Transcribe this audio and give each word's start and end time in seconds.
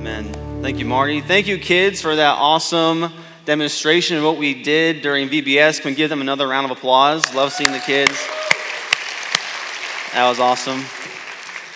Amen. 0.00 0.62
Thank 0.62 0.78
you, 0.78 0.86
Marty. 0.86 1.20
Thank 1.20 1.46
you, 1.46 1.58
kids, 1.58 2.00
for 2.00 2.16
that 2.16 2.38
awesome 2.38 3.12
demonstration 3.44 4.16
of 4.16 4.24
what 4.24 4.38
we 4.38 4.62
did 4.62 5.02
during 5.02 5.28
VBS. 5.28 5.82
Can 5.82 5.90
we 5.90 5.94
give 5.94 6.08
them 6.08 6.22
another 6.22 6.48
round 6.48 6.64
of 6.64 6.70
applause? 6.74 7.34
Love 7.34 7.52
seeing 7.52 7.70
the 7.70 7.80
kids. 7.80 8.12
That 10.14 10.26
was 10.26 10.40
awesome. 10.40 10.86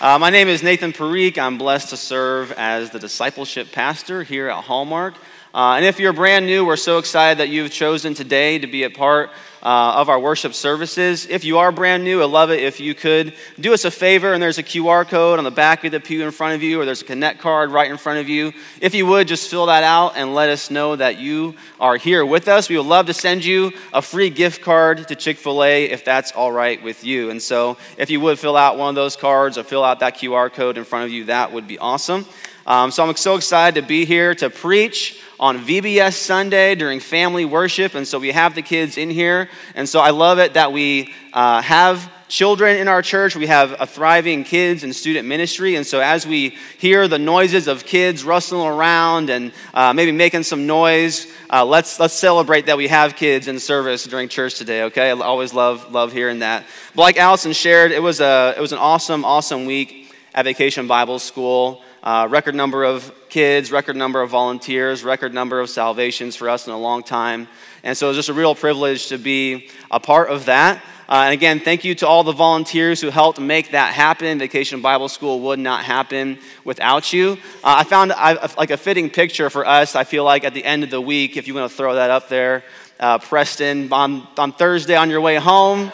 Uh, 0.01 0.17
my 0.17 0.31
name 0.31 0.47
is 0.47 0.63
Nathan 0.63 0.91
Parikh. 0.91 1.37
I'm 1.37 1.59
blessed 1.59 1.91
to 1.91 1.97
serve 1.97 2.51
as 2.53 2.89
the 2.89 2.97
discipleship 2.97 3.71
pastor 3.71 4.23
here 4.23 4.49
at 4.49 4.63
Hallmark. 4.63 5.13
Uh, 5.55 5.75
and 5.77 5.85
if 5.85 6.01
you're 6.01 6.11
brand 6.11 6.45
new, 6.45 6.65
we're 6.65 6.75
so 6.75 6.97
excited 6.97 7.37
that 7.37 7.47
you've 7.47 7.71
chosen 7.71 8.13
today 8.13 8.59
to 8.59 8.67
be 8.67 8.83
a 8.83 8.89
part 8.89 9.29
uh, 9.63 9.93
of 9.95 10.09
our 10.09 10.19
worship 10.19 10.53
services. 10.53 11.25
If 11.27 11.45
you 11.45 11.59
are 11.59 11.71
brand 11.71 12.03
new, 12.03 12.21
I 12.21 12.25
love 12.25 12.51
it 12.51 12.61
if 12.61 12.81
you 12.81 12.93
could 12.93 13.33
do 13.57 13.73
us 13.73 13.85
a 13.85 13.89
favor, 13.89 14.33
and 14.33 14.43
there's 14.43 14.57
a 14.57 14.63
QR 14.63 15.07
code 15.07 15.37
on 15.39 15.45
the 15.45 15.51
back 15.51 15.85
of 15.85 15.93
the 15.93 16.01
pew 16.01 16.25
in 16.25 16.31
front 16.31 16.55
of 16.55 16.61
you, 16.61 16.81
or 16.81 16.85
there's 16.85 17.03
a 17.03 17.05
Connect 17.05 17.39
card 17.39 17.71
right 17.71 17.89
in 17.89 17.95
front 17.95 18.19
of 18.19 18.27
you. 18.27 18.51
If 18.81 18.93
you 18.93 19.05
would, 19.05 19.29
just 19.29 19.49
fill 19.49 19.67
that 19.67 19.83
out 19.83 20.17
and 20.17 20.35
let 20.35 20.49
us 20.49 20.69
know 20.69 20.97
that 20.97 21.19
you 21.19 21.55
are 21.79 21.95
here 21.95 22.25
with 22.25 22.49
us. 22.49 22.67
We 22.67 22.75
would 22.75 22.85
love 22.85 23.05
to 23.05 23.13
send 23.13 23.45
you 23.45 23.71
a 23.93 24.01
free 24.01 24.29
gift 24.29 24.61
card 24.61 25.07
to 25.07 25.15
Chick 25.15 25.37
fil 25.37 25.63
A 25.63 25.85
if 25.85 26.03
that's 26.03 26.33
all 26.33 26.51
right 26.51 26.83
with 26.83 27.05
you. 27.05 27.29
And 27.29 27.41
so, 27.41 27.77
if 27.97 28.09
you 28.09 28.19
would 28.19 28.39
fill 28.39 28.57
out 28.57 28.77
one 28.77 28.89
of 28.89 28.95
those 28.95 29.15
cards 29.15 29.57
or 29.57 29.63
fill 29.63 29.85
out 29.85 30.01
that 30.01 30.17
QR 30.17 30.51
code 30.51 30.77
in 30.77 30.83
front 30.83 31.05
of 31.05 31.11
you, 31.11 31.23
that 31.25 31.53
would 31.53 31.65
be 31.65 31.79
awesome. 31.79 32.25
Um, 32.67 32.91
so, 32.91 33.07
I'm 33.07 33.15
so 33.15 33.35
excited 33.35 33.79
to 33.81 33.87
be 33.87 34.05
here 34.05 34.33
to 34.35 34.49
preach 34.49 35.21
on 35.39 35.59
VBS 35.59 36.13
Sunday 36.13 36.75
during 36.75 36.99
family 36.99 37.45
worship. 37.45 37.95
And 37.95 38.07
so 38.07 38.19
we 38.19 38.31
have 38.31 38.55
the 38.55 38.61
kids 38.61 38.97
in 38.97 39.09
here. 39.09 39.49
And 39.75 39.87
so 39.87 39.99
I 39.99 40.11
love 40.11 40.39
it 40.39 40.53
that 40.53 40.71
we 40.71 41.13
uh, 41.33 41.61
have 41.61 42.11
children 42.27 42.77
in 42.77 42.87
our 42.87 43.01
church. 43.01 43.35
We 43.35 43.47
have 43.47 43.75
a 43.79 43.85
thriving 43.85 44.43
kids 44.43 44.83
and 44.83 44.95
student 44.95 45.27
ministry. 45.27 45.75
And 45.75 45.85
so 45.85 45.99
as 45.99 46.25
we 46.25 46.57
hear 46.77 47.07
the 47.07 47.19
noises 47.19 47.67
of 47.67 47.85
kids 47.85 48.23
rustling 48.23 48.65
around 48.65 49.29
and 49.29 49.51
uh, 49.73 49.93
maybe 49.93 50.11
making 50.11 50.43
some 50.43 50.65
noise, 50.65 51.31
uh, 51.51 51.63
let's, 51.63 51.99
let's 51.99 52.13
celebrate 52.13 52.65
that 52.65 52.77
we 52.77 52.87
have 52.87 53.15
kids 53.15 53.47
in 53.47 53.59
service 53.59 54.05
during 54.05 54.27
church 54.27 54.55
today, 54.55 54.83
okay? 54.83 55.09
I 55.09 55.13
always 55.13 55.53
love, 55.53 55.91
love 55.91 56.13
hearing 56.13 56.39
that. 56.39 56.65
But 56.95 57.03
like 57.03 57.17
Allison 57.17 57.53
shared, 57.53 57.91
it 57.91 58.01
was, 58.01 58.21
a, 58.21 58.55
it 58.57 58.61
was 58.61 58.71
an 58.71 58.79
awesome, 58.79 59.23
awesome 59.23 59.65
week 59.65 60.13
at 60.33 60.45
Vacation 60.45 60.87
Bible 60.87 61.19
School. 61.19 61.83
Uh, 62.05 62.27
record 62.29 62.53
number 62.53 62.83
of 62.83 63.11
kids, 63.29 63.71
record 63.71 63.95
number 63.95 64.21
of 64.21 64.29
volunteers, 64.29 65.03
record 65.03 65.33
number 65.33 65.59
of 65.59 65.71
salvations 65.71 66.35
for 66.35 66.47
us 66.47 66.67
in 66.67 66.73
a 66.73 66.77
long 66.77 67.01
time. 67.01 67.47
And 67.81 67.97
so 67.97 68.09
it's 68.09 68.15
just 68.15 68.29
a 68.29 68.33
real 68.33 68.53
privilege 68.53 69.07
to 69.07 69.17
be 69.17 69.71
a 69.89 69.99
part 69.99 70.29
of 70.29 70.45
that. 70.45 70.83
Uh, 71.09 71.23
and 71.25 71.33
again, 71.33 71.59
thank 71.59 71.83
you 71.83 71.95
to 71.95 72.07
all 72.07 72.23
the 72.23 72.31
volunteers 72.31 73.01
who 73.01 73.09
helped 73.09 73.39
make 73.39 73.71
that 73.71 73.95
happen. 73.95 74.37
Vacation 74.37 74.81
Bible 74.81 75.09
School 75.09 75.39
would 75.39 75.57
not 75.57 75.83
happen 75.83 76.37
without 76.63 77.11
you. 77.11 77.39
Uh, 77.63 77.77
I 77.77 77.83
found 77.83 78.11
I, 78.11 78.51
like 78.55 78.69
a 78.69 78.77
fitting 78.77 79.09
picture 79.09 79.49
for 79.49 79.65
us, 79.65 79.95
I 79.95 80.03
feel 80.03 80.23
like, 80.23 80.43
at 80.43 80.53
the 80.53 80.63
end 80.63 80.83
of 80.83 80.91
the 80.91 81.01
week, 81.01 81.37
if 81.37 81.47
you 81.47 81.55
want 81.55 81.71
to 81.71 81.75
throw 81.75 81.95
that 81.95 82.11
up 82.11 82.29
there. 82.29 82.63
Uh, 82.99 83.17
Preston, 83.17 83.91
on, 83.91 84.27
on 84.37 84.51
Thursday 84.53 84.95
on 84.95 85.09
your 85.09 85.21
way 85.21 85.37
home, 85.37 85.91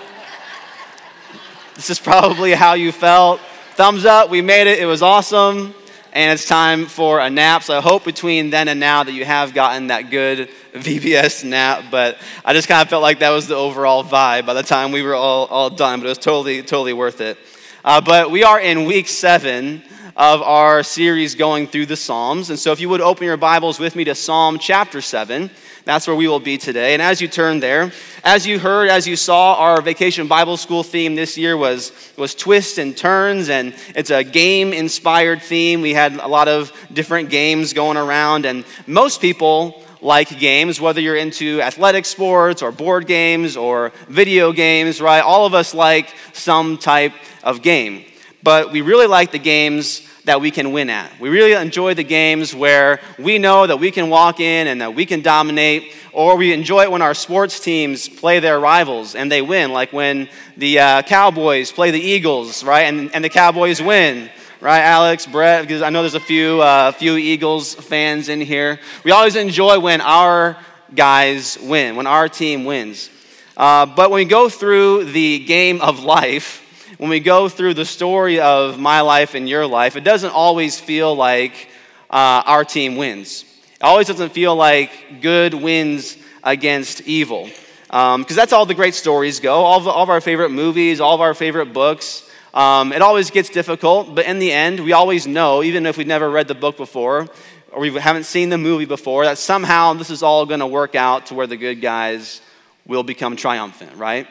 this 1.76 1.90
is 1.90 2.00
probably 2.00 2.52
how 2.52 2.74
you 2.74 2.92
felt. 2.92 3.40
Thumbs 3.76 4.04
up, 4.04 4.30
we 4.30 4.42
made 4.42 4.68
it, 4.68 4.78
it 4.80 4.86
was 4.86 5.02
awesome 5.02 5.74
and 6.14 6.32
it's 6.32 6.46
time 6.46 6.88
for 6.88 7.20
a 7.20 7.30
nap. 7.30 7.64
So 7.64 7.78
I 7.78 7.82
hope 7.82 8.04
between 8.04 8.50
then 8.50 8.68
and 8.68 8.80
now 8.80 9.04
that 9.04 9.14
you 9.14 9.24
have 9.24 9.54
gotten 9.54 9.88
that 9.88 10.10
good 10.10 10.50
VBS 10.74 11.44
nap. 11.46 11.86
But 11.90 12.18
I 12.44 12.54
just 12.54 12.68
kind 12.68 12.82
of 12.82 12.90
felt 12.90 13.02
like 13.02 13.20
that 13.20 13.30
was 13.30 13.48
the 13.48 13.56
overall 13.56 14.04
vibe 14.04 14.46
by 14.46 14.54
the 14.54 14.64
time 14.64 14.92
we 14.92 15.04
were 15.04 15.16
all, 15.16 15.46
all 15.46 15.70
done. 15.70 16.00
But 16.00 16.08
it 16.08 16.10
was 16.10 16.18
totally, 16.18 16.62
totally 16.64 16.94
worth 16.94 17.22
it. 17.22 17.38
Uh, 17.84 18.02
but 18.02 18.30
we 18.30 18.44
are 18.44 18.60
in 18.60 18.86
week 18.86 19.08
seven 19.08 19.84
of 20.18 20.42
our 20.42 20.84
series 20.84 21.36
going 21.36 21.68
through 21.68 21.86
the 21.86 21.96
Psalms. 21.96 22.50
And 22.50 22.60
so 22.60 22.72
if 22.72 22.80
you 22.80 22.90
would 22.90 23.02
open 23.02 23.26
your 23.26 23.38
Bibles 23.38 23.80
with 23.80 23.96
me 23.96 24.04
to 24.04 24.14
Psalm 24.14 24.60
chapter 24.60 25.02
7. 25.02 25.50
That's 25.84 26.06
where 26.06 26.16
we 26.16 26.28
will 26.28 26.40
be 26.40 26.58
today. 26.58 26.94
And 26.94 27.02
as 27.02 27.22
you 27.22 27.28
turn 27.28 27.60
there, 27.60 27.92
as 28.24 28.46
you 28.46 28.60
heard, 28.60 28.90
as 28.90 29.08
you 29.08 29.16
saw, 29.16 29.56
our 29.56 29.82
vacation 29.82 30.28
Bible 30.28 30.58
school 30.58 30.84
theme 30.84 31.16
this 31.16 31.38
year 31.38 31.58
was, 31.58 31.92
was 32.18 32.36
twists 32.36 32.78
and 32.78 32.96
turns, 32.96 33.50
and 33.50 33.76
it's 33.96 34.12
a 34.12 34.24
game 34.24 34.74
inspired 34.74 35.42
theme. 35.42 35.82
We 35.82 35.94
had 35.94 36.16
a 36.16 36.28
lot 36.28 36.48
of 36.48 36.72
different 36.94 37.30
games 37.30 37.74
going 37.74 37.98
around, 37.98 38.46
and 38.46 38.64
most 38.86 39.22
people 39.22 39.84
like 40.02 40.40
games, 40.40 40.82
whether 40.82 41.02
you're 41.02 41.16
into 41.16 41.62
athletic 41.62 42.06
sports 42.06 42.62
or 42.62 42.72
board 42.72 43.08
games 43.08 43.58
or 43.58 43.92
video 44.08 44.52
games, 44.52 45.02
right? 45.02 45.22
All 45.22 45.46
of 45.46 45.54
us 45.54 45.74
like 45.74 46.14
some 46.34 46.78
type 46.78 47.14
of 47.44 47.62
game. 47.62 48.06
But 48.44 48.72
we 48.72 48.82
really 48.82 49.08
like 49.08 49.32
the 49.32 49.40
games 49.40 50.02
that 50.26 50.40
we 50.40 50.52
can 50.52 50.72
win 50.72 50.90
at. 50.90 51.20
We 51.20 51.30
really 51.30 51.54
enjoy 51.54 51.94
the 51.94 52.04
games 52.04 52.54
where 52.54 53.00
we 53.18 53.40
know 53.40 53.66
that 53.66 53.78
we 53.78 53.92
can 53.92 54.10
walk 54.10 54.40
in 54.40 54.68
and 54.68 54.82
that 54.82 54.94
we 54.94 55.06
can 55.06 55.22
dominate, 55.22 55.96
or 56.14 56.36
we 56.38 56.54
enjoy 56.54 56.84
it 56.84 56.92
when 56.92 57.02
our 57.02 57.14
sports 57.14 57.60
teams 57.60 58.08
play 58.08 58.40
their 58.40 58.60
rivals 58.60 59.16
and 59.16 59.32
they 59.32 59.42
win, 59.42 59.72
like 59.72 59.92
when 59.92 60.30
the 60.58 60.80
uh, 60.80 61.02
Cowboys 61.04 61.72
play 61.72 61.92
the 61.92 62.00
Eagles, 62.00 62.64
right? 62.64 62.84
And, 62.84 63.14
and 63.16 63.24
the 63.24 63.30
Cowboys 63.30 63.82
win. 63.82 64.30
Right, 64.60 64.82
Alex, 64.82 65.26
Brett, 65.26 65.64
because 65.64 65.82
I 65.82 65.90
know 65.90 66.04
there's 66.04 66.14
a 66.14 66.20
few, 66.20 66.62
uh, 66.62 66.92
few 66.92 67.16
Eagles 67.18 67.74
fans 67.74 68.30
in 68.30 68.40
here. 68.40 68.80
We 69.04 69.10
always 69.10 69.36
enjoy 69.36 69.80
when 69.80 70.02
our 70.02 70.56
guys 70.94 71.58
win, 71.60 71.96
when 71.96 72.06
our 72.06 72.30
team 72.30 72.64
wins. 72.64 73.10
Uh, 73.58 73.88
but 73.88 74.12
when 74.12 74.20
we 74.20 74.26
go 74.26 74.50
through 74.50 75.06
the 75.06 75.40
game 75.40 75.82
of 75.82 76.04
life, 76.04 76.62
when 77.02 77.10
we 77.10 77.20
go 77.20 77.50
through 77.50 77.74
the 77.74 77.84
story 77.84 78.40
of 78.40 78.78
my 78.78 79.02
life 79.02 79.34
and 79.34 79.50
your 79.50 79.66
life, 79.66 79.96
it 79.96 80.04
doesn't 80.04 80.30
always 80.30 80.80
feel 80.80 81.16
like 81.16 81.68
uh, 82.12 82.44
our 82.46 82.64
team 82.64 82.96
wins. 82.96 83.44
It 83.74 83.82
always 83.82 84.06
doesn't 84.06 84.34
feel 84.34 84.56
like 84.56 85.20
good 85.20 85.56
wins 85.56 86.16
against 86.44 87.02
evil. 87.08 87.50
Because 87.88 88.14
um, 88.14 88.26
that's 88.28 88.54
all 88.54 88.68
the 88.68 88.76
great 88.76 88.94
stories 88.94 89.40
go. 89.40 89.64
All 89.64 89.80
of, 89.80 89.88
all 89.88 90.04
of, 90.04 90.12
our 90.12 90.22
favorite 90.22 90.52
movies, 90.52 91.02
all 91.02 91.16
of 91.16 91.22
our 91.22 91.34
favorite 91.34 91.74
books. 91.74 92.30
Um, 92.54 92.94
it 92.94 93.02
always 93.02 93.32
gets 93.32 93.50
difficult, 93.50 94.14
but 94.14 94.28
in 94.28 94.38
the 94.38 94.52
end, 94.52 94.80
we 94.80 94.94
always 94.94 95.26
know, 95.26 95.64
even 95.64 95.88
if 95.88 95.98
we've 95.98 96.06
never 96.06 96.30
read 96.30 96.48
the 96.48 96.54
book 96.54 96.78
before 96.78 97.28
or 97.72 97.80
we 97.80 97.92
haven't 97.98 98.26
seen 98.26 98.50
the 98.50 98.60
movie 98.60 98.86
before, 98.86 99.26
that 99.26 99.40
somehow 99.40 99.94
this 99.94 100.12
is 100.12 100.22
all 100.22 100.46
going 100.46 100.60
to 100.60 100.68
work 100.68 100.94
out 100.94 101.26
to 101.26 101.34
where 101.34 101.48
the 101.48 101.58
good 101.58 101.82
guys 101.82 102.42
will 102.86 103.02
become 103.02 103.36
triumphant, 103.36 103.96
right? 103.96 104.28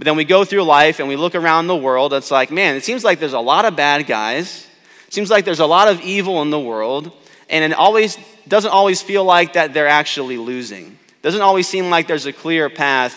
But 0.00 0.06
then 0.06 0.16
we 0.16 0.24
go 0.24 0.46
through 0.46 0.62
life 0.62 0.98
and 0.98 1.08
we 1.08 1.16
look 1.16 1.34
around 1.34 1.66
the 1.66 1.76
world. 1.76 2.14
It's 2.14 2.30
like, 2.30 2.50
man, 2.50 2.74
it 2.74 2.84
seems 2.84 3.04
like 3.04 3.20
there's 3.20 3.34
a 3.34 3.38
lot 3.38 3.66
of 3.66 3.76
bad 3.76 4.06
guys. 4.06 4.66
It 5.06 5.12
seems 5.12 5.28
like 5.28 5.44
there's 5.44 5.60
a 5.60 5.66
lot 5.66 5.88
of 5.88 6.00
evil 6.00 6.40
in 6.40 6.48
the 6.48 6.58
world. 6.58 7.12
And 7.50 7.70
it 7.70 7.76
always 7.76 8.16
doesn't 8.48 8.70
always 8.70 9.02
feel 9.02 9.26
like 9.26 9.52
that 9.52 9.74
they're 9.74 9.86
actually 9.86 10.38
losing. 10.38 10.86
It 10.86 11.22
doesn't 11.22 11.42
always 11.42 11.68
seem 11.68 11.90
like 11.90 12.06
there's 12.06 12.24
a 12.24 12.32
clear 12.32 12.70
path 12.70 13.14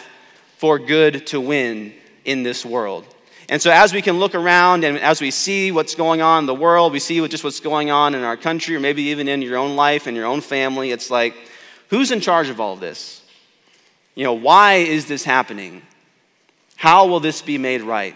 for 0.58 0.78
good 0.78 1.26
to 1.28 1.40
win 1.40 1.94
in 2.26 2.44
this 2.44 2.66
world. 2.66 3.06
And 3.48 3.62
so, 3.62 3.72
as 3.72 3.94
we 3.94 4.02
can 4.02 4.20
look 4.20 4.36
around 4.36 4.84
and 4.84 4.98
as 4.98 5.22
we 5.22 5.32
see 5.32 5.72
what's 5.72 5.96
going 5.96 6.22
on 6.22 6.44
in 6.44 6.48
the 6.48 6.54
world, 6.54 6.92
we 6.92 7.00
see 7.00 7.26
just 7.30 7.46
what's 7.46 7.62
going 7.62 7.92
on 7.92 8.14
in 8.14 8.24
our 8.24 8.36
country, 8.36 8.76
or 8.76 8.82
maybe 8.82 9.04
even 9.04 9.30
in 9.30 9.42
your 9.42 9.56
own 9.56 9.78
life 9.78 10.06
and 10.06 10.18
your 10.18 10.26
own 10.26 10.42
family, 10.42 10.92
it's 10.92 11.10
like, 11.10 11.34
who's 11.88 12.12
in 12.12 12.20
charge 12.20 12.50
of 12.50 12.60
all 12.60 12.74
of 12.74 12.82
this? 12.82 13.24
You 14.16 14.26
know, 14.26 14.34
why 14.34 14.74
is 14.74 15.06
this 15.06 15.24
happening? 15.24 15.82
How 16.84 17.08
will 17.08 17.22
this 17.22 17.42
be 17.42 17.58
made 17.58 17.82
right? 17.82 18.14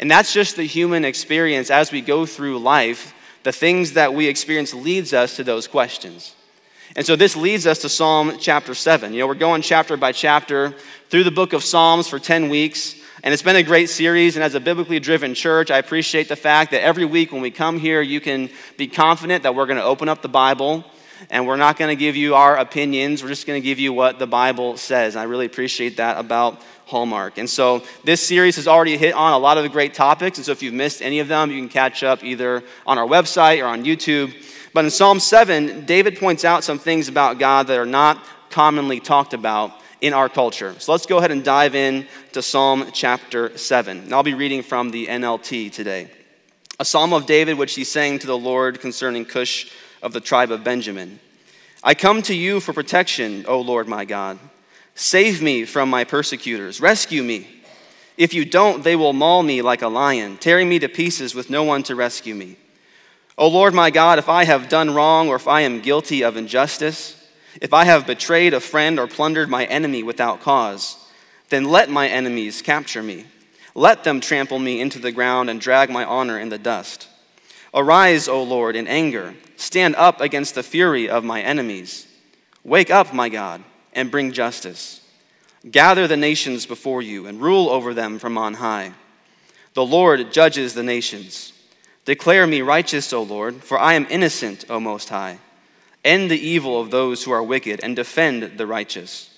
And 0.00 0.10
that's 0.10 0.32
just 0.32 0.56
the 0.56 0.64
human 0.64 1.04
experience 1.04 1.70
as 1.70 1.92
we 1.92 2.00
go 2.00 2.26
through 2.26 2.58
life. 2.58 3.14
The 3.44 3.52
things 3.52 3.92
that 3.92 4.12
we 4.12 4.26
experience 4.26 4.74
leads 4.74 5.12
us 5.12 5.36
to 5.36 5.44
those 5.44 5.68
questions. 5.68 6.34
And 6.96 7.06
so 7.06 7.14
this 7.14 7.36
leads 7.36 7.68
us 7.68 7.78
to 7.82 7.88
Psalm 7.88 8.38
chapter 8.40 8.74
7. 8.74 9.12
You 9.12 9.20
know, 9.20 9.28
we're 9.28 9.34
going 9.34 9.62
chapter 9.62 9.96
by 9.96 10.10
chapter 10.10 10.74
through 11.08 11.22
the 11.22 11.30
book 11.30 11.52
of 11.52 11.62
Psalms 11.62 12.08
for 12.08 12.18
10 12.18 12.48
weeks. 12.48 12.96
And 13.22 13.32
it's 13.32 13.44
been 13.44 13.54
a 13.54 13.62
great 13.62 13.88
series. 13.88 14.34
And 14.34 14.42
as 14.42 14.56
a 14.56 14.60
biblically 14.60 14.98
driven 14.98 15.32
church, 15.32 15.70
I 15.70 15.78
appreciate 15.78 16.28
the 16.28 16.34
fact 16.34 16.72
that 16.72 16.82
every 16.82 17.04
week 17.04 17.30
when 17.30 17.42
we 17.42 17.52
come 17.52 17.78
here, 17.78 18.02
you 18.02 18.20
can 18.20 18.50
be 18.76 18.88
confident 18.88 19.44
that 19.44 19.54
we're 19.54 19.66
going 19.66 19.78
to 19.78 19.84
open 19.84 20.08
up 20.08 20.20
the 20.20 20.28
Bible 20.28 20.84
and 21.30 21.46
we're 21.46 21.56
not 21.56 21.76
going 21.76 21.88
to 21.88 21.98
give 21.98 22.16
you 22.16 22.34
our 22.34 22.56
opinions. 22.56 23.22
We're 23.22 23.28
just 23.28 23.46
going 23.46 23.60
to 23.60 23.64
give 23.64 23.78
you 23.78 23.92
what 23.92 24.18
the 24.18 24.26
Bible 24.26 24.76
says. 24.76 25.16
I 25.16 25.24
really 25.24 25.46
appreciate 25.46 25.96
that 25.98 26.18
about 26.18 26.60
Hallmark. 26.86 27.38
And 27.38 27.48
so 27.48 27.82
this 28.04 28.20
series 28.20 28.56
has 28.56 28.68
already 28.68 28.96
hit 28.96 29.14
on 29.14 29.32
a 29.32 29.38
lot 29.38 29.56
of 29.56 29.62
the 29.62 29.68
great 29.68 29.94
topics. 29.94 30.38
And 30.38 30.44
so 30.44 30.52
if 30.52 30.62
you've 30.62 30.74
missed 30.74 31.02
any 31.02 31.20
of 31.20 31.28
them, 31.28 31.50
you 31.50 31.58
can 31.58 31.68
catch 31.68 32.02
up 32.02 32.22
either 32.22 32.62
on 32.86 32.98
our 32.98 33.06
website 33.06 33.62
or 33.62 33.66
on 33.66 33.84
YouTube. 33.84 34.34
But 34.72 34.84
in 34.84 34.90
Psalm 34.90 35.20
7, 35.20 35.86
David 35.86 36.18
points 36.18 36.44
out 36.44 36.64
some 36.64 36.78
things 36.78 37.08
about 37.08 37.38
God 37.38 37.68
that 37.68 37.78
are 37.78 37.86
not 37.86 38.24
commonly 38.50 39.00
talked 39.00 39.34
about 39.34 39.72
in 40.00 40.12
our 40.12 40.28
culture. 40.28 40.74
So 40.78 40.92
let's 40.92 41.06
go 41.06 41.18
ahead 41.18 41.30
and 41.30 41.42
dive 41.42 41.74
in 41.74 42.06
to 42.32 42.42
Psalm 42.42 42.90
chapter 42.92 43.56
7. 43.56 44.00
And 44.00 44.12
I'll 44.12 44.22
be 44.22 44.34
reading 44.34 44.62
from 44.62 44.90
the 44.90 45.06
NLT 45.06 45.72
today. 45.72 46.10
A 46.78 46.84
psalm 46.84 47.12
of 47.12 47.24
David, 47.24 47.56
which 47.56 47.74
he 47.74 47.84
sang 47.84 48.18
to 48.18 48.26
the 48.26 48.36
Lord 48.36 48.80
concerning 48.80 49.24
Cush 49.24 49.70
of 50.04 50.12
the 50.12 50.20
tribe 50.20 50.52
of 50.52 50.62
Benjamin. 50.62 51.18
I 51.82 51.94
come 51.94 52.22
to 52.22 52.34
you 52.34 52.60
for 52.60 52.72
protection, 52.72 53.44
O 53.48 53.60
Lord 53.60 53.88
my 53.88 54.04
God. 54.04 54.38
Save 54.94 55.42
me 55.42 55.64
from 55.64 55.90
my 55.90 56.04
persecutors. 56.04 56.80
Rescue 56.80 57.22
me. 57.22 57.48
If 58.16 58.32
you 58.32 58.44
don't, 58.44 58.84
they 58.84 58.94
will 58.94 59.12
maul 59.12 59.42
me 59.42 59.60
like 59.62 59.82
a 59.82 59.88
lion, 59.88 60.36
tearing 60.36 60.68
me 60.68 60.78
to 60.78 60.88
pieces 60.88 61.34
with 61.34 61.50
no 61.50 61.64
one 61.64 61.82
to 61.84 61.96
rescue 61.96 62.34
me. 62.34 62.56
O 63.36 63.48
Lord 63.48 63.74
my 63.74 63.90
God, 63.90 64.20
if 64.20 64.28
I 64.28 64.44
have 64.44 64.68
done 64.68 64.94
wrong 64.94 65.28
or 65.28 65.36
if 65.36 65.48
I 65.48 65.62
am 65.62 65.80
guilty 65.80 66.22
of 66.22 66.36
injustice, 66.36 67.20
if 67.60 67.72
I 67.72 67.84
have 67.84 68.06
betrayed 68.06 68.54
a 68.54 68.60
friend 68.60 69.00
or 69.00 69.08
plundered 69.08 69.48
my 69.48 69.64
enemy 69.64 70.02
without 70.02 70.40
cause, 70.40 70.96
then 71.48 71.64
let 71.64 71.90
my 71.90 72.06
enemies 72.06 72.62
capture 72.62 73.02
me. 73.02 73.24
Let 73.74 74.04
them 74.04 74.20
trample 74.20 74.60
me 74.60 74.80
into 74.80 75.00
the 75.00 75.12
ground 75.12 75.50
and 75.50 75.60
drag 75.60 75.90
my 75.90 76.04
honor 76.04 76.38
in 76.38 76.50
the 76.50 76.58
dust. 76.58 77.08
Arise, 77.74 78.28
O 78.28 78.42
Lord, 78.42 78.76
in 78.76 78.86
anger. 78.86 79.34
Stand 79.56 79.96
up 79.96 80.20
against 80.20 80.54
the 80.54 80.62
fury 80.62 81.08
of 81.08 81.24
my 81.24 81.42
enemies. 81.42 82.06
Wake 82.62 82.90
up, 82.90 83.12
my 83.12 83.28
God, 83.28 83.62
and 83.92 84.10
bring 84.10 84.32
justice. 84.32 85.00
Gather 85.68 86.06
the 86.06 86.16
nations 86.16 86.66
before 86.66 87.02
you 87.02 87.26
and 87.26 87.40
rule 87.40 87.68
over 87.68 87.92
them 87.92 88.18
from 88.18 88.38
on 88.38 88.54
high. 88.54 88.92
The 89.74 89.84
Lord 89.84 90.32
judges 90.32 90.74
the 90.74 90.82
nations. 90.84 91.52
Declare 92.04 92.46
me 92.46 92.60
righteous, 92.60 93.12
O 93.12 93.22
Lord, 93.22 93.64
for 93.64 93.78
I 93.78 93.94
am 93.94 94.06
innocent, 94.08 94.66
O 94.70 94.78
Most 94.78 95.08
High. 95.08 95.38
End 96.04 96.30
the 96.30 96.38
evil 96.38 96.80
of 96.80 96.90
those 96.90 97.24
who 97.24 97.32
are 97.32 97.42
wicked 97.42 97.80
and 97.82 97.96
defend 97.96 98.58
the 98.58 98.66
righteous. 98.66 99.30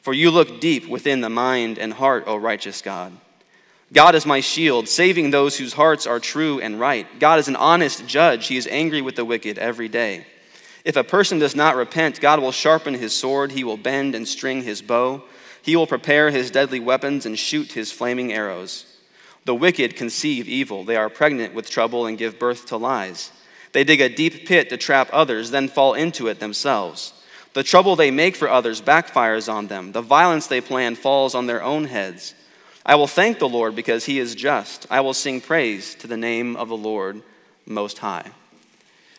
For 0.00 0.14
you 0.14 0.30
look 0.30 0.60
deep 0.60 0.88
within 0.88 1.20
the 1.20 1.30
mind 1.30 1.78
and 1.78 1.92
heart, 1.92 2.24
O 2.26 2.36
righteous 2.36 2.82
God. 2.82 3.12
God 3.94 4.16
is 4.16 4.26
my 4.26 4.40
shield, 4.40 4.88
saving 4.88 5.30
those 5.30 5.56
whose 5.56 5.72
hearts 5.72 6.04
are 6.04 6.18
true 6.18 6.60
and 6.60 6.80
right. 6.80 7.06
God 7.20 7.38
is 7.38 7.46
an 7.46 7.54
honest 7.54 8.06
judge. 8.08 8.48
He 8.48 8.56
is 8.56 8.66
angry 8.66 9.00
with 9.00 9.14
the 9.14 9.24
wicked 9.24 9.56
every 9.56 9.88
day. 9.88 10.26
If 10.84 10.96
a 10.96 11.04
person 11.04 11.38
does 11.38 11.54
not 11.54 11.76
repent, 11.76 12.20
God 12.20 12.40
will 12.40 12.50
sharpen 12.50 12.94
his 12.94 13.14
sword, 13.14 13.52
he 13.52 13.62
will 13.62 13.76
bend 13.76 14.16
and 14.16 14.26
string 14.26 14.62
his 14.64 14.82
bow, 14.82 15.22
he 15.62 15.76
will 15.76 15.86
prepare 15.86 16.30
his 16.30 16.50
deadly 16.50 16.80
weapons 16.80 17.24
and 17.24 17.38
shoot 17.38 17.72
his 17.72 17.92
flaming 17.92 18.32
arrows. 18.32 18.84
The 19.44 19.54
wicked 19.54 19.94
conceive 19.94 20.48
evil. 20.48 20.84
They 20.84 20.96
are 20.96 21.08
pregnant 21.08 21.54
with 21.54 21.70
trouble 21.70 22.04
and 22.04 22.18
give 22.18 22.38
birth 22.38 22.66
to 22.66 22.76
lies. 22.76 23.30
They 23.72 23.84
dig 23.84 24.00
a 24.00 24.08
deep 24.08 24.46
pit 24.46 24.70
to 24.70 24.76
trap 24.76 25.08
others, 25.12 25.52
then 25.52 25.68
fall 25.68 25.94
into 25.94 26.26
it 26.26 26.40
themselves. 26.40 27.12
The 27.52 27.62
trouble 27.62 27.94
they 27.94 28.10
make 28.10 28.34
for 28.34 28.50
others 28.50 28.82
backfires 28.82 29.50
on 29.50 29.68
them. 29.68 29.92
The 29.92 30.02
violence 30.02 30.48
they 30.48 30.60
plan 30.60 30.96
falls 30.96 31.34
on 31.34 31.46
their 31.46 31.62
own 31.62 31.84
heads. 31.84 32.34
I 32.86 32.96
will 32.96 33.06
thank 33.06 33.38
the 33.38 33.48
Lord 33.48 33.74
because 33.74 34.04
he 34.04 34.18
is 34.18 34.34
just. 34.34 34.86
I 34.90 35.00
will 35.00 35.14
sing 35.14 35.40
praise 35.40 35.94
to 35.96 36.06
the 36.06 36.16
name 36.16 36.54
of 36.56 36.68
the 36.68 36.76
Lord 36.76 37.22
Most 37.64 37.98
High. 37.98 38.30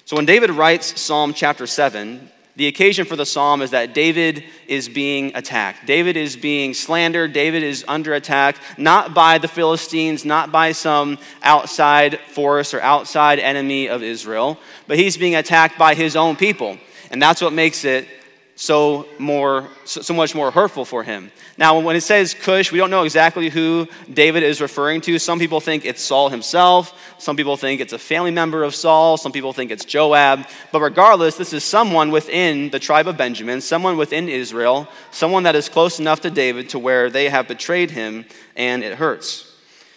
So 0.06 0.16
when 0.16 0.26
David 0.26 0.52
writes 0.52 1.02
Psalm 1.02 1.34
chapter 1.34 1.66
7, 1.66 2.30
the 2.56 2.68
occasion 2.68 3.06
for 3.06 3.16
the 3.16 3.26
psalm 3.26 3.62
is 3.62 3.72
that 3.72 3.94
David 3.94 4.44
is 4.68 4.88
being 4.88 5.36
attacked. 5.36 5.86
David 5.86 6.16
is 6.16 6.38
being 6.38 6.74
slandered. 6.74 7.34
David 7.34 7.64
is 7.64 7.84
under 7.88 8.14
attack, 8.14 8.56
not 8.78 9.14
by 9.14 9.40
the 9.40 9.48
Philistines, 9.48 10.24
not 10.24 10.52
by 10.52 10.72
some 10.72 11.18
outside 11.44 12.20
force 12.30 12.74
or 12.74 12.80
outside 12.82 13.40
enemy 13.40 13.90
of 13.90 14.04
Israel, 14.04 14.58
but 14.88 14.98
he's 14.98 15.18
being 15.18 15.36
attacked 15.36 15.78
by 15.78 15.96
his 15.96 16.16
own 16.16 16.38
people. 16.38 16.78
And 17.12 17.22
that's 17.22 17.42
what 17.42 17.52
makes 17.52 17.84
it 17.84 18.08
so 18.56 19.06
more 19.20 19.68
so 19.84 20.14
much 20.14 20.34
more 20.34 20.50
hurtful 20.50 20.86
for 20.86 21.04
him. 21.04 21.30
Now, 21.58 21.80
when 21.80 21.98
it 21.98 22.02
says 22.02 22.34
Cush, 22.34 22.72
we 22.72 22.78
don't 22.78 22.90
know 22.90 23.04
exactly 23.04 23.50
who 23.50 23.88
David 24.12 24.44
is 24.44 24.62
referring 24.62 25.02
to. 25.02 25.20
Some 25.20 25.40
people 25.40 25.60
think 25.60 25.86
it's 25.86 26.02
Saul 26.02 26.30
himself. 26.30 26.98
Some 27.18 27.36
people 27.36 27.58
think 27.58 27.82
it's 27.82 27.92
a 27.92 28.00
family 28.00 28.32
member 28.32 28.64
of 28.64 28.74
Saul. 28.74 29.18
Some 29.18 29.34
people 29.34 29.52
think 29.52 29.72
it's 29.72 29.84
Joab. 29.84 30.48
But 30.72 30.82
regardless, 30.82 31.36
this 31.36 31.52
is 31.52 31.66
someone 31.66 32.12
within 32.12 32.70
the 32.70 32.80
tribe 32.80 33.08
of 33.08 33.18
Benjamin, 33.18 33.60
someone 33.60 33.98
within 33.98 34.30
Israel, 34.30 34.88
someone 35.12 35.44
that 35.44 35.56
is 35.56 35.68
close 35.68 36.00
enough 36.00 36.22
to 36.22 36.32
David 36.32 36.70
to 36.70 36.80
where 36.80 37.10
they 37.10 37.28
have 37.28 37.50
betrayed 37.50 37.92
him 37.92 38.26
and 38.56 38.84
it 38.84 38.98
hurts. 38.98 39.52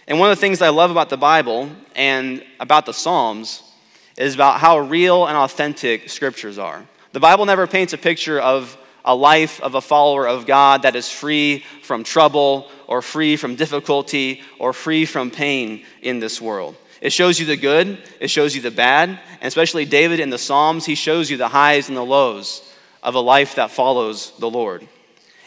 And 0.09 0.19
one 0.19 0.31
of 0.31 0.37
the 0.37 0.41
things 0.41 0.63
I 0.63 0.71
love 0.71 0.91
about 0.91 1.11
the 1.11 1.17
Bible 1.17 1.71
and 1.95 2.43
about 2.59 2.87
the 2.87 2.95
Psalms 2.95 3.63
is 4.17 4.35
about 4.35 4.59
how 4.59 4.79
real 4.79 5.27
and 5.27 5.37
authentic 5.37 6.09
scriptures 6.09 6.59
are. 6.59 6.85
The 7.19 7.23
Bible 7.23 7.47
never 7.47 7.67
paints 7.67 7.93
a 7.93 7.99
picture 7.99 8.38
of 8.38 8.79
a 9.05 9.12
life 9.12 9.61
of 9.61 9.75
a 9.75 9.81
follower 9.81 10.29
of 10.29 10.47
God 10.47 10.82
that 10.82 10.94
is 10.94 11.11
free 11.11 11.65
from 11.82 12.05
trouble 12.05 12.70
or 12.87 13.03
free 13.03 13.37
from 13.37 13.56
difficulty 13.56 14.41
or 14.61 14.73
free 14.73 15.05
from 15.05 15.32
pain 15.32 15.85
in 16.00 16.20
this 16.20 16.41
world. 16.41 16.76
It 17.00 17.11
shows 17.11 17.41
you 17.41 17.44
the 17.44 17.56
good, 17.56 17.99
it 18.20 18.29
shows 18.29 18.55
you 18.55 18.62
the 18.62 18.70
bad, 18.70 19.09
and 19.09 19.43
especially 19.43 19.85
David 19.85 20.20
in 20.20 20.31
the 20.31 20.38
Psalms, 20.38 20.87
he 20.87 20.94
shows 20.94 21.29
you 21.29 21.37
the 21.37 21.49
highs 21.49 21.88
and 21.88 21.97
the 21.97 22.05
lows 22.05 22.73
of 23.03 23.17
a 23.17 23.21
life 23.21 23.56
that 23.56 23.73
follows 23.73 24.32
the 24.38 24.49
Lord. 24.49 24.87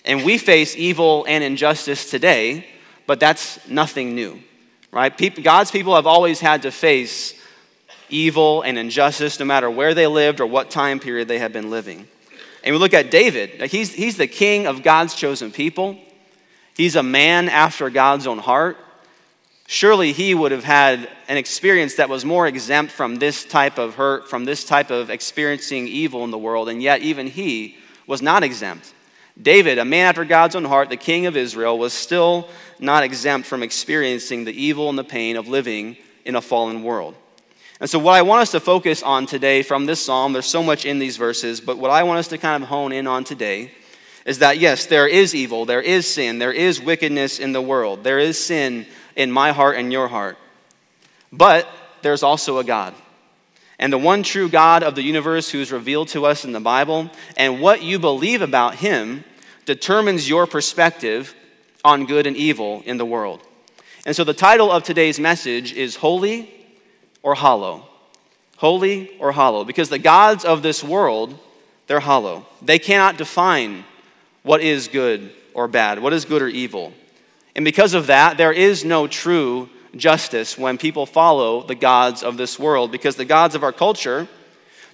And 0.03 0.25
we 0.25 0.37
face 0.37 0.75
evil 0.75 1.23
and 1.25 1.41
injustice 1.41 2.11
today, 2.11 2.67
but 3.07 3.21
that's 3.21 3.65
nothing 3.69 4.13
new, 4.13 4.41
right? 4.91 5.41
God's 5.41 5.71
people 5.71 5.95
have 5.95 6.05
always 6.05 6.41
had 6.41 6.63
to 6.63 6.71
face 6.71 7.40
evil 8.11 8.61
and 8.61 8.77
injustice, 8.77 9.39
no 9.39 9.45
matter 9.45 9.69
where 9.69 9.93
they 9.93 10.07
lived 10.07 10.39
or 10.39 10.45
what 10.45 10.69
time 10.69 10.99
period 10.99 11.27
they 11.27 11.39
had 11.39 11.53
been 11.53 11.69
living. 11.69 12.07
And 12.63 12.75
we 12.75 12.79
look 12.79 12.93
at 12.93 13.09
David. 13.09 13.61
He's, 13.71 13.93
he's 13.93 14.17
the 14.17 14.27
king 14.27 14.67
of 14.67 14.83
God's 14.83 15.15
chosen 15.15 15.51
people, 15.51 15.97
he's 16.75 16.95
a 16.95 17.03
man 17.03 17.49
after 17.49 17.89
God's 17.89 18.27
own 18.27 18.39
heart. 18.39 18.77
Surely 19.67 20.11
he 20.11 20.35
would 20.35 20.51
have 20.51 20.65
had 20.65 21.07
an 21.29 21.37
experience 21.37 21.95
that 21.95 22.09
was 22.09 22.25
more 22.25 22.45
exempt 22.45 22.91
from 22.91 23.15
this 23.15 23.45
type 23.45 23.77
of 23.77 23.95
hurt, 23.95 24.29
from 24.29 24.43
this 24.43 24.65
type 24.65 24.91
of 24.91 25.09
experiencing 25.09 25.87
evil 25.87 26.25
in 26.25 26.31
the 26.31 26.37
world, 26.37 26.67
and 26.67 26.83
yet 26.83 27.01
even 27.01 27.25
he 27.25 27.77
was 28.05 28.21
not 28.21 28.43
exempt. 28.43 28.93
David, 29.41 29.77
a 29.77 29.85
man 29.85 30.07
after 30.07 30.25
God's 30.25 30.55
own 30.55 30.65
heart, 30.65 30.89
the 30.89 30.97
king 30.97 31.25
of 31.25 31.37
Israel, 31.37 31.79
was 31.79 31.93
still 31.93 32.49
not 32.79 33.03
exempt 33.03 33.47
from 33.47 33.63
experiencing 33.63 34.43
the 34.43 34.51
evil 34.51 34.89
and 34.89 34.97
the 34.97 35.05
pain 35.05 35.37
of 35.37 35.47
living 35.47 35.95
in 36.25 36.35
a 36.35 36.41
fallen 36.41 36.83
world. 36.83 37.15
And 37.81 37.89
so, 37.89 37.97
what 37.97 38.13
I 38.13 38.21
want 38.21 38.43
us 38.43 38.51
to 38.51 38.59
focus 38.59 39.01
on 39.01 39.25
today 39.25 39.63
from 39.63 39.87
this 39.87 39.99
psalm, 39.99 40.33
there's 40.33 40.45
so 40.45 40.61
much 40.61 40.85
in 40.85 40.99
these 40.99 41.17
verses, 41.17 41.59
but 41.59 41.79
what 41.79 41.89
I 41.89 42.03
want 42.03 42.19
us 42.19 42.27
to 42.27 42.37
kind 42.37 42.61
of 42.61 42.69
hone 42.69 42.91
in 42.91 43.07
on 43.07 43.23
today 43.23 43.71
is 44.23 44.37
that 44.37 44.59
yes, 44.59 44.85
there 44.85 45.07
is 45.07 45.33
evil, 45.33 45.65
there 45.65 45.81
is 45.81 46.05
sin, 46.05 46.37
there 46.37 46.53
is 46.53 46.79
wickedness 46.79 47.39
in 47.39 47.53
the 47.53 47.61
world, 47.61 48.03
there 48.03 48.19
is 48.19 48.41
sin 48.41 48.85
in 49.15 49.31
my 49.31 49.51
heart 49.51 49.77
and 49.77 49.91
your 49.91 50.07
heart. 50.07 50.37
But 51.33 51.67
there's 52.03 52.21
also 52.21 52.59
a 52.59 52.63
God. 52.63 52.93
And 53.79 53.91
the 53.91 53.97
one 53.97 54.21
true 54.21 54.47
God 54.47 54.83
of 54.83 54.93
the 54.93 55.01
universe 55.01 55.49
who 55.49 55.59
is 55.59 55.71
revealed 55.71 56.09
to 56.09 56.27
us 56.27 56.45
in 56.45 56.51
the 56.51 56.59
Bible, 56.59 57.09
and 57.35 57.61
what 57.61 57.81
you 57.81 57.97
believe 57.97 58.43
about 58.43 58.75
him 58.75 59.23
determines 59.65 60.29
your 60.29 60.45
perspective 60.45 61.33
on 61.83 62.05
good 62.05 62.27
and 62.27 62.37
evil 62.37 62.83
in 62.85 62.97
the 62.97 63.05
world. 63.05 63.41
And 64.05 64.15
so 64.15 64.23
the 64.23 64.35
title 64.35 64.71
of 64.71 64.83
today's 64.83 65.19
message 65.19 65.73
is 65.73 65.95
Holy 65.95 66.60
or 67.23 67.35
hollow. 67.35 67.87
Holy 68.57 69.17
or 69.19 69.31
hollow. 69.31 69.63
Because 69.63 69.89
the 69.89 69.99
gods 69.99 70.45
of 70.45 70.61
this 70.61 70.83
world, 70.83 71.37
they're 71.87 71.99
hollow. 71.99 72.45
They 72.61 72.79
cannot 72.79 73.17
define 73.17 73.85
what 74.43 74.61
is 74.61 74.87
good 74.87 75.31
or 75.53 75.67
bad, 75.67 75.99
what 75.99 76.13
is 76.13 76.25
good 76.25 76.41
or 76.41 76.47
evil. 76.47 76.93
And 77.55 77.65
because 77.65 77.93
of 77.93 78.07
that, 78.07 78.37
there 78.37 78.51
is 78.51 78.85
no 78.85 79.07
true 79.07 79.69
justice 79.95 80.57
when 80.57 80.77
people 80.77 81.05
follow 81.05 81.63
the 81.63 81.75
gods 81.75 82.23
of 82.23 82.37
this 82.37 82.57
world, 82.57 82.91
because 82.91 83.15
the 83.15 83.25
gods 83.25 83.55
of 83.55 83.63
our 83.63 83.73
culture 83.73 84.27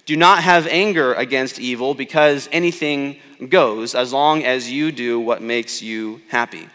do 0.06 0.16
not 0.16 0.42
have 0.42 0.66
anger 0.66 1.12
against 1.14 1.60
evil 1.60 1.94
because 1.94 2.48
anything 2.50 3.18
goes 3.48 3.94
as 3.94 4.12
long 4.12 4.42
as 4.42 4.70
you 4.70 4.90
do 4.90 5.20
what 5.20 5.42
makes 5.42 5.82
you 5.82 6.20
happy. 6.28 6.66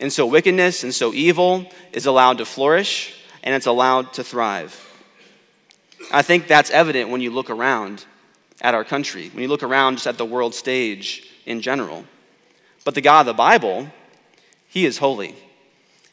And 0.00 0.12
so 0.12 0.26
wickedness 0.26 0.82
and 0.82 0.94
so 0.94 1.12
evil 1.12 1.70
is 1.92 2.06
allowed 2.06 2.38
to 2.38 2.44
flourish 2.44 3.14
and 3.46 3.54
it's 3.54 3.66
allowed 3.66 4.12
to 4.14 4.24
thrive. 4.24 4.92
I 6.12 6.22
think 6.22 6.48
that's 6.48 6.70
evident 6.70 7.10
when 7.10 7.20
you 7.20 7.30
look 7.30 7.48
around 7.48 8.04
at 8.60 8.74
our 8.74 8.84
country, 8.84 9.30
when 9.32 9.42
you 9.42 9.48
look 9.48 9.62
around 9.62 9.94
just 9.94 10.08
at 10.08 10.18
the 10.18 10.24
world 10.24 10.52
stage 10.52 11.30
in 11.46 11.60
general. 11.62 12.04
But 12.84 12.96
the 12.96 13.00
God 13.00 13.20
of 13.20 13.26
the 13.26 13.34
Bible, 13.34 13.88
He 14.66 14.84
is 14.84 14.98
holy, 14.98 15.36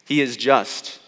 He 0.06 0.22
is 0.22 0.38
just, 0.38 1.00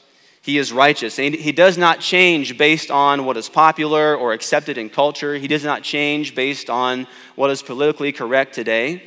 He 0.41 0.57
is 0.57 0.73
righteous. 0.73 1.19
And 1.19 1.35
He 1.35 1.51
does 1.51 1.77
not 1.77 1.99
change 1.99 2.57
based 2.57 2.89
on 2.89 3.25
what 3.25 3.37
is 3.37 3.47
popular 3.47 4.15
or 4.15 4.33
accepted 4.33 4.79
in 4.79 4.89
culture, 4.89 5.35
He 5.35 5.47
does 5.47 5.63
not 5.63 5.83
change 5.83 6.33
based 6.33 6.71
on 6.71 7.05
what 7.35 7.51
is 7.51 7.61
politically 7.61 8.11
correct 8.11 8.55
today. 8.55 9.03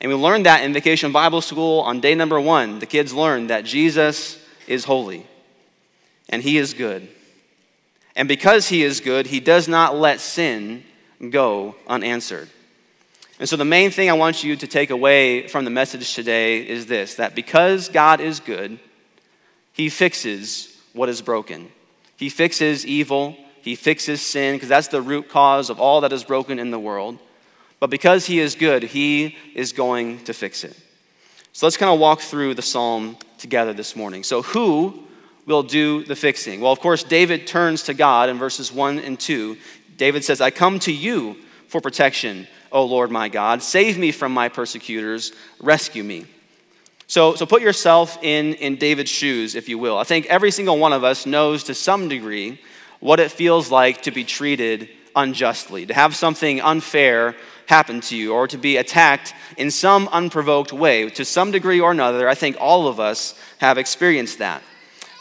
And 0.00 0.08
we 0.08 0.16
learned 0.16 0.46
that 0.46 0.62
in 0.62 0.72
Vacation 0.72 1.10
Bible 1.10 1.40
School 1.40 1.80
on 1.80 1.98
day 1.98 2.14
number 2.14 2.40
one. 2.40 2.78
The 2.78 2.86
kids 2.86 3.12
learned 3.12 3.50
that 3.50 3.64
Jesus 3.64 4.40
is 4.68 4.84
holy 4.84 5.26
and 6.28 6.42
he 6.42 6.58
is 6.58 6.74
good. 6.74 7.08
And 8.16 8.28
because 8.28 8.68
he 8.68 8.82
is 8.82 9.00
good, 9.00 9.28
he 9.28 9.40
does 9.40 9.68
not 9.68 9.96
let 9.96 10.20
sin 10.20 10.84
go 11.30 11.76
unanswered. 11.86 12.48
And 13.38 13.48
so, 13.48 13.56
the 13.56 13.64
main 13.64 13.92
thing 13.92 14.10
I 14.10 14.14
want 14.14 14.42
you 14.42 14.56
to 14.56 14.66
take 14.66 14.90
away 14.90 15.46
from 15.46 15.64
the 15.64 15.70
message 15.70 16.14
today 16.14 16.66
is 16.66 16.86
this 16.86 17.14
that 17.14 17.36
because 17.36 17.88
God 17.88 18.20
is 18.20 18.40
good, 18.40 18.80
he 19.72 19.88
fixes 19.88 20.76
what 20.92 21.08
is 21.08 21.22
broken. 21.22 21.70
He 22.16 22.28
fixes 22.28 22.84
evil, 22.84 23.36
he 23.62 23.76
fixes 23.76 24.20
sin, 24.20 24.56
because 24.56 24.68
that's 24.68 24.88
the 24.88 25.00
root 25.00 25.28
cause 25.28 25.70
of 25.70 25.78
all 25.78 26.00
that 26.00 26.12
is 26.12 26.24
broken 26.24 26.58
in 26.58 26.72
the 26.72 26.80
world. 26.80 27.18
But 27.78 27.90
because 27.90 28.26
he 28.26 28.40
is 28.40 28.56
good, 28.56 28.82
he 28.82 29.36
is 29.54 29.72
going 29.72 30.24
to 30.24 30.34
fix 30.34 30.64
it. 30.64 30.76
So, 31.52 31.66
let's 31.66 31.76
kind 31.76 31.94
of 31.94 32.00
walk 32.00 32.20
through 32.20 32.54
the 32.54 32.62
psalm 32.62 33.16
together 33.38 33.72
this 33.72 33.94
morning. 33.94 34.24
So, 34.24 34.42
who 34.42 35.04
will 35.48 35.64
do 35.64 36.04
the 36.04 36.14
fixing? 36.14 36.60
Well, 36.60 36.70
of 36.70 36.78
course, 36.78 37.02
David 37.02 37.46
turns 37.46 37.84
to 37.84 37.94
God 37.94 38.28
in 38.28 38.38
verses 38.38 38.70
1 38.70 39.00
and 39.00 39.18
2. 39.18 39.56
David 39.96 40.22
says, 40.22 40.40
I 40.40 40.50
come 40.50 40.78
to 40.80 40.92
you 40.92 41.36
for 41.66 41.80
protection, 41.80 42.46
O 42.70 42.84
Lord 42.84 43.10
my 43.10 43.28
God. 43.28 43.62
Save 43.62 43.98
me 43.98 44.12
from 44.12 44.32
my 44.32 44.48
persecutors, 44.48 45.32
rescue 45.58 46.04
me. 46.04 46.26
So, 47.06 47.34
so 47.34 47.46
put 47.46 47.62
yourself 47.62 48.18
in, 48.22 48.54
in 48.54 48.76
David's 48.76 49.10
shoes, 49.10 49.54
if 49.54 49.70
you 49.70 49.78
will. 49.78 49.96
I 49.96 50.04
think 50.04 50.26
every 50.26 50.50
single 50.50 50.78
one 50.78 50.92
of 50.92 51.02
us 51.02 51.24
knows 51.24 51.64
to 51.64 51.74
some 51.74 52.08
degree 52.08 52.60
what 53.00 53.18
it 53.18 53.30
feels 53.30 53.70
like 53.70 54.02
to 54.02 54.10
be 54.10 54.24
treated 54.24 54.90
unjustly, 55.16 55.86
to 55.86 55.94
have 55.94 56.14
something 56.14 56.60
unfair 56.60 57.34
happen 57.66 58.02
to 58.02 58.16
you, 58.16 58.34
or 58.34 58.46
to 58.48 58.58
be 58.58 58.76
attacked 58.76 59.34
in 59.56 59.70
some 59.70 60.08
unprovoked 60.08 60.72
way. 60.72 61.08
To 61.10 61.24
some 61.24 61.50
degree 61.50 61.80
or 61.80 61.90
another, 61.90 62.28
I 62.28 62.34
think 62.34 62.56
all 62.60 62.86
of 62.86 63.00
us 63.00 63.38
have 63.58 63.78
experienced 63.78 64.38
that. 64.38 64.62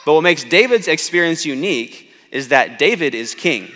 But 0.08 0.14
what 0.14 0.22
makes 0.22 0.46
David's 0.46 0.88
experience 0.88 1.46
unique 1.46 2.10
is 2.32 2.48
that 2.48 2.80
David 2.80 3.14
is 3.14 3.36
king. 3.36 3.70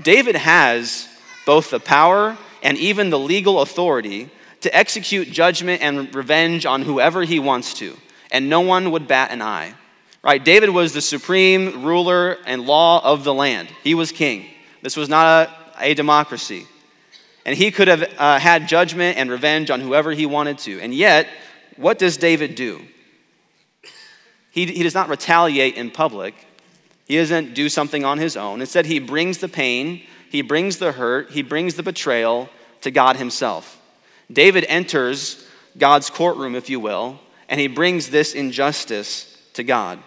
David 0.00 0.34
has 0.34 1.06
both 1.44 1.68
the 1.68 1.78
power 1.78 2.38
and 2.62 2.78
even 2.78 3.10
the 3.10 3.18
legal 3.18 3.60
authority 3.60 4.30
to 4.62 4.74
execute 4.74 5.30
judgment 5.30 5.82
and 5.82 6.14
revenge 6.14 6.64
on 6.64 6.80
whoever 6.80 7.22
he 7.22 7.38
wants 7.38 7.74
to, 7.74 7.94
and 8.30 8.48
no 8.48 8.62
one 8.62 8.92
would 8.92 9.06
bat 9.06 9.30
an 9.30 9.42
eye. 9.42 9.74
Right? 10.22 10.42
David 10.42 10.70
was 10.70 10.94
the 10.94 11.02
supreme 11.02 11.84
ruler 11.84 12.38
and 12.46 12.64
law 12.64 13.04
of 13.04 13.24
the 13.24 13.34
land. 13.34 13.68
He 13.84 13.94
was 13.94 14.10
king. 14.10 14.46
This 14.80 14.96
was 14.96 15.10
not 15.10 15.50
a, 15.76 15.90
a 15.90 15.92
democracy. 15.92 16.66
And 17.44 17.54
he 17.54 17.70
could 17.70 17.88
have 17.88 18.10
uh, 18.16 18.38
had 18.38 18.68
judgment 18.68 19.18
and 19.18 19.30
revenge 19.30 19.70
on 19.70 19.82
whoever 19.82 20.12
he 20.12 20.24
wanted 20.24 20.56
to. 20.60 20.80
And 20.80 20.94
yet, 20.94 21.28
what 21.76 21.98
does 21.98 22.16
David 22.16 22.54
do? 22.54 22.80
He, 24.58 24.66
he 24.66 24.82
does 24.82 24.94
not 24.94 25.08
retaliate 25.08 25.76
in 25.76 25.88
public. 25.88 26.34
He 27.06 27.16
doesn't 27.16 27.54
do 27.54 27.68
something 27.68 28.04
on 28.04 28.18
his 28.18 28.36
own. 28.36 28.60
Instead, 28.60 28.86
he 28.86 28.98
brings 28.98 29.38
the 29.38 29.46
pain, 29.46 30.02
he 30.30 30.42
brings 30.42 30.78
the 30.78 30.90
hurt, 30.90 31.30
he 31.30 31.42
brings 31.42 31.76
the 31.76 31.84
betrayal 31.84 32.48
to 32.80 32.90
God 32.90 33.14
himself. 33.14 33.80
David 34.32 34.66
enters 34.68 35.46
God's 35.78 36.10
courtroom, 36.10 36.56
if 36.56 36.68
you 36.68 36.80
will, 36.80 37.20
and 37.48 37.60
he 37.60 37.68
brings 37.68 38.10
this 38.10 38.34
injustice 38.34 39.40
to 39.52 39.62
God. 39.62 40.00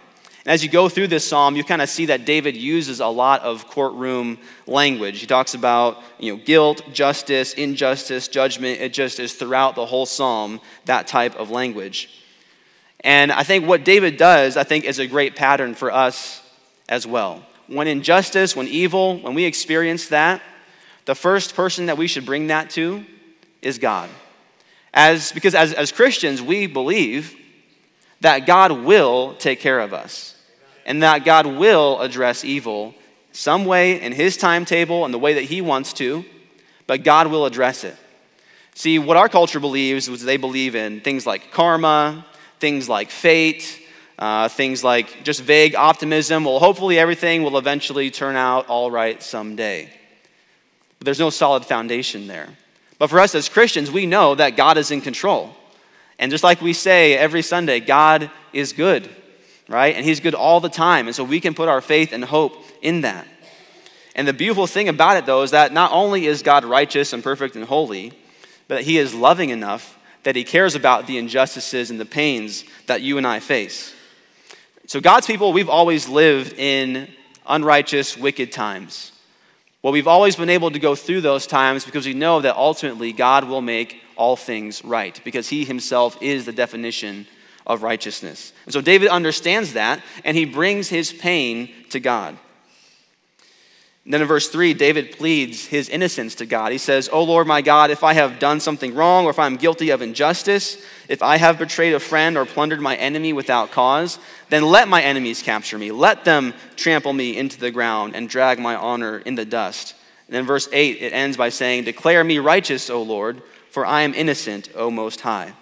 And 0.44 0.52
as 0.52 0.62
you 0.62 0.68
go 0.68 0.90
through 0.90 1.06
this 1.06 1.26
psalm, 1.26 1.56
you 1.56 1.64
kind 1.64 1.80
of 1.80 1.88
see 1.88 2.06
that 2.06 2.26
David 2.26 2.54
uses 2.54 3.00
a 3.00 3.06
lot 3.06 3.40
of 3.40 3.66
courtroom 3.68 4.36
language. 4.66 5.20
He 5.20 5.26
talks 5.26 5.54
about 5.54 6.02
you 6.18 6.36
know, 6.36 6.42
guilt, 6.44 6.82
justice, 6.92 7.54
injustice, 7.54 8.28
judgment. 8.28 8.82
It 8.82 8.92
just 8.92 9.18
is 9.18 9.32
throughout 9.32 9.76
the 9.76 9.86
whole 9.86 10.04
psalm, 10.04 10.60
that 10.84 11.06
type 11.06 11.36
of 11.36 11.48
language. 11.48 12.21
And 13.04 13.32
I 13.32 13.42
think 13.42 13.66
what 13.66 13.84
David 13.84 14.16
does, 14.16 14.56
I 14.56 14.64
think, 14.64 14.84
is 14.84 14.98
a 14.98 15.06
great 15.06 15.34
pattern 15.34 15.74
for 15.74 15.90
us 15.90 16.40
as 16.88 17.06
well. 17.06 17.44
When 17.66 17.88
injustice, 17.88 18.54
when 18.54 18.68
evil, 18.68 19.18
when 19.18 19.34
we 19.34 19.44
experience 19.44 20.08
that, 20.08 20.42
the 21.04 21.14
first 21.14 21.54
person 21.54 21.86
that 21.86 21.98
we 21.98 22.06
should 22.06 22.26
bring 22.26 22.48
that 22.48 22.70
to 22.70 23.04
is 23.60 23.78
God. 23.78 24.08
As, 24.94 25.32
because 25.32 25.54
as, 25.54 25.72
as 25.72 25.90
Christians, 25.90 26.40
we 26.40 26.66
believe 26.66 27.34
that 28.20 28.46
God 28.46 28.72
will 28.72 29.34
take 29.34 29.58
care 29.58 29.80
of 29.80 29.92
us 29.92 30.36
and 30.86 31.02
that 31.02 31.24
God 31.24 31.46
will 31.46 32.00
address 32.00 32.44
evil 32.44 32.94
some 33.32 33.64
way 33.64 34.00
in 34.00 34.12
His 34.12 34.36
timetable 34.36 35.04
and 35.04 35.12
the 35.12 35.18
way 35.18 35.34
that 35.34 35.44
He 35.44 35.60
wants 35.60 35.92
to, 35.94 36.24
but 36.86 37.02
God 37.02 37.28
will 37.28 37.46
address 37.46 37.82
it. 37.84 37.96
See, 38.74 38.98
what 38.98 39.16
our 39.16 39.28
culture 39.28 39.60
believes 39.60 40.08
is 40.08 40.22
they 40.22 40.36
believe 40.36 40.74
in 40.74 41.00
things 41.00 41.26
like 41.26 41.50
karma, 41.50 42.26
things 42.62 42.88
like 42.88 43.10
fate, 43.10 43.82
uh, 44.20 44.48
things 44.48 44.84
like 44.84 45.24
just 45.24 45.42
vague 45.42 45.74
optimism. 45.74 46.44
Well, 46.44 46.60
hopefully 46.60 46.96
everything 46.96 47.42
will 47.42 47.58
eventually 47.58 48.08
turn 48.12 48.36
out 48.36 48.68
all 48.68 48.88
right 48.88 49.20
someday. 49.20 49.90
But 50.98 51.04
there's 51.04 51.18
no 51.18 51.28
solid 51.28 51.64
foundation 51.64 52.28
there. 52.28 52.48
But 53.00 53.10
for 53.10 53.18
us 53.18 53.34
as 53.34 53.48
Christians, 53.48 53.90
we 53.90 54.06
know 54.06 54.36
that 54.36 54.56
God 54.56 54.78
is 54.78 54.92
in 54.92 55.00
control. 55.00 55.50
And 56.20 56.30
just 56.30 56.44
like 56.44 56.62
we 56.62 56.72
say 56.72 57.14
every 57.14 57.42
Sunday, 57.42 57.80
God 57.80 58.30
is 58.52 58.72
good, 58.72 59.10
right? 59.68 59.96
And 59.96 60.06
He's 60.06 60.20
good 60.20 60.36
all 60.36 60.60
the 60.60 60.68
time. 60.68 61.08
And 61.08 61.16
so 61.16 61.24
we 61.24 61.40
can 61.40 61.54
put 61.54 61.68
our 61.68 61.80
faith 61.80 62.12
and 62.12 62.24
hope 62.24 62.64
in 62.80 63.00
that. 63.00 63.26
And 64.14 64.28
the 64.28 64.32
beautiful 64.32 64.68
thing 64.68 64.88
about 64.88 65.16
it, 65.16 65.26
though, 65.26 65.42
is 65.42 65.50
that 65.50 65.72
not 65.72 65.90
only 65.90 66.26
is 66.26 66.42
God 66.42 66.64
righteous 66.64 67.12
and 67.12 67.24
perfect 67.24 67.56
and 67.56 67.64
holy, 67.64 68.12
but 68.68 68.82
He 68.82 68.98
is 68.98 69.14
loving 69.14 69.50
enough 69.50 69.98
that 70.24 70.36
He 70.36 70.44
cares 70.44 70.74
about 70.74 71.06
the 71.06 71.18
injustices 71.18 71.90
and 71.90 72.00
the 72.00 72.04
pains 72.04 72.64
that 72.86 73.02
you 73.02 73.18
and 73.18 73.26
I 73.26 73.40
face. 73.40 73.94
So, 74.86 75.00
God's 75.00 75.26
people, 75.26 75.52
we've 75.52 75.68
always 75.68 76.08
lived 76.08 76.54
in 76.54 77.08
unrighteous, 77.46 78.16
wicked 78.16 78.52
times. 78.52 79.12
Well, 79.82 79.92
we've 79.92 80.08
always 80.08 80.36
been 80.36 80.50
able 80.50 80.70
to 80.70 80.78
go 80.78 80.94
through 80.94 81.22
those 81.22 81.46
times 81.46 81.84
because 81.84 82.06
we 82.06 82.14
know 82.14 82.40
that 82.40 82.56
ultimately 82.56 83.12
God 83.12 83.44
will 83.44 83.62
make 83.62 84.00
all 84.16 84.36
things 84.36 84.84
right, 84.84 85.20
because 85.24 85.48
he 85.48 85.64
himself 85.64 86.16
is 86.22 86.44
the 86.44 86.52
definition 86.52 87.26
of 87.66 87.82
righteousness. 87.82 88.52
And 88.64 88.72
so 88.72 88.80
David 88.80 89.08
understands 89.08 89.72
that, 89.72 90.00
and 90.24 90.36
he 90.36 90.44
brings 90.44 90.88
his 90.88 91.12
pain 91.12 91.72
to 91.90 91.98
God. 91.98 92.36
Then 94.04 94.20
in 94.20 94.26
verse 94.26 94.48
3, 94.48 94.74
David 94.74 95.12
pleads 95.12 95.66
his 95.66 95.88
innocence 95.88 96.34
to 96.36 96.46
God. 96.46 96.72
He 96.72 96.78
says, 96.78 97.08
O 97.12 97.22
Lord 97.22 97.46
my 97.46 97.62
God, 97.62 97.92
if 97.92 98.02
I 98.02 98.14
have 98.14 98.40
done 98.40 98.58
something 98.58 98.94
wrong, 98.94 99.26
or 99.26 99.30
if 99.30 99.38
I'm 99.38 99.56
guilty 99.56 99.90
of 99.90 100.02
injustice, 100.02 100.76
if 101.08 101.22
I 101.22 101.36
have 101.36 101.58
betrayed 101.58 101.94
a 101.94 102.00
friend 102.00 102.36
or 102.36 102.44
plundered 102.44 102.80
my 102.80 102.96
enemy 102.96 103.32
without 103.32 103.70
cause, 103.70 104.18
then 104.48 104.64
let 104.64 104.88
my 104.88 105.02
enemies 105.02 105.40
capture 105.40 105.78
me. 105.78 105.92
Let 105.92 106.24
them 106.24 106.52
trample 106.74 107.12
me 107.12 107.36
into 107.36 107.60
the 107.60 107.70
ground 107.70 108.16
and 108.16 108.28
drag 108.28 108.58
my 108.58 108.74
honor 108.74 109.18
in 109.18 109.36
the 109.36 109.44
dust. 109.44 109.94
And 110.26 110.34
then 110.34 110.46
verse 110.46 110.68
8, 110.72 111.00
it 111.00 111.12
ends 111.12 111.36
by 111.36 111.50
saying, 111.50 111.84
Declare 111.84 112.24
me 112.24 112.38
righteous, 112.38 112.90
O 112.90 113.02
Lord, 113.02 113.40
for 113.70 113.86
I 113.86 114.02
am 114.02 114.14
innocent, 114.14 114.68
O 114.74 114.90
Most 114.90 115.20
High. 115.20 115.52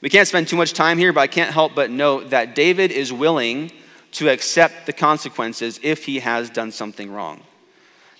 We 0.00 0.08
can't 0.08 0.28
spend 0.28 0.48
too 0.48 0.56
much 0.56 0.72
time 0.72 0.96
here, 0.96 1.12
but 1.12 1.20
I 1.20 1.26
can't 1.26 1.52
help 1.52 1.74
but 1.74 1.90
note 1.90 2.30
that 2.30 2.54
David 2.54 2.90
is 2.90 3.12
willing 3.12 3.70
to 4.14 4.28
accept 4.30 4.86
the 4.86 4.92
consequences 4.92 5.78
if 5.82 6.04
he 6.04 6.20
has 6.20 6.50
done 6.50 6.72
something 6.72 7.10
wrong. 7.10 7.42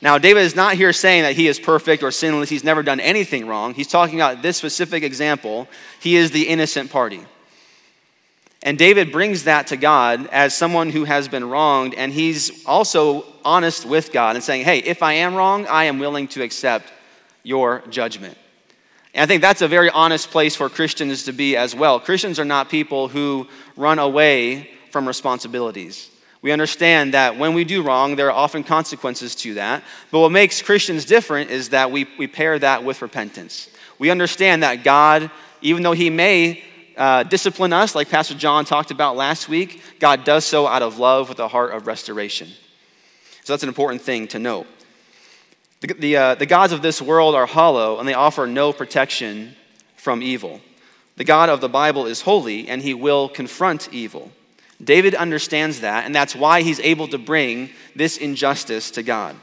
Now, 0.02 0.18
David 0.18 0.40
is 0.40 0.54
not 0.54 0.74
here 0.74 0.92
saying 0.92 1.22
that 1.22 1.34
he 1.34 1.48
is 1.48 1.58
perfect 1.58 2.02
or 2.02 2.10
sinless, 2.10 2.50
he's 2.50 2.64
never 2.64 2.82
done 2.82 3.00
anything 3.00 3.46
wrong. 3.46 3.72
He's 3.72 3.88
talking 3.88 4.20
about 4.20 4.42
this 4.42 4.56
specific 4.56 5.02
example. 5.02 5.66
He 6.00 6.16
is 6.16 6.30
the 6.30 6.48
innocent 6.48 6.90
party. 6.90 7.24
And 8.62 8.78
David 8.78 9.12
brings 9.12 9.44
that 9.44 9.68
to 9.68 9.76
God 9.76 10.26
as 10.28 10.54
someone 10.54 10.90
who 10.90 11.04
has 11.04 11.28
been 11.28 11.48
wronged, 11.48 11.94
and 11.94 12.12
he's 12.12 12.64
also 12.66 13.24
honest 13.44 13.84
with 13.84 14.10
God 14.10 14.36
and 14.36 14.44
saying, 14.44 14.64
Hey, 14.64 14.78
if 14.78 15.02
I 15.02 15.14
am 15.14 15.34
wrong, 15.34 15.66
I 15.66 15.84
am 15.84 15.98
willing 15.98 16.28
to 16.28 16.42
accept 16.42 16.92
your 17.42 17.82
judgment. 17.90 18.36
And 19.14 19.22
I 19.22 19.26
think 19.26 19.42
that's 19.42 19.62
a 19.62 19.68
very 19.68 19.90
honest 19.90 20.30
place 20.30 20.56
for 20.56 20.68
Christians 20.68 21.24
to 21.24 21.32
be 21.32 21.56
as 21.56 21.74
well. 21.74 22.00
Christians 22.00 22.40
are 22.40 22.44
not 22.44 22.68
people 22.68 23.08
who 23.08 23.46
run 23.76 23.98
away 23.98 24.70
from 24.94 25.08
responsibilities. 25.08 26.08
We 26.40 26.52
understand 26.52 27.14
that 27.14 27.36
when 27.36 27.52
we 27.52 27.64
do 27.64 27.82
wrong, 27.82 28.14
there 28.14 28.28
are 28.28 28.44
often 28.44 28.62
consequences 28.62 29.34
to 29.42 29.54
that. 29.54 29.82
But 30.12 30.20
what 30.20 30.30
makes 30.30 30.62
Christians 30.62 31.04
different 31.04 31.50
is 31.50 31.70
that 31.70 31.90
we, 31.90 32.06
we 32.16 32.28
pair 32.28 32.56
that 32.60 32.84
with 32.84 33.02
repentance. 33.02 33.68
We 33.98 34.10
understand 34.10 34.62
that 34.62 34.84
God, 34.84 35.32
even 35.62 35.82
though 35.82 35.94
He 35.94 36.10
may 36.10 36.62
uh, 36.96 37.24
discipline 37.24 37.72
us, 37.72 37.96
like 37.96 38.08
Pastor 38.08 38.36
John 38.36 38.64
talked 38.64 38.92
about 38.92 39.16
last 39.16 39.48
week, 39.48 39.82
God 39.98 40.22
does 40.22 40.44
so 40.44 40.68
out 40.68 40.82
of 40.82 40.96
love 40.96 41.28
with 41.28 41.40
a 41.40 41.48
heart 41.48 41.72
of 41.72 41.88
restoration. 41.88 42.46
So 43.42 43.52
that's 43.52 43.64
an 43.64 43.68
important 43.68 44.00
thing 44.00 44.28
to 44.28 44.38
note. 44.38 44.68
The, 45.80 45.94
the, 45.94 46.16
uh, 46.16 46.34
the 46.36 46.46
gods 46.46 46.72
of 46.72 46.82
this 46.82 47.02
world 47.02 47.34
are 47.34 47.46
hollow 47.46 47.98
and 47.98 48.08
they 48.08 48.14
offer 48.14 48.46
no 48.46 48.72
protection 48.72 49.56
from 49.96 50.22
evil. 50.22 50.60
The 51.16 51.24
God 51.24 51.48
of 51.48 51.60
the 51.60 51.68
Bible 51.68 52.06
is 52.06 52.20
holy 52.20 52.68
and 52.68 52.80
he 52.80 52.94
will 52.94 53.28
confront 53.28 53.92
evil. 53.92 54.30
David 54.84 55.14
understands 55.14 55.80
that, 55.80 56.04
and 56.04 56.14
that's 56.14 56.36
why 56.36 56.62
he's 56.62 56.80
able 56.80 57.08
to 57.08 57.18
bring 57.18 57.70
this 57.96 58.16
injustice 58.16 58.90
to 58.92 59.02
God. 59.02 59.36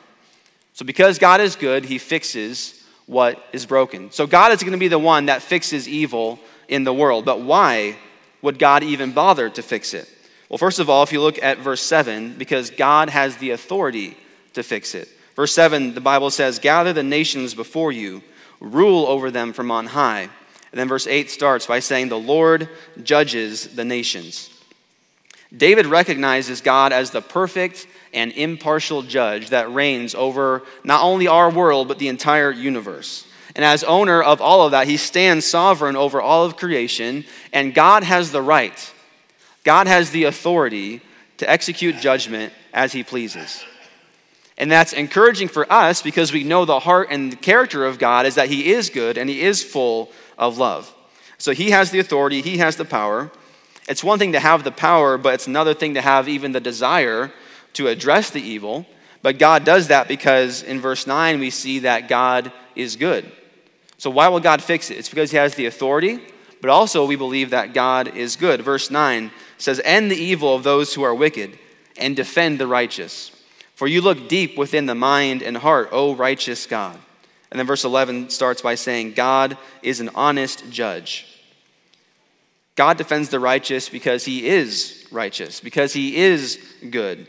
So, 0.74 0.86
because 0.86 1.20
God 1.20 1.42
is 1.42 1.56
good, 1.56 1.86
he 1.86 1.98
fixes 1.98 2.84
what 3.06 3.44
is 3.52 3.66
broken. 3.66 4.12
So, 4.12 4.28
God 4.28 4.52
is 4.52 4.62
going 4.62 4.74
to 4.74 4.78
be 4.78 4.88
the 4.88 5.00
one 5.00 5.26
that 5.26 5.42
fixes 5.42 5.88
evil 5.88 6.40
in 6.68 6.84
the 6.84 6.94
world. 6.94 7.26
But 7.26 7.42
why 7.42 7.98
would 8.42 8.60
God 8.60 8.84
even 8.84 9.12
bother 9.12 9.50
to 9.50 9.62
fix 9.62 9.94
it? 9.94 10.10
Well, 10.50 10.58
first 10.58 10.80
of 10.80 10.90
all, 10.90 11.04
if 11.04 11.14
you 11.14 11.22
look 11.22 11.42
at 11.42 11.60
verse 11.60 11.82
7, 11.82 12.36
because 12.38 12.70
God 12.70 13.10
has 13.10 13.38
the 13.38 13.52
authority 13.52 14.18
to 14.54 14.64
fix 14.64 14.96
it. 14.96 15.08
Verse 15.36 15.54
7, 15.54 15.94
the 15.94 16.02
Bible 16.02 16.30
says, 16.30 16.60
Gather 16.60 16.94
the 16.94 17.04
nations 17.04 17.54
before 17.54 17.92
you, 17.92 18.22
rule 18.60 19.06
over 19.06 19.32
them 19.32 19.54
from 19.54 19.72
on 19.72 19.88
high. 19.88 20.30
And 20.72 20.80
then 20.80 20.88
verse 20.88 21.08
8 21.08 21.30
starts 21.30 21.68
by 21.68 21.80
saying, 21.80 22.10
The 22.10 22.20
Lord 22.20 22.70
judges 23.02 23.76
the 23.76 23.86
nations. 23.86 24.51
David 25.56 25.86
recognizes 25.86 26.62
God 26.62 26.94
as 26.94 27.12
the 27.12 27.22
perfect 27.22 27.88
and 28.14 28.32
impartial 28.32 29.02
judge 29.02 29.50
that 29.50 29.72
reigns 29.72 30.16
over 30.16 30.64
not 30.84 31.04
only 31.04 31.28
our 31.28 31.50
world, 31.50 31.88
but 31.88 32.00
the 32.00 32.08
entire 32.08 32.52
universe. 32.52 33.28
And 33.56 33.66
as 33.66 33.84
owner 33.84 34.22
of 34.22 34.40
all 34.40 34.66
of 34.66 34.72
that, 34.72 34.88
he 34.88 34.98
stands 34.98 35.46
sovereign 35.46 35.96
over 35.98 36.22
all 36.22 36.46
of 36.46 36.56
creation, 36.56 37.26
and 37.52 37.74
God 37.74 38.04
has 38.04 38.32
the 38.32 38.42
right, 38.42 38.94
God 39.64 39.88
has 39.88 40.12
the 40.12 40.24
authority 40.24 41.02
to 41.38 41.50
execute 41.50 41.98
judgment 41.98 42.54
as 42.74 42.94
he 42.94 43.04
pleases. 43.04 43.64
And 44.58 44.72
that's 44.72 44.94
encouraging 44.94 45.48
for 45.48 45.72
us 45.72 46.02
because 46.02 46.32
we 46.32 46.44
know 46.44 46.66
the 46.66 46.80
heart 46.80 47.08
and 47.10 47.32
the 47.32 47.36
character 47.36 47.86
of 47.86 47.98
God 47.98 48.26
is 48.26 48.36
that 48.36 48.50
he 48.50 48.72
is 48.72 48.90
good 48.90 49.18
and 49.18 49.30
he 49.30 49.42
is 49.42 49.64
full 49.64 50.12
of 50.38 50.58
love. 50.58 50.94
So 51.40 51.52
he 51.52 51.72
has 51.72 51.90
the 51.90 52.00
authority, 52.00 52.42
he 52.42 52.58
has 52.60 52.76
the 52.76 52.86
power. 52.86 53.32
It's 53.92 54.06
one 54.06 54.20
thing 54.20 54.32
to 54.32 54.40
have 54.40 54.64
the 54.64 54.72
power, 54.72 55.18
but 55.18 55.34
it's 55.34 55.48
another 55.48 55.74
thing 55.74 55.96
to 55.96 56.02
have 56.02 56.30
even 56.30 56.54
the 56.54 56.62
desire 56.62 57.30
to 57.74 57.90
address 57.90 58.30
the 58.30 58.42
evil. 58.42 58.86
But 59.22 59.38
God 59.38 59.66
does 59.66 59.90
that 59.90 60.08
because 60.08 60.64
in 60.64 60.80
verse 60.80 61.06
9 61.06 61.42
we 61.42 61.50
see 61.50 61.80
that 61.80 62.08
God 62.08 62.54
is 62.74 62.96
good. 62.96 63.30
So 63.98 64.10
why 64.10 64.30
will 64.30 64.40
God 64.40 64.64
fix 64.64 64.90
it? 64.92 64.98
It's 64.98 65.10
because 65.10 65.32
he 65.32 65.36
has 65.36 65.56
the 65.56 65.66
authority, 65.66 66.22
but 66.62 66.70
also 66.70 67.06
we 67.06 67.18
believe 67.18 67.50
that 67.50 67.74
God 67.74 68.16
is 68.16 68.38
good. 68.38 68.62
Verse 68.62 68.90
9 68.90 69.30
says, 69.58 69.82
End 69.84 70.10
the 70.10 70.16
evil 70.16 70.56
of 70.56 70.64
those 70.64 70.94
who 70.94 71.04
are 71.04 71.14
wicked 71.14 71.60
and 71.98 72.16
defend 72.16 72.60
the 72.60 72.68
righteous. 72.68 73.34
For 73.76 73.90
you 73.90 74.00
look 74.00 74.30
deep 74.30 74.58
within 74.58 74.86
the 74.86 74.96
mind 74.96 75.44
and 75.44 75.58
heart, 75.58 75.90
O 75.92 76.16
righteous 76.16 76.66
God. 76.66 76.98
And 77.52 77.60
then 77.60 77.68
verse 77.68 77.84
11 77.84 78.30
starts 78.30 78.62
by 78.62 78.76
saying, 78.76 79.16
God 79.16 79.58
is 79.84 80.00
an 80.00 80.12
honest 80.16 80.72
judge. 80.72 81.28
God 82.76 82.98
defends 82.98 83.30
the 83.30 83.40
righteous 83.40 83.90
because 83.90 84.26
he 84.26 84.48
is 84.48 85.08
righteous, 85.12 85.60
because 85.60 85.94
he 85.94 86.16
is 86.16 86.60
good 86.90 87.28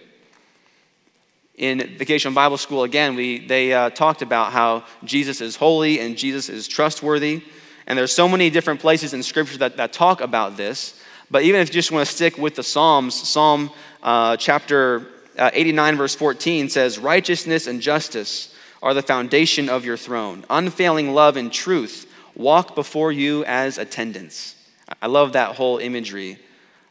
in 1.54 1.96
Vacation 1.96 2.34
Bible 2.34 2.56
School, 2.56 2.82
again, 2.82 3.14
we, 3.14 3.46
they 3.46 3.72
uh, 3.72 3.90
talked 3.90 4.22
about 4.22 4.52
how 4.52 4.84
Jesus 5.04 5.40
is 5.40 5.56
holy 5.56 6.00
and 6.00 6.16
Jesus 6.16 6.48
is 6.48 6.66
trustworthy. 6.66 7.42
And 7.86 7.98
there's 7.98 8.12
so 8.12 8.28
many 8.28 8.50
different 8.50 8.80
places 8.80 9.12
in 9.12 9.22
Scripture 9.22 9.58
that, 9.58 9.76
that 9.76 9.92
talk 9.92 10.20
about 10.20 10.56
this. 10.56 11.00
But 11.30 11.42
even 11.42 11.60
if 11.60 11.68
you 11.68 11.74
just 11.74 11.92
want 11.92 12.06
to 12.06 12.12
stick 12.12 12.38
with 12.38 12.54
the 12.54 12.62
Psalms, 12.62 13.14
Psalm 13.14 13.70
uh, 14.02 14.36
chapter 14.36 15.06
uh, 15.38 15.50
89, 15.52 15.96
verse 15.96 16.14
14 16.14 16.68
says, 16.68 16.98
Righteousness 16.98 17.66
and 17.66 17.80
justice 17.80 18.54
are 18.82 18.94
the 18.94 19.02
foundation 19.02 19.68
of 19.68 19.84
your 19.84 19.96
throne. 19.96 20.44
Unfailing 20.50 21.12
love 21.12 21.36
and 21.36 21.52
truth 21.52 22.12
walk 22.34 22.74
before 22.74 23.12
you 23.12 23.44
as 23.44 23.78
attendants. 23.78 24.56
I 25.00 25.06
love 25.06 25.32
that 25.32 25.56
whole 25.56 25.78
imagery 25.78 26.38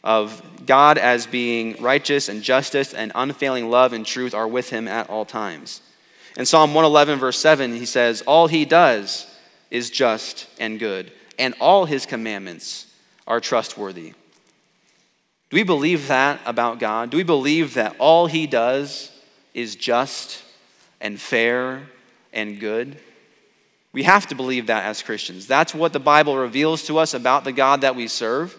of 0.03 0.41
God 0.65 0.97
as 0.97 1.27
being 1.27 1.81
righteous 1.81 2.29
and 2.29 2.41
justice 2.41 2.93
and 2.93 3.11
unfailing 3.13 3.69
love 3.69 3.93
and 3.93 4.05
truth 4.05 4.33
are 4.33 4.47
with 4.47 4.69
him 4.69 4.87
at 4.87 5.09
all 5.09 5.25
times. 5.25 5.81
In 6.37 6.45
Psalm 6.45 6.73
111, 6.73 7.19
verse 7.19 7.37
7, 7.37 7.75
he 7.75 7.85
says, 7.85 8.21
All 8.23 8.47
he 8.47 8.65
does 8.65 9.27
is 9.69 9.89
just 9.89 10.47
and 10.59 10.79
good, 10.79 11.11
and 11.37 11.53
all 11.59 11.85
his 11.85 12.05
commandments 12.05 12.87
are 13.27 13.39
trustworthy. 13.39 14.13
Do 15.49 15.57
we 15.57 15.63
believe 15.63 16.07
that 16.07 16.39
about 16.45 16.79
God? 16.79 17.09
Do 17.09 17.17
we 17.17 17.23
believe 17.23 17.73
that 17.73 17.95
all 17.99 18.27
he 18.27 18.47
does 18.47 19.11
is 19.53 19.75
just 19.75 20.43
and 21.01 21.19
fair 21.19 21.83
and 22.31 22.59
good? 22.59 22.97
We 23.93 24.03
have 24.03 24.27
to 24.27 24.35
believe 24.35 24.67
that 24.67 24.85
as 24.85 25.03
Christians. 25.03 25.47
That's 25.47 25.75
what 25.75 25.93
the 25.93 25.99
Bible 25.99 26.37
reveals 26.37 26.83
to 26.83 26.97
us 26.97 27.13
about 27.13 27.43
the 27.43 27.51
God 27.51 27.81
that 27.81 27.95
we 27.95 28.07
serve. 28.07 28.55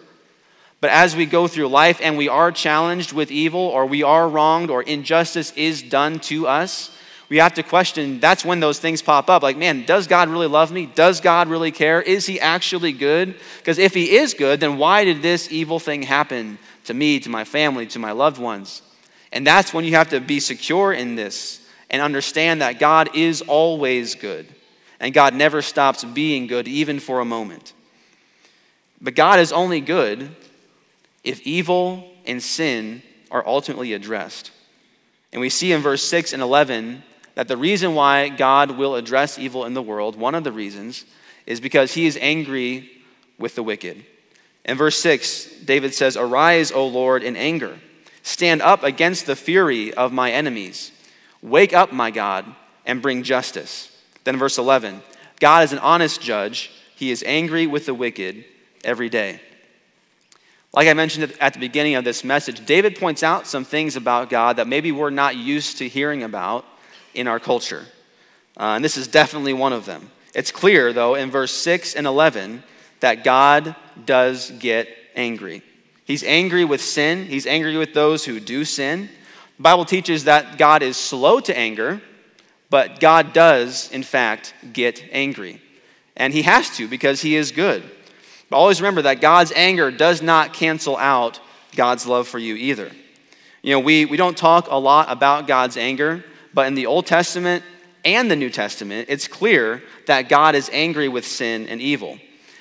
But 0.79 0.91
as 0.91 1.15
we 1.15 1.25
go 1.25 1.47
through 1.47 1.69
life 1.69 1.99
and 2.03 2.17
we 2.17 2.27
are 2.27 2.51
challenged 2.51 3.13
with 3.13 3.31
evil 3.31 3.61
or 3.61 3.85
we 3.85 4.03
are 4.03 4.27
wronged 4.27 4.69
or 4.69 4.83
injustice 4.83 5.51
is 5.53 5.81
done 5.81 6.19
to 6.19 6.47
us, 6.47 6.95
we 7.29 7.37
have 7.37 7.53
to 7.55 7.63
question 7.63 8.19
that's 8.19 8.45
when 8.45 8.59
those 8.59 8.79
things 8.79 9.01
pop 9.01 9.29
up. 9.29 9.41
Like, 9.41 9.57
man, 9.57 9.85
does 9.85 10.07
God 10.07 10.29
really 10.29 10.45
love 10.45 10.71
me? 10.71 10.85
Does 10.85 11.19
God 11.19 11.47
really 11.47 11.71
care? 11.71 12.01
Is 12.01 12.25
he 12.25 12.39
actually 12.39 12.91
good? 12.91 13.35
Because 13.57 13.79
if 13.79 13.93
he 13.93 14.17
is 14.17 14.33
good, 14.33 14.59
then 14.59 14.77
why 14.77 15.05
did 15.05 15.21
this 15.21 15.51
evil 15.51 15.79
thing 15.79 16.03
happen 16.03 16.59
to 16.83 16.93
me, 16.93 17.19
to 17.21 17.29
my 17.29 17.45
family, 17.45 17.87
to 17.87 17.97
my 17.97 18.11
loved 18.11 18.39
ones? 18.39 18.83
And 19.31 19.47
that's 19.47 19.73
when 19.73 19.85
you 19.85 19.95
have 19.95 20.09
to 20.09 20.19
be 20.19 20.39
secure 20.39 20.93
in 20.93 21.15
this 21.15 21.65
and 21.89 22.01
understand 22.03 22.61
that 22.61 22.77
God 22.77 23.15
is 23.15 23.41
always 23.41 24.13
good 24.13 24.53
and 25.03 25.13
God 25.13 25.35
never 25.35 25.61
stops 25.61 26.05
being 26.05 26.47
good, 26.47 26.65
even 26.65 26.97
for 26.97 27.19
a 27.19 27.25
moment. 27.25 27.73
But 29.01 29.15
God 29.15 29.41
is 29.41 29.51
only 29.51 29.81
good 29.81 30.33
if 31.25 31.45
evil 31.45 32.09
and 32.25 32.41
sin 32.41 33.03
are 33.29 33.45
ultimately 33.45 33.91
addressed. 33.91 34.51
And 35.33 35.41
we 35.41 35.49
see 35.49 35.73
in 35.73 35.81
verse 35.81 36.05
6 36.05 36.31
and 36.31 36.41
11 36.41 37.03
that 37.35 37.49
the 37.49 37.57
reason 37.57 37.95
why 37.95 38.29
God 38.29 38.77
will 38.77 38.95
address 38.95 39.37
evil 39.37 39.65
in 39.65 39.73
the 39.73 39.81
world, 39.81 40.15
one 40.15 40.35
of 40.35 40.45
the 40.45 40.53
reasons, 40.53 41.03
is 41.45 41.59
because 41.59 41.95
he 41.95 42.05
is 42.05 42.17
angry 42.21 42.89
with 43.37 43.55
the 43.55 43.63
wicked. 43.63 44.05
In 44.63 44.77
verse 44.77 44.97
6, 44.99 45.63
David 45.65 45.93
says, 45.93 46.15
Arise, 46.15 46.71
O 46.71 46.87
Lord, 46.87 47.23
in 47.23 47.35
anger. 47.35 47.77
Stand 48.21 48.61
up 48.61 48.83
against 48.83 49.25
the 49.25 49.35
fury 49.35 49.93
of 49.93 50.13
my 50.13 50.31
enemies. 50.31 50.93
Wake 51.41 51.73
up, 51.73 51.91
my 51.91 52.09
God, 52.09 52.45
and 52.85 53.01
bring 53.01 53.23
justice. 53.23 53.92
Then, 54.23 54.37
verse 54.37 54.57
11, 54.57 55.01
God 55.39 55.63
is 55.63 55.73
an 55.73 55.79
honest 55.79 56.21
judge. 56.21 56.71
He 56.95 57.11
is 57.11 57.23
angry 57.25 57.67
with 57.67 57.85
the 57.85 57.93
wicked 57.93 58.45
every 58.83 59.09
day. 59.09 59.41
Like 60.73 60.87
I 60.87 60.93
mentioned 60.93 61.35
at 61.39 61.53
the 61.53 61.59
beginning 61.59 61.95
of 61.95 62.03
this 62.03 62.23
message, 62.23 62.65
David 62.65 62.97
points 62.99 63.21
out 63.21 63.45
some 63.45 63.63
things 63.63 63.95
about 63.95 64.29
God 64.29 64.55
that 64.55 64.67
maybe 64.67 64.91
we're 64.91 65.11
not 65.11 65.35
used 65.35 65.77
to 65.77 65.87
hearing 65.87 66.23
about 66.23 66.65
in 67.13 67.27
our 67.27 67.39
culture. 67.39 67.85
Uh, 68.57 68.73
and 68.75 68.83
this 68.83 68.97
is 68.97 69.07
definitely 69.07 69.53
one 69.53 69.73
of 69.73 69.85
them. 69.85 70.09
It's 70.33 70.51
clear, 70.51 70.91
though, 70.93 71.13
in 71.13 71.29
verse 71.29 71.51
6 71.51 71.93
and 71.95 72.07
11, 72.07 72.63
that 73.01 73.23
God 73.23 73.75
does 74.05 74.51
get 74.51 74.87
angry. 75.15 75.61
He's 76.05 76.23
angry 76.23 76.65
with 76.65 76.81
sin, 76.81 77.25
He's 77.25 77.45
angry 77.45 77.77
with 77.77 77.93
those 77.93 78.25
who 78.25 78.39
do 78.39 78.65
sin. 78.65 79.09
The 79.57 79.63
Bible 79.63 79.85
teaches 79.85 80.23
that 80.23 80.57
God 80.57 80.81
is 80.81 80.97
slow 80.97 81.39
to 81.41 81.55
anger, 81.55 82.01
but 82.73 82.99
God 82.99 83.33
does, 83.33 83.91
in 83.91 84.01
fact, 84.01 84.55
get 84.73 85.03
angry. 85.11 85.61
And 86.17 86.33
He 86.33 86.41
has 86.41 86.75
to 86.77 86.87
because 86.87 87.21
He 87.21 87.35
is 87.35 87.51
good. 87.51 87.83
But 88.49 88.57
always 88.57 88.81
remember 88.81 89.03
that 89.03 89.21
God's 89.21 89.51
anger 89.51 89.91
does 89.91 90.23
not 90.23 90.53
cancel 90.53 90.97
out 90.97 91.39
God's 91.75 92.07
love 92.07 92.27
for 92.27 92.39
you 92.39 92.55
either. 92.55 92.89
You 93.61 93.73
know, 93.73 93.79
we, 93.79 94.05
we 94.05 94.17
don't 94.17 94.35
talk 94.35 94.69
a 94.71 94.75
lot 94.75 95.11
about 95.11 95.45
God's 95.45 95.77
anger, 95.77 96.25
but 96.51 96.65
in 96.65 96.73
the 96.73 96.87
Old 96.87 97.05
Testament 97.05 97.63
and 98.03 98.31
the 98.31 98.35
New 98.35 98.49
Testament, 98.49 99.05
it's 99.07 99.27
clear 99.27 99.83
that 100.07 100.27
God 100.27 100.55
is 100.55 100.67
angry 100.73 101.07
with 101.07 101.27
sin 101.27 101.67
and 101.67 101.79
evil. 101.79 102.17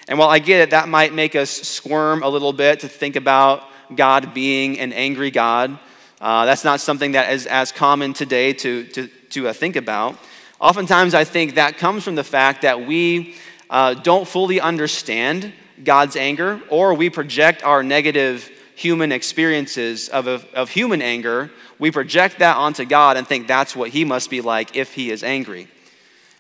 And 0.09 0.19
while 0.19 0.29
I 0.29 0.41
get 0.41 0.61
it, 0.61 0.71
that 0.73 0.91
might 0.91 1.15
make 1.15 1.35
us 1.35 1.49
squirm 1.49 2.23
a 2.23 2.29
little 2.29 2.53
bit 2.53 2.81
to 2.81 2.89
think 2.89 3.17
about 3.17 3.67
God 3.97 4.35
being 4.35 4.79
an 4.79 4.93
angry 4.93 5.31
God. 5.31 5.79
Uh, 6.23 6.45
that's 6.45 6.63
not 6.63 6.81
something 6.81 7.13
that 7.13 7.33
is 7.33 7.47
as 7.49 7.73
common 7.73 8.13
today 8.13 8.53
to, 8.53 8.85
to, 8.85 9.09
to 9.31 9.49
uh, 9.49 9.53
think 9.53 9.75
about. 9.75 10.17
Oftentimes, 10.61 11.15
I 11.15 11.25
think 11.25 11.57
that 11.57 11.79
comes 11.79 12.05
from 12.05 12.15
the 12.15 12.23
fact 12.23 12.63
that 12.63 12.87
we 12.87 13.35
uh, 13.69 13.95
don't 13.95 14.29
fully 14.29 14.61
understand 14.61 15.53
God's 15.83 16.15
anger, 16.15 16.63
or 16.69 16.95
we 16.95 17.11
project 17.11 17.65
our 17.65 17.83
negative 17.83 18.49
human 18.77 19.11
experiences 19.11 20.09
of, 20.11 20.29
of, 20.29 20.47
of, 20.55 20.71
human 20.71 21.03
anger, 21.03 21.51
we 21.81 21.91
project 21.91 22.39
that 22.39 22.57
onto 22.57 22.85
God 22.85 23.17
and 23.17 23.27
think 23.27 23.49
that's 23.49 23.75
what 23.75 23.91
He 23.91 24.05
must 24.05 24.31
be 24.31 24.41
like 24.41 24.77
if 24.77 24.95
He 24.95 25.11
is 25.11 25.25
angry. 25.25 25.67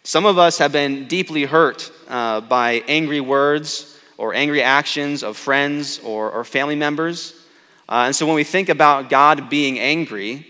Some 0.05 0.27
of 0.27 0.38
us 0.38 0.59
have 0.59 0.71
been 0.71 1.09
deeply 1.09 1.45
hurt 1.45 1.90
uh, 2.07 2.40
by 2.40 2.85
angry 2.87 3.21
words 3.21 3.99
or 4.16 4.33
angry 4.33 4.62
actions 4.62 5.25
of 5.25 5.37
friends 5.37 5.99
or, 6.05 6.31
or 6.31 6.45
family 6.45 6.77
members. 6.77 7.41
Uh, 7.88 8.05
and 8.07 8.16
so 8.16 8.27
when 8.27 8.35
we 8.35 8.45
think 8.45 8.68
about 8.68 9.11
God 9.11 9.51
being 9.51 9.79
angry, 9.79 10.47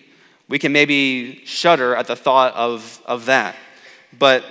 we 0.48 0.58
can 0.58 0.72
maybe 0.72 1.42
shudder 1.44 1.96
at 1.96 2.06
the 2.06 2.16
thought 2.16 2.54
of, 2.54 3.00
of 3.06 3.26
that. 3.26 3.56
But 4.18 4.44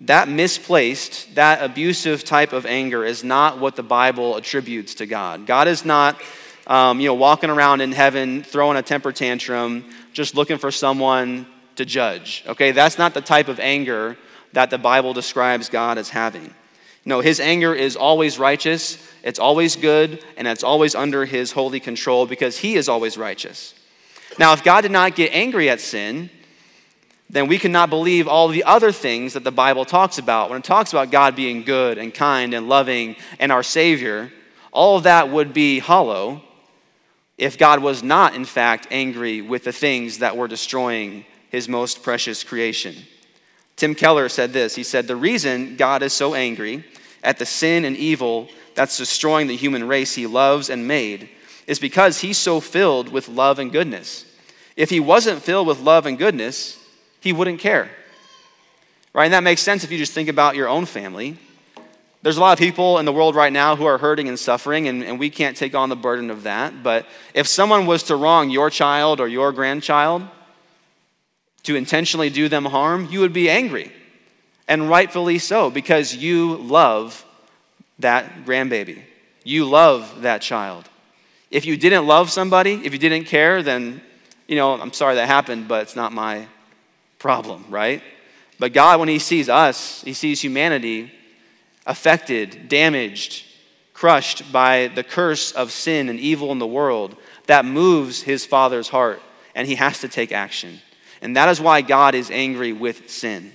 that 0.00 0.28
misplaced, 0.28 1.34
that 1.36 1.62
abusive 1.62 2.24
type 2.24 2.52
of 2.52 2.66
anger 2.66 3.04
is 3.04 3.22
not 3.22 3.60
what 3.60 3.76
the 3.76 3.82
Bible 3.82 4.36
attributes 4.36 4.96
to 4.96 5.06
God. 5.06 5.46
God 5.46 5.68
is 5.68 5.84
not, 5.84 6.20
um, 6.66 6.98
you 6.98 7.06
know, 7.06 7.14
walking 7.14 7.50
around 7.50 7.80
in 7.80 7.92
heaven 7.92 8.42
throwing 8.42 8.76
a 8.76 8.82
temper 8.82 9.12
tantrum, 9.12 9.84
just 10.12 10.34
looking 10.34 10.58
for 10.58 10.72
someone 10.72 11.46
to 11.76 11.84
judge. 11.84 12.42
Okay, 12.48 12.72
that's 12.72 12.98
not 12.98 13.14
the 13.14 13.20
type 13.20 13.48
of 13.48 13.60
anger 13.60 14.16
that 14.52 14.70
the 14.70 14.78
Bible 14.78 15.12
describes 15.12 15.68
God 15.68 15.98
as 15.98 16.08
having. 16.08 16.52
No, 17.04 17.20
his 17.20 17.40
anger 17.40 17.74
is 17.74 17.96
always 17.96 18.38
righteous, 18.38 18.96
it's 19.22 19.38
always 19.38 19.76
good, 19.76 20.24
and 20.36 20.46
it's 20.46 20.62
always 20.62 20.94
under 20.94 21.24
his 21.24 21.52
holy 21.52 21.80
control 21.80 22.26
because 22.26 22.58
he 22.58 22.76
is 22.76 22.88
always 22.88 23.18
righteous. 23.18 23.74
Now, 24.38 24.52
if 24.52 24.62
God 24.62 24.82
did 24.82 24.92
not 24.92 25.16
get 25.16 25.32
angry 25.34 25.68
at 25.68 25.80
sin, 25.80 26.30
then 27.28 27.48
we 27.48 27.58
cannot 27.58 27.90
believe 27.90 28.28
all 28.28 28.48
the 28.48 28.64
other 28.64 28.92
things 28.92 29.32
that 29.32 29.42
the 29.42 29.50
Bible 29.50 29.84
talks 29.84 30.18
about. 30.18 30.50
When 30.50 30.58
it 30.58 30.64
talks 30.64 30.92
about 30.92 31.10
God 31.10 31.34
being 31.34 31.62
good 31.62 31.98
and 31.98 32.12
kind 32.12 32.54
and 32.54 32.68
loving 32.68 33.16
and 33.40 33.50
our 33.50 33.62
Savior, 33.62 34.30
all 34.70 34.96
of 34.96 35.04
that 35.04 35.30
would 35.30 35.52
be 35.52 35.78
hollow 35.78 36.42
if 37.38 37.58
God 37.58 37.80
was 37.80 38.02
not, 38.02 38.34
in 38.34 38.44
fact, 38.44 38.86
angry 38.90 39.40
with 39.40 39.64
the 39.64 39.72
things 39.72 40.18
that 40.18 40.36
were 40.36 40.46
destroying 40.46 41.24
his 41.50 41.68
most 41.68 42.02
precious 42.02 42.44
creation. 42.44 42.94
Tim 43.82 43.96
Keller 43.96 44.28
said 44.28 44.52
this 44.52 44.76
He 44.76 44.84
said, 44.84 45.08
The 45.08 45.16
reason 45.16 45.74
God 45.74 46.04
is 46.04 46.12
so 46.12 46.34
angry 46.34 46.84
at 47.24 47.40
the 47.40 47.44
sin 47.44 47.84
and 47.84 47.96
evil 47.96 48.48
that's 48.76 48.96
destroying 48.96 49.48
the 49.48 49.56
human 49.56 49.88
race 49.88 50.14
he 50.14 50.24
loves 50.24 50.70
and 50.70 50.86
made 50.86 51.28
is 51.66 51.80
because 51.80 52.20
he's 52.20 52.38
so 52.38 52.60
filled 52.60 53.08
with 53.08 53.28
love 53.28 53.58
and 53.58 53.72
goodness. 53.72 54.24
If 54.76 54.88
he 54.88 55.00
wasn't 55.00 55.42
filled 55.42 55.66
with 55.66 55.80
love 55.80 56.06
and 56.06 56.16
goodness, 56.16 56.78
he 57.18 57.32
wouldn't 57.32 57.58
care. 57.58 57.90
Right? 59.12 59.24
And 59.24 59.34
that 59.34 59.42
makes 59.42 59.62
sense 59.62 59.82
if 59.82 59.90
you 59.90 59.98
just 59.98 60.12
think 60.12 60.28
about 60.28 60.54
your 60.54 60.68
own 60.68 60.86
family. 60.86 61.36
There's 62.22 62.36
a 62.36 62.40
lot 62.40 62.52
of 62.52 62.60
people 62.60 63.00
in 63.00 63.04
the 63.04 63.12
world 63.12 63.34
right 63.34 63.52
now 63.52 63.74
who 63.74 63.86
are 63.86 63.98
hurting 63.98 64.28
and 64.28 64.38
suffering, 64.38 64.86
and, 64.86 65.02
and 65.02 65.18
we 65.18 65.28
can't 65.28 65.56
take 65.56 65.74
on 65.74 65.88
the 65.88 65.96
burden 65.96 66.30
of 66.30 66.44
that. 66.44 66.84
But 66.84 67.04
if 67.34 67.48
someone 67.48 67.86
was 67.86 68.04
to 68.04 68.14
wrong 68.14 68.48
your 68.48 68.70
child 68.70 69.18
or 69.18 69.26
your 69.26 69.50
grandchild, 69.50 70.22
to 71.64 71.76
intentionally 71.76 72.30
do 72.30 72.48
them 72.48 72.64
harm, 72.64 73.08
you 73.10 73.20
would 73.20 73.32
be 73.32 73.48
angry. 73.48 73.92
And 74.68 74.88
rightfully 74.88 75.38
so, 75.38 75.70
because 75.70 76.14
you 76.14 76.56
love 76.56 77.24
that 77.98 78.44
grandbaby. 78.44 79.02
You 79.44 79.64
love 79.64 80.22
that 80.22 80.42
child. 80.42 80.88
If 81.50 81.66
you 81.66 81.76
didn't 81.76 82.06
love 82.06 82.30
somebody, 82.30 82.80
if 82.84 82.92
you 82.92 82.98
didn't 82.98 83.24
care, 83.24 83.62
then, 83.62 84.00
you 84.46 84.56
know, 84.56 84.72
I'm 84.72 84.92
sorry 84.92 85.16
that 85.16 85.26
happened, 85.26 85.68
but 85.68 85.82
it's 85.82 85.96
not 85.96 86.12
my 86.12 86.46
problem, 87.18 87.66
right? 87.68 88.02
But 88.58 88.72
God, 88.72 89.00
when 89.00 89.08
He 89.08 89.18
sees 89.18 89.48
us, 89.48 90.02
He 90.02 90.12
sees 90.12 90.40
humanity 90.40 91.12
affected, 91.86 92.68
damaged, 92.68 93.44
crushed 93.92 94.50
by 94.52 94.88
the 94.94 95.04
curse 95.04 95.52
of 95.52 95.70
sin 95.70 96.08
and 96.08 96.18
evil 96.18 96.52
in 96.52 96.58
the 96.58 96.66
world, 96.66 97.16
that 97.46 97.64
moves 97.64 98.22
His 98.22 98.46
Father's 98.46 98.88
heart, 98.88 99.20
and 99.54 99.66
He 99.68 99.74
has 99.74 100.00
to 100.00 100.08
take 100.08 100.32
action. 100.32 100.80
And 101.22 101.36
that 101.36 101.48
is 101.48 101.60
why 101.60 101.80
God 101.80 102.14
is 102.14 102.30
angry 102.30 102.72
with 102.72 103.08
sin. 103.08 103.52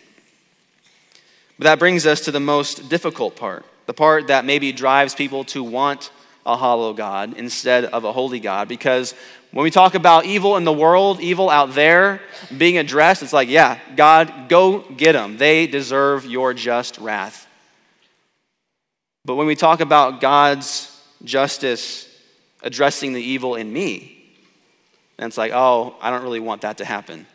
But 1.60 1.66
that 1.66 1.80
brings 1.80 2.06
us 2.06 2.22
to 2.22 2.32
the 2.32 2.40
most 2.40 2.90
difficult 2.90 3.36
part, 3.36 3.66
the 3.86 3.94
part 3.94 4.28
that 4.28 4.46
maybe 4.46 4.72
drives 4.72 5.14
people 5.14 5.44
to 5.46 5.62
want 5.64 6.12
a 6.46 6.56
hollow 6.56 6.94
God 6.94 7.34
instead 7.36 7.86
of 7.86 8.06
a 8.06 8.14
holy 8.14 8.40
God. 8.40 8.70
Because 8.70 9.14
when 9.52 9.64
we 9.64 9.72
talk 9.72 9.96
about 9.96 10.26
evil 10.26 10.56
in 10.56 10.64
the 10.64 10.72
world, 10.72 11.20
evil 11.20 11.50
out 11.50 11.74
there 11.74 12.22
being 12.58 12.78
addressed, 12.78 13.22
it's 13.22 13.34
like, 13.34 13.50
yeah, 13.50 13.80
God, 13.96 14.48
go 14.48 14.80
get 14.80 15.12
them. 15.12 15.38
They 15.38 15.68
deserve 15.68 16.26
your 16.26 16.54
just 16.54 16.98
wrath. 17.00 17.48
But 19.26 19.36
when 19.36 19.46
we 19.46 19.56
talk 19.56 19.82
about 19.82 20.22
God's 20.22 20.90
justice 21.24 22.08
addressing 22.62 23.12
the 23.12 23.22
evil 23.22 23.56
in 23.56 23.74
me, 23.74 24.14
it's 25.20 25.38
like, 25.38 25.52
oh, 25.54 25.96
I 26.02 26.12
don't 26.12 26.24
really 26.24 26.40
want 26.40 26.62
that 26.62 26.78
to 26.78 26.86
happen. 26.86 27.26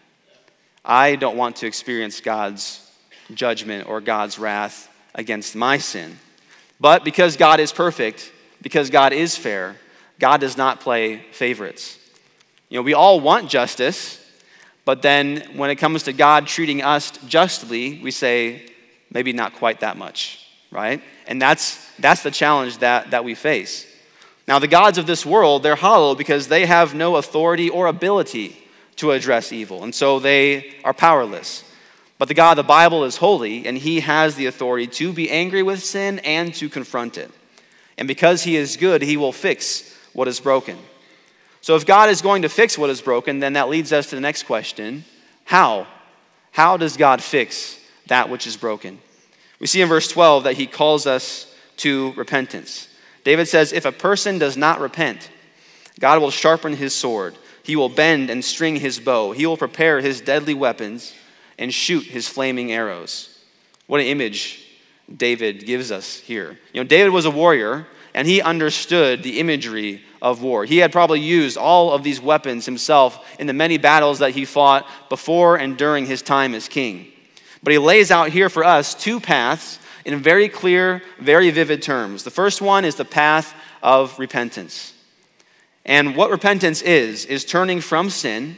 I 0.84 1.16
don't 1.16 1.36
want 1.36 1.56
to 1.56 1.66
experience 1.66 2.20
God's 2.20 2.80
judgment 3.32 3.88
or 3.88 4.00
God's 4.00 4.38
wrath 4.38 4.88
against 5.14 5.54
my 5.54 5.78
sin. 5.78 6.18
But 6.80 7.04
because 7.04 7.36
God 7.36 7.60
is 7.60 7.72
perfect, 7.72 8.32
because 8.60 8.90
God 8.90 9.12
is 9.12 9.36
fair, 9.36 9.76
God 10.18 10.40
does 10.40 10.56
not 10.56 10.80
play 10.80 11.18
favorites. 11.32 11.98
You 12.68 12.78
know, 12.78 12.82
we 12.82 12.94
all 12.94 13.20
want 13.20 13.48
justice, 13.48 14.18
but 14.84 15.02
then 15.02 15.42
when 15.56 15.70
it 15.70 15.76
comes 15.76 16.04
to 16.04 16.12
God 16.12 16.46
treating 16.46 16.82
us 16.82 17.12
justly, 17.28 18.00
we 18.02 18.10
say, 18.10 18.68
maybe 19.12 19.32
not 19.32 19.54
quite 19.54 19.80
that 19.80 19.96
much, 19.96 20.46
right? 20.70 21.00
And 21.26 21.40
that's, 21.40 21.88
that's 21.98 22.22
the 22.22 22.30
challenge 22.30 22.78
that, 22.78 23.10
that 23.10 23.24
we 23.24 23.34
face. 23.34 23.86
Now, 24.48 24.58
the 24.58 24.66
gods 24.66 24.98
of 24.98 25.06
this 25.06 25.24
world, 25.24 25.62
they're 25.62 25.76
hollow 25.76 26.16
because 26.16 26.48
they 26.48 26.66
have 26.66 26.94
no 26.94 27.16
authority 27.16 27.70
or 27.70 27.86
ability 27.86 28.61
to 29.02 29.10
address 29.10 29.52
evil, 29.52 29.82
and 29.82 29.92
so 29.92 30.20
they 30.20 30.76
are 30.84 30.94
powerless. 30.94 31.64
But 32.18 32.28
the 32.28 32.34
God 32.34 32.52
of 32.52 32.64
the 32.64 32.68
Bible 32.68 33.02
is 33.02 33.16
holy, 33.16 33.66
and 33.66 33.76
he 33.76 33.98
has 33.98 34.36
the 34.36 34.46
authority 34.46 34.86
to 34.86 35.12
be 35.12 35.28
angry 35.28 35.64
with 35.64 35.82
sin 35.82 36.20
and 36.20 36.54
to 36.54 36.68
confront 36.68 37.18
it. 37.18 37.28
And 37.98 38.06
because 38.06 38.44
he 38.44 38.54
is 38.54 38.76
good, 38.76 39.02
he 39.02 39.16
will 39.16 39.32
fix 39.32 39.92
what 40.12 40.28
is 40.28 40.38
broken. 40.38 40.78
So 41.62 41.74
if 41.74 41.84
God 41.84 42.10
is 42.10 42.22
going 42.22 42.42
to 42.42 42.48
fix 42.48 42.78
what 42.78 42.90
is 42.90 43.02
broken, 43.02 43.40
then 43.40 43.54
that 43.54 43.68
leads 43.68 43.92
us 43.92 44.08
to 44.10 44.14
the 44.14 44.20
next 44.20 44.44
question 44.44 45.04
How? 45.46 45.88
How 46.52 46.76
does 46.76 46.96
God 46.96 47.20
fix 47.20 47.76
that 48.06 48.30
which 48.30 48.46
is 48.46 48.56
broken? 48.56 49.00
We 49.58 49.66
see 49.66 49.80
in 49.80 49.88
verse 49.88 50.06
12 50.06 50.44
that 50.44 50.54
he 50.54 50.68
calls 50.68 51.08
us 51.08 51.52
to 51.78 52.12
repentance. 52.12 52.86
David 53.24 53.48
says, 53.48 53.72
If 53.72 53.84
a 53.84 53.90
person 53.90 54.38
does 54.38 54.56
not 54.56 54.78
repent, 54.78 55.28
God 55.98 56.20
will 56.20 56.30
sharpen 56.30 56.76
his 56.76 56.94
sword 56.94 57.36
he 57.62 57.76
will 57.76 57.88
bend 57.88 58.30
and 58.30 58.44
string 58.44 58.76
his 58.76 58.98
bow. 58.98 59.32
He 59.32 59.46
will 59.46 59.56
prepare 59.56 60.00
his 60.00 60.20
deadly 60.20 60.54
weapons 60.54 61.14
and 61.58 61.72
shoot 61.72 62.04
his 62.04 62.28
flaming 62.28 62.72
arrows. 62.72 63.38
What 63.86 64.00
an 64.00 64.06
image 64.06 64.66
David 65.14 65.66
gives 65.66 65.92
us 65.92 66.18
here. 66.18 66.58
You 66.72 66.82
know, 66.82 66.88
David 66.88 67.10
was 67.10 67.24
a 67.24 67.30
warrior 67.30 67.86
and 68.14 68.26
he 68.28 68.42
understood 68.42 69.22
the 69.22 69.40
imagery 69.40 70.02
of 70.20 70.42
war. 70.42 70.64
He 70.64 70.78
had 70.78 70.92
probably 70.92 71.20
used 71.20 71.56
all 71.56 71.92
of 71.92 72.02
these 72.02 72.20
weapons 72.20 72.66
himself 72.66 73.38
in 73.38 73.46
the 73.46 73.52
many 73.52 73.78
battles 73.78 74.18
that 74.18 74.32
he 74.32 74.44
fought 74.44 74.86
before 75.08 75.56
and 75.56 75.76
during 75.76 76.06
his 76.06 76.22
time 76.22 76.54
as 76.54 76.68
king. 76.68 77.06
But 77.62 77.72
he 77.72 77.78
lays 77.78 78.10
out 78.10 78.30
here 78.30 78.48
for 78.48 78.64
us 78.64 78.94
two 78.94 79.20
paths 79.20 79.78
in 80.04 80.18
very 80.20 80.48
clear, 80.48 81.02
very 81.18 81.50
vivid 81.50 81.82
terms. 81.82 82.24
The 82.24 82.30
first 82.30 82.60
one 82.60 82.84
is 82.84 82.96
the 82.96 83.04
path 83.04 83.54
of 83.82 84.18
repentance. 84.18 84.91
And 85.84 86.16
what 86.16 86.30
repentance 86.30 86.82
is, 86.82 87.24
is 87.24 87.44
turning 87.44 87.80
from 87.80 88.10
sin, 88.10 88.56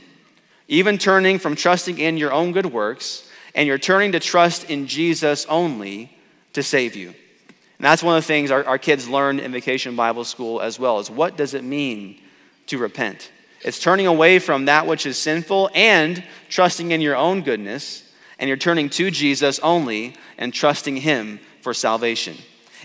even 0.69 0.99
turning 0.99 1.39
from 1.39 1.57
trusting 1.57 1.99
in 1.99 2.17
your 2.17 2.33
own 2.33 2.53
good 2.53 2.67
works, 2.67 3.29
and 3.55 3.67
you're 3.67 3.79
turning 3.79 4.13
to 4.13 4.21
trust 4.21 4.71
in 4.71 4.87
Jesus 4.87 5.47
only 5.47 6.17
to 6.53 6.63
save 6.63 6.97
you. 6.97 7.09
And 7.09 7.85
that's 7.85 8.03
one 8.03 8.17
of 8.17 8.23
the 8.23 8.27
things 8.27 8.51
our, 8.51 8.65
our 8.65 8.79
kids 8.79 9.09
learn 9.09 9.41
in 9.41 9.53
Vacation 9.53 9.97
Bible 9.97 10.25
School 10.25 10.61
as 10.61 10.79
well, 10.79 10.99
is 10.99 11.11
what 11.11 11.37
does 11.37 11.55
it 11.55 11.65
mean 11.65 12.21
to 12.67 12.79
repent? 12.79 13.31
It's 13.63 13.79
turning 13.79 14.07
away 14.07 14.39
from 14.39 14.67
that 14.67 14.87
which 14.87 15.07
is 15.07 15.17
sinful 15.17 15.71
and 15.75 16.23
trusting 16.51 16.91
in 16.91 17.01
your 17.01 17.17
own 17.17 17.43
goodness, 17.43 18.13
and 18.39 18.49
you're 18.49 18.57
turning 18.57 18.91
to 18.91 19.11
Jesus 19.11 19.59
only 19.61 20.15
and 20.37 20.53
trusting 20.53 20.97
Him 20.97 21.41
for 21.63 21.73
salvation. 21.73 22.37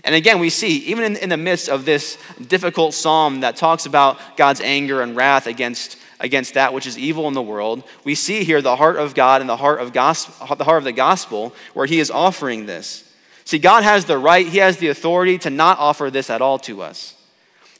And 0.04 0.14
again, 0.14 0.38
we 0.38 0.50
see, 0.50 0.78
even 0.86 1.04
in, 1.04 1.16
in, 1.16 1.28
the 1.28 1.36
midst 1.36 1.68
of 1.68 1.84
this 1.84 2.16
difficult 2.48 2.94
psalm 2.94 3.40
that 3.40 3.56
talks 3.56 3.86
about 3.86 4.18
God's 4.36 4.60
anger 4.60 5.02
and 5.02 5.14
wrath 5.14 5.46
against, 5.46 5.98
against 6.18 6.54
that 6.54 6.72
which 6.72 6.86
is 6.86 6.98
evil 6.98 7.28
in 7.28 7.34
the 7.34 7.42
world, 7.42 7.84
we 8.04 8.14
see 8.14 8.44
here 8.44 8.62
the 8.62 8.76
heart 8.76 8.96
of 8.96 9.14
God 9.14 9.40
and 9.40 9.50
the 9.50 9.56
heart 9.56 9.80
of, 9.80 9.92
gospel, 9.92 10.56
the 10.56 10.64
heart 10.64 10.78
of 10.78 10.84
the 10.84 10.92
gospel 10.92 11.54
where 11.74 11.86
he 11.86 12.00
is 12.00 12.10
offering 12.10 12.66
this. 12.66 13.04
See, 13.44 13.58
God 13.58 13.82
has 13.82 14.04
the 14.04 14.16
right, 14.16 14.46
he 14.46 14.58
has 14.58 14.78
the 14.78 14.88
authority 14.88 15.36
to 15.38 15.50
not 15.50 15.78
offer 15.78 16.10
this 16.10 16.30
at 16.30 16.40
all 16.40 16.58
to 16.60 16.82
us. 16.82 17.14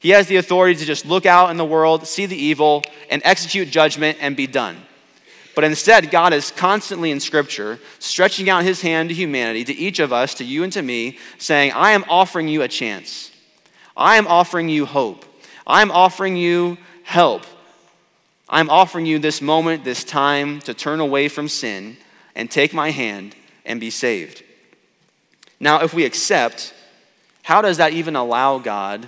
He 0.00 0.10
has 0.10 0.26
the 0.26 0.36
authority 0.36 0.78
to 0.80 0.84
just 0.84 1.06
look 1.06 1.26
out 1.26 1.50
in 1.50 1.58
the 1.58 1.64
world, 1.64 2.06
see 2.06 2.26
the 2.26 2.36
evil, 2.36 2.82
and 3.10 3.22
execute 3.24 3.68
judgment 3.70 4.18
and 4.20 4.34
be 4.34 4.46
done. 4.46 4.76
But 5.54 5.64
instead, 5.64 6.10
God 6.10 6.32
is 6.32 6.50
constantly 6.50 7.10
in 7.10 7.20
Scripture 7.20 7.78
stretching 7.98 8.48
out 8.48 8.64
his 8.64 8.82
hand 8.82 9.08
to 9.08 9.14
humanity, 9.14 9.64
to 9.64 9.74
each 9.74 9.98
of 9.98 10.12
us, 10.12 10.34
to 10.34 10.44
you 10.44 10.62
and 10.62 10.72
to 10.72 10.82
me, 10.82 11.18
saying, 11.38 11.72
I 11.72 11.90
am 11.90 12.04
offering 12.08 12.48
you 12.48 12.62
a 12.62 12.68
chance. 12.68 13.30
I 13.96 14.16
am 14.16 14.26
offering 14.26 14.68
you 14.68 14.86
hope. 14.86 15.24
I'm 15.66 15.90
offering 15.90 16.36
you 16.36 16.78
help. 17.02 17.44
I'm 18.48 18.70
offering 18.70 19.06
you 19.06 19.18
this 19.18 19.40
moment, 19.42 19.84
this 19.84 20.04
time 20.04 20.60
to 20.62 20.74
turn 20.74 21.00
away 21.00 21.28
from 21.28 21.48
sin 21.48 21.96
and 22.34 22.50
take 22.50 22.72
my 22.72 22.90
hand 22.90 23.36
and 23.64 23.80
be 23.80 23.90
saved. 23.90 24.42
Now, 25.58 25.82
if 25.82 25.92
we 25.92 26.04
accept, 26.04 26.72
how 27.42 27.62
does 27.62 27.76
that 27.76 27.92
even 27.92 28.16
allow 28.16 28.58
God 28.58 29.06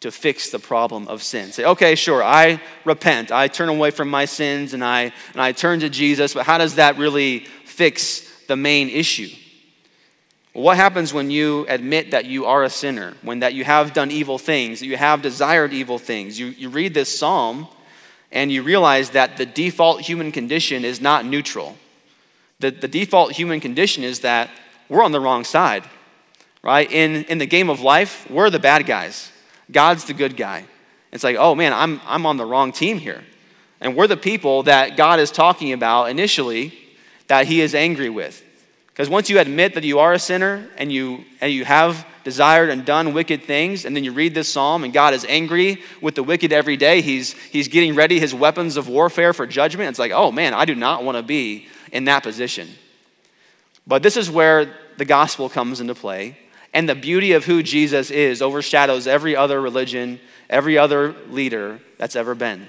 to 0.00 0.10
fix 0.10 0.50
the 0.50 0.58
problem 0.58 1.08
of 1.08 1.22
sin. 1.22 1.52
Say, 1.52 1.64
okay, 1.64 1.94
sure, 1.94 2.22
I 2.22 2.60
repent. 2.84 3.30
I 3.30 3.48
turn 3.48 3.68
away 3.68 3.90
from 3.90 4.08
my 4.08 4.24
sins 4.24 4.72
and 4.72 4.82
I, 4.82 5.12
and 5.32 5.40
I 5.40 5.52
turn 5.52 5.80
to 5.80 5.90
Jesus, 5.90 6.34
but 6.34 6.46
how 6.46 6.58
does 6.58 6.76
that 6.76 6.96
really 6.96 7.40
fix 7.64 8.26
the 8.46 8.56
main 8.56 8.88
issue? 8.88 9.28
what 10.52 10.76
happens 10.76 11.14
when 11.14 11.30
you 11.30 11.64
admit 11.68 12.10
that 12.10 12.24
you 12.24 12.44
are 12.44 12.64
a 12.64 12.70
sinner, 12.70 13.14
when 13.22 13.38
that 13.40 13.54
you 13.54 13.64
have 13.64 13.92
done 13.92 14.10
evil 14.10 14.36
things, 14.36 14.82
you 14.82 14.96
have 14.96 15.22
desired 15.22 15.72
evil 15.72 15.98
things? 15.98 16.38
You, 16.38 16.46
you 16.48 16.68
read 16.68 16.92
this 16.92 17.16
psalm 17.16 17.68
and 18.32 18.50
you 18.50 18.62
realize 18.62 19.10
that 19.10 19.36
the 19.36 19.46
default 19.46 20.00
human 20.00 20.32
condition 20.32 20.84
is 20.84 21.00
not 21.00 21.24
neutral. 21.24 21.76
The, 22.58 22.70
the 22.70 22.88
default 22.88 23.32
human 23.32 23.60
condition 23.60 24.02
is 24.02 24.20
that 24.20 24.50
we're 24.88 25.04
on 25.04 25.12
the 25.12 25.20
wrong 25.20 25.44
side, 25.44 25.84
right? 26.62 26.90
In, 26.90 27.24
in 27.24 27.38
the 27.38 27.46
game 27.46 27.70
of 27.70 27.80
life, 27.80 28.28
we're 28.28 28.50
the 28.50 28.58
bad 28.58 28.86
guys. 28.86 29.29
God's 29.70 30.04
the 30.04 30.14
good 30.14 30.36
guy. 30.36 30.64
It's 31.12 31.24
like, 31.24 31.36
oh 31.36 31.54
man, 31.54 31.72
I'm, 31.72 32.00
I'm 32.06 32.26
on 32.26 32.36
the 32.36 32.44
wrong 32.44 32.72
team 32.72 32.98
here. 32.98 33.24
And 33.80 33.96
we're 33.96 34.06
the 34.06 34.16
people 34.16 34.64
that 34.64 34.96
God 34.96 35.20
is 35.20 35.30
talking 35.30 35.72
about 35.72 36.10
initially 36.10 36.74
that 37.28 37.46
he 37.46 37.60
is 37.60 37.74
angry 37.74 38.10
with. 38.10 38.44
Because 38.88 39.08
once 39.08 39.30
you 39.30 39.38
admit 39.38 39.74
that 39.74 39.84
you 39.84 39.98
are 40.00 40.12
a 40.12 40.18
sinner 40.18 40.68
and 40.76 40.92
you, 40.92 41.24
and 41.40 41.52
you 41.52 41.64
have 41.64 42.06
desired 42.22 42.68
and 42.68 42.84
done 42.84 43.14
wicked 43.14 43.44
things, 43.44 43.84
and 43.86 43.96
then 43.96 44.04
you 44.04 44.12
read 44.12 44.34
this 44.34 44.52
psalm 44.52 44.84
and 44.84 44.92
God 44.92 45.14
is 45.14 45.24
angry 45.26 45.82
with 46.02 46.14
the 46.14 46.22
wicked 46.22 46.52
every 46.52 46.76
day, 46.76 47.00
he's, 47.00 47.32
he's 47.32 47.68
getting 47.68 47.94
ready 47.94 48.20
his 48.20 48.34
weapons 48.34 48.76
of 48.76 48.88
warfare 48.88 49.32
for 49.32 49.46
judgment. 49.46 49.88
It's 49.88 49.98
like, 49.98 50.12
oh 50.12 50.30
man, 50.30 50.52
I 50.52 50.66
do 50.66 50.74
not 50.74 51.02
want 51.02 51.16
to 51.16 51.22
be 51.22 51.68
in 51.92 52.04
that 52.04 52.22
position. 52.22 52.68
But 53.86 54.02
this 54.02 54.16
is 54.16 54.30
where 54.30 54.74
the 54.98 55.06
gospel 55.06 55.48
comes 55.48 55.80
into 55.80 55.94
play 55.94 56.36
And 56.72 56.88
the 56.88 56.94
beauty 56.94 57.32
of 57.32 57.44
who 57.44 57.62
Jesus 57.62 58.10
is 58.10 58.40
overshadows 58.40 59.06
every 59.06 59.34
other 59.34 59.60
religion, 59.60 60.20
every 60.48 60.78
other 60.78 61.14
leader 61.28 61.80
that's 61.98 62.16
ever 62.16 62.34
been. 62.34 62.68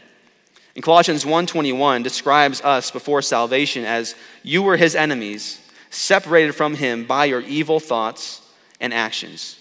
In 0.76 0.82
Colossians 0.82 1.26
1:21 1.26 2.02
describes 2.02 2.62
us 2.62 2.92
before 2.92 3.22
salvation 3.22 3.86
as 3.86 4.16
you 4.42 4.64
were 4.64 4.78
his 4.78 4.96
enemies, 4.96 5.60
separated 5.90 6.54
from 6.54 6.76
him 6.76 7.06
by 7.06 7.26
your 7.26 7.42
evil 7.42 7.80
thoughts 7.80 8.42
and 8.80 8.94
actions. 8.94 9.58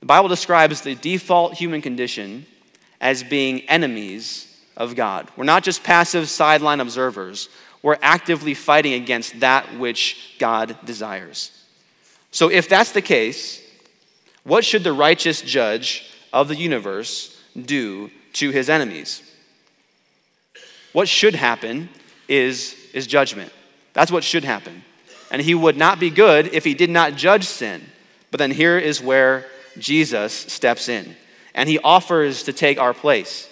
The 0.00 0.06
Bible 0.06 0.28
describes 0.28 0.82
the 0.82 0.94
default 0.94 1.54
human 1.54 1.80
condition 1.80 2.44
as 3.00 3.22
being 3.22 3.62
enemies 3.62 4.54
of 4.76 4.94
God. 4.94 5.30
We're 5.36 5.44
not 5.44 5.64
just 5.64 5.82
passive 5.82 6.28
sideline 6.28 6.80
observers, 6.80 7.48
we're 7.82 7.98
actively 8.02 8.54
fighting 8.54 8.94
against 8.94 9.40
that 9.40 9.78
which 9.78 10.36
God 10.38 10.76
desires. 10.84 11.50
So, 12.30 12.50
if 12.50 12.68
that's 12.68 12.92
the 12.92 13.02
case, 13.02 13.62
what 14.44 14.64
should 14.64 14.84
the 14.84 14.92
righteous 14.92 15.40
judge 15.40 16.10
of 16.32 16.48
the 16.48 16.56
universe 16.56 17.40
do 17.56 18.10
to 18.34 18.50
his 18.50 18.68
enemies? 18.68 19.22
What 20.92 21.08
should 21.08 21.34
happen 21.34 21.88
is, 22.28 22.76
is 22.92 23.06
judgment. 23.06 23.52
That's 23.94 24.12
what 24.12 24.22
should 24.22 24.44
happen. 24.44 24.84
And 25.30 25.42
he 25.42 25.54
would 25.54 25.76
not 25.76 25.98
be 25.98 26.10
good 26.10 26.52
if 26.54 26.64
he 26.64 26.74
did 26.74 26.90
not 26.90 27.14
judge 27.14 27.44
sin. 27.44 27.82
But 28.30 28.38
then 28.38 28.50
here 28.50 28.78
is 28.78 29.00
where 29.00 29.46
Jesus 29.78 30.32
steps 30.32 30.88
in 30.88 31.16
and 31.54 31.68
he 31.68 31.78
offers 31.78 32.42
to 32.44 32.52
take 32.52 32.78
our 32.78 32.92
place. 32.92 33.48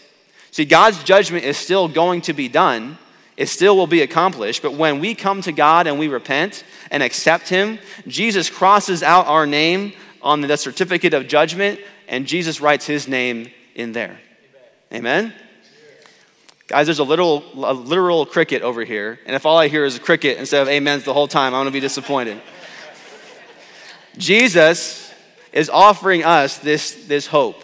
See, 0.51 0.65
God's 0.65 1.03
judgment 1.03 1.45
is 1.45 1.57
still 1.57 1.89
going 1.89 2.21
to 2.23 2.33
be 2.33 2.49
done, 2.49 2.99
it 3.37 3.49
still 3.49 3.77
will 3.77 3.87
be 3.87 4.03
accomplished, 4.03 4.61
but 4.61 4.75
when 4.75 5.01
we 5.01 5.15
come 5.15 5.41
to 5.43 5.53
God 5.53 5.87
and 5.87 5.99
we 5.99 6.09
repent 6.09 6.65
and 6.91 7.03
accept 7.03 7.49
him, 7.49 7.79
Jesus 8.07 8.51
crosses 8.51 9.03
out 9.03 9.27
our 9.27 9.47
name 9.47 9.95
on 10.23 10.41
the 10.41 10.57
certificate 10.57 11.15
of 11.15 11.29
judgment, 11.29 11.81
and 12.09 12.27
Jesus 12.27 12.61
writes 12.61 12.87
his 12.87 13.09
name 13.09 13.51
in 13.75 13.93
there. 13.93 14.19
Amen? 14.93 15.27
Amen? 15.27 15.35
Guys, 16.69 16.87
there's 16.87 17.01
a 17.01 17.05
little 17.05 17.45
a 17.55 17.75
literal 17.75 18.25
cricket 18.25 18.63
over 18.63 18.85
here, 18.85 19.19
and 19.27 19.37
if 19.37 19.45
all 19.45 19.59
I 19.59 19.69
hear 19.69 19.85
is 19.85 19.97
a 19.97 20.01
cricket 20.01 20.39
instead 20.39 20.63
of 20.63 20.69
amens 20.69 21.05
the 21.05 21.13
whole 21.13 21.29
time, 21.29 21.55
I'm 21.55 21.61
gonna 21.61 21.71
be 21.71 21.81
disappointed. 21.81 22.41
Jesus 24.17 25.13
is 25.53 25.69
offering 25.69 26.25
us 26.25 26.59
this, 26.59 27.07
this 27.07 27.27
hope 27.27 27.63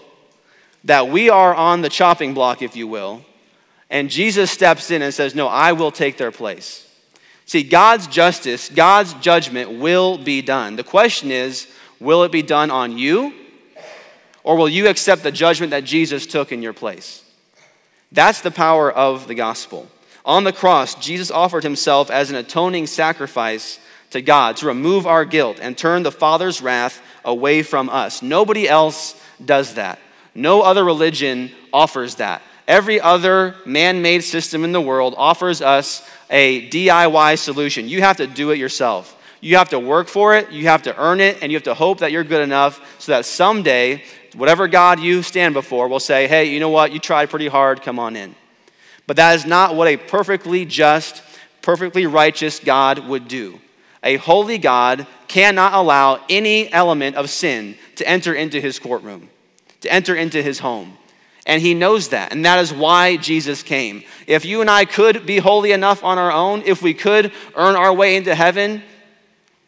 that 0.84 1.08
we 1.08 1.30
are 1.30 1.54
on 1.54 1.80
the 1.82 1.88
chopping 1.88 2.34
block, 2.34 2.62
if 2.62 2.76
you 2.76 2.86
will, 2.86 3.24
and 3.90 4.10
Jesus 4.10 4.50
steps 4.50 4.90
in 4.90 5.02
and 5.02 5.12
says, 5.12 5.34
No, 5.34 5.48
I 5.48 5.72
will 5.72 5.90
take 5.90 6.16
their 6.16 6.30
place. 6.30 6.84
See, 7.46 7.62
God's 7.62 8.06
justice, 8.06 8.68
God's 8.68 9.14
judgment 9.14 9.78
will 9.78 10.18
be 10.18 10.42
done. 10.42 10.76
The 10.76 10.84
question 10.84 11.30
is, 11.30 11.66
will 12.00 12.24
it 12.24 12.32
be 12.32 12.42
done 12.42 12.70
on 12.70 12.96
you? 12.96 13.32
Or 14.44 14.56
will 14.56 14.68
you 14.68 14.88
accept 14.88 15.22
the 15.22 15.32
judgment 15.32 15.70
that 15.70 15.84
Jesus 15.84 16.26
took 16.26 16.52
in 16.52 16.62
your 16.62 16.72
place? 16.72 17.22
That's 18.12 18.40
the 18.40 18.50
power 18.50 18.90
of 18.90 19.28
the 19.28 19.34
gospel. 19.34 19.88
On 20.24 20.44
the 20.44 20.52
cross, 20.52 20.94
Jesus 20.94 21.30
offered 21.30 21.64
himself 21.64 22.10
as 22.10 22.30
an 22.30 22.36
atoning 22.36 22.86
sacrifice 22.86 23.78
to 24.10 24.22
God 24.22 24.56
to 24.58 24.66
remove 24.66 25.06
our 25.06 25.24
guilt 25.24 25.58
and 25.60 25.76
turn 25.76 26.02
the 26.02 26.12
Father's 26.12 26.62
wrath 26.62 27.02
away 27.24 27.62
from 27.62 27.90
us. 27.90 28.22
Nobody 28.22 28.68
else 28.68 29.20
does 29.44 29.74
that. 29.74 29.98
No 30.34 30.62
other 30.62 30.84
religion 30.84 31.50
offers 31.72 32.16
that. 32.16 32.42
Every 32.66 33.00
other 33.00 33.54
man 33.64 34.02
made 34.02 34.22
system 34.22 34.64
in 34.64 34.72
the 34.72 34.80
world 34.80 35.14
offers 35.16 35.62
us 35.62 36.08
a 36.30 36.68
DIY 36.68 37.38
solution. 37.38 37.88
You 37.88 38.02
have 38.02 38.18
to 38.18 38.26
do 38.26 38.50
it 38.50 38.58
yourself. 38.58 39.14
You 39.40 39.56
have 39.56 39.68
to 39.70 39.78
work 39.78 40.08
for 40.08 40.34
it, 40.36 40.50
you 40.50 40.66
have 40.66 40.82
to 40.82 41.00
earn 41.00 41.20
it, 41.20 41.38
and 41.42 41.52
you 41.52 41.56
have 41.56 41.64
to 41.64 41.74
hope 41.74 41.98
that 41.98 42.10
you're 42.10 42.24
good 42.24 42.42
enough 42.42 42.80
so 43.00 43.12
that 43.12 43.24
someday, 43.24 44.02
whatever 44.34 44.66
God 44.66 45.00
you 45.00 45.22
stand 45.22 45.54
before 45.54 45.88
will 45.88 46.00
say, 46.00 46.26
hey, 46.26 46.46
you 46.46 46.60
know 46.60 46.70
what? 46.70 46.92
You 46.92 46.98
tried 46.98 47.30
pretty 47.30 47.48
hard, 47.48 47.82
come 47.82 47.98
on 47.98 48.16
in. 48.16 48.34
But 49.06 49.16
that 49.16 49.36
is 49.36 49.46
not 49.46 49.74
what 49.74 49.88
a 49.88 49.96
perfectly 49.96 50.64
just, 50.64 51.22
perfectly 51.62 52.06
righteous 52.06 52.58
God 52.58 52.98
would 53.06 53.28
do. 53.28 53.60
A 54.02 54.16
holy 54.16 54.58
God 54.58 55.06
cannot 55.28 55.72
allow 55.72 56.24
any 56.28 56.72
element 56.72 57.16
of 57.16 57.30
sin 57.30 57.76
to 57.96 58.08
enter 58.08 58.34
into 58.34 58.60
his 58.60 58.78
courtroom, 58.78 59.28
to 59.80 59.92
enter 59.92 60.14
into 60.14 60.42
his 60.42 60.58
home. 60.58 60.96
And 61.46 61.62
he 61.62 61.72
knows 61.72 62.10
that. 62.10 62.30
And 62.32 62.44
that 62.44 62.58
is 62.58 62.72
why 62.72 63.16
Jesus 63.16 63.62
came. 63.62 64.04
If 64.26 64.44
you 64.44 64.60
and 64.60 64.68
I 64.68 64.84
could 64.84 65.24
be 65.24 65.38
holy 65.38 65.72
enough 65.72 66.04
on 66.04 66.18
our 66.18 66.30
own, 66.30 66.62
if 66.66 66.82
we 66.82 66.92
could 66.92 67.32
earn 67.56 67.74
our 67.74 67.92
way 67.92 68.16
into 68.16 68.34
heaven, 68.34 68.82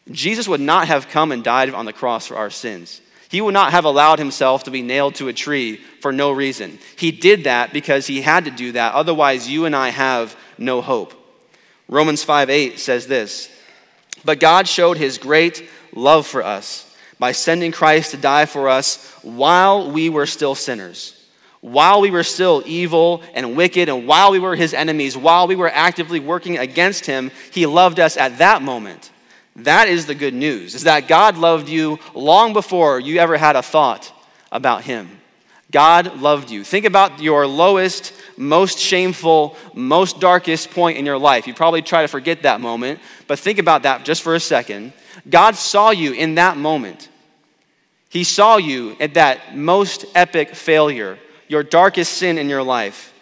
Jesus 0.09 0.47
would 0.47 0.61
not 0.61 0.87
have 0.87 1.09
come 1.09 1.31
and 1.31 1.43
died 1.43 1.73
on 1.73 1.85
the 1.85 1.93
cross 1.93 2.27
for 2.27 2.35
our 2.35 2.49
sins. 2.49 3.01
He 3.29 3.39
would 3.39 3.53
not 3.53 3.71
have 3.71 3.85
allowed 3.85 4.19
himself 4.19 4.63
to 4.65 4.71
be 4.71 4.81
nailed 4.81 5.15
to 5.15 5.29
a 5.29 5.33
tree 5.33 5.77
for 6.01 6.11
no 6.11 6.31
reason. 6.31 6.79
He 6.97 7.11
did 7.11 7.45
that 7.45 7.71
because 7.71 8.07
he 8.07 8.21
had 8.21 8.45
to 8.45 8.51
do 8.51 8.73
that. 8.73 8.93
Otherwise, 8.93 9.47
you 9.47 9.65
and 9.65 9.75
I 9.75 9.89
have 9.89 10.35
no 10.57 10.81
hope. 10.81 11.13
Romans 11.87 12.23
5 12.23 12.49
8 12.49 12.79
says 12.79 13.07
this 13.07 13.49
But 14.25 14.39
God 14.39 14.67
showed 14.67 14.97
his 14.97 15.17
great 15.17 15.67
love 15.93 16.27
for 16.27 16.43
us 16.43 16.93
by 17.19 17.31
sending 17.31 17.71
Christ 17.71 18.11
to 18.11 18.17
die 18.17 18.47
for 18.47 18.67
us 18.67 19.13
while 19.21 19.91
we 19.91 20.09
were 20.09 20.25
still 20.25 20.55
sinners. 20.55 21.17
While 21.61 22.01
we 22.01 22.09
were 22.09 22.23
still 22.23 22.63
evil 22.65 23.21
and 23.35 23.55
wicked, 23.55 23.87
and 23.87 24.07
while 24.07 24.31
we 24.31 24.39
were 24.39 24.55
his 24.55 24.73
enemies, 24.73 25.15
while 25.15 25.47
we 25.47 25.55
were 25.55 25.69
actively 25.69 26.19
working 26.19 26.57
against 26.57 27.05
him, 27.05 27.29
he 27.51 27.67
loved 27.67 27.99
us 27.99 28.17
at 28.17 28.39
that 28.39 28.63
moment. 28.63 29.11
That 29.57 29.87
is 29.87 30.05
the 30.05 30.15
good 30.15 30.33
news, 30.33 30.75
is 30.75 30.83
that 30.83 31.07
God 31.07 31.37
loved 31.37 31.67
you 31.67 31.99
long 32.13 32.53
before 32.53 32.99
you 32.99 33.19
ever 33.19 33.37
had 33.37 33.55
a 33.55 33.61
thought 33.61 34.11
about 34.51 34.83
him. 34.83 35.21
God 35.71 36.19
loved 36.19 36.51
you. 36.51 36.63
Think 36.63 36.85
about 36.85 37.21
your 37.21 37.47
lowest, 37.47 38.13
most 38.37 38.77
shameful, 38.77 39.55
most 39.73 40.19
darkest 40.19 40.71
point 40.71 40.97
in 40.97 41.05
your 41.05 41.17
life. 41.17 41.47
You 41.47 41.53
probably 41.53 41.81
try 41.81 42.01
to 42.01 42.07
forget 42.09 42.43
that 42.43 42.59
moment, 42.59 42.99
but 43.27 43.39
think 43.39 43.57
about 43.57 43.83
that 43.83 44.03
just 44.03 44.21
for 44.21 44.35
a 44.35 44.39
second. 44.39 44.91
God 45.29 45.55
saw 45.55 45.91
you 45.91 46.11
in 46.11 46.35
that 46.35 46.57
moment. 46.57 47.09
He 48.09 48.25
saw 48.25 48.57
you 48.57 48.97
at 48.99 49.13
that 49.13 49.55
most 49.55 50.05
epic 50.15 50.55
failure, 50.55 51.17
your 51.47 51.63
darkest 51.63 52.13
sin 52.13 52.37
in 52.37 52.49
your 52.49 52.63
life. 52.63 53.13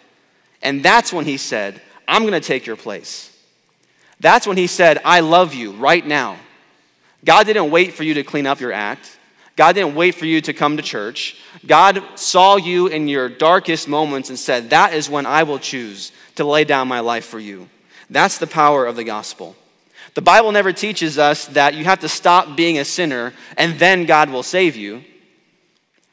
And 0.62 0.82
that's 0.82 1.12
when 1.12 1.24
He 1.24 1.36
said, 1.36 1.80
I'm 2.08 2.22
going 2.22 2.32
to 2.32 2.40
take 2.40 2.66
your 2.66 2.76
place. 2.76 3.29
That's 4.20 4.46
when 4.46 4.56
He 4.56 4.66
said, 4.66 5.00
I 5.04 5.20
love 5.20 5.54
you 5.54 5.72
right 5.72 6.06
now. 6.06 6.36
God 7.24 7.46
didn't 7.46 7.70
wait 7.70 7.94
for 7.94 8.04
you 8.04 8.14
to 8.14 8.22
clean 8.22 8.46
up 8.46 8.60
your 8.60 8.72
act. 8.72 9.18
God 9.56 9.74
didn't 9.74 9.94
wait 9.94 10.14
for 10.14 10.24
you 10.24 10.40
to 10.42 10.54
come 10.54 10.76
to 10.76 10.82
church. 10.82 11.36
God 11.66 12.02
saw 12.14 12.56
you 12.56 12.86
in 12.86 13.08
your 13.08 13.28
darkest 13.28 13.88
moments 13.88 14.30
and 14.30 14.38
said, 14.38 14.70
That 14.70 14.94
is 14.94 15.10
when 15.10 15.26
I 15.26 15.42
will 15.42 15.58
choose 15.58 16.12
to 16.36 16.44
lay 16.44 16.64
down 16.64 16.88
my 16.88 17.00
life 17.00 17.26
for 17.26 17.38
you. 17.38 17.68
That's 18.08 18.38
the 18.38 18.46
power 18.46 18.86
of 18.86 18.96
the 18.96 19.04
gospel. 19.04 19.56
The 20.14 20.22
Bible 20.22 20.50
never 20.50 20.72
teaches 20.72 21.18
us 21.18 21.46
that 21.48 21.74
you 21.74 21.84
have 21.84 22.00
to 22.00 22.08
stop 22.08 22.56
being 22.56 22.78
a 22.78 22.84
sinner 22.84 23.32
and 23.56 23.78
then 23.78 24.06
God 24.06 24.30
will 24.30 24.42
save 24.42 24.76
you. 24.76 25.04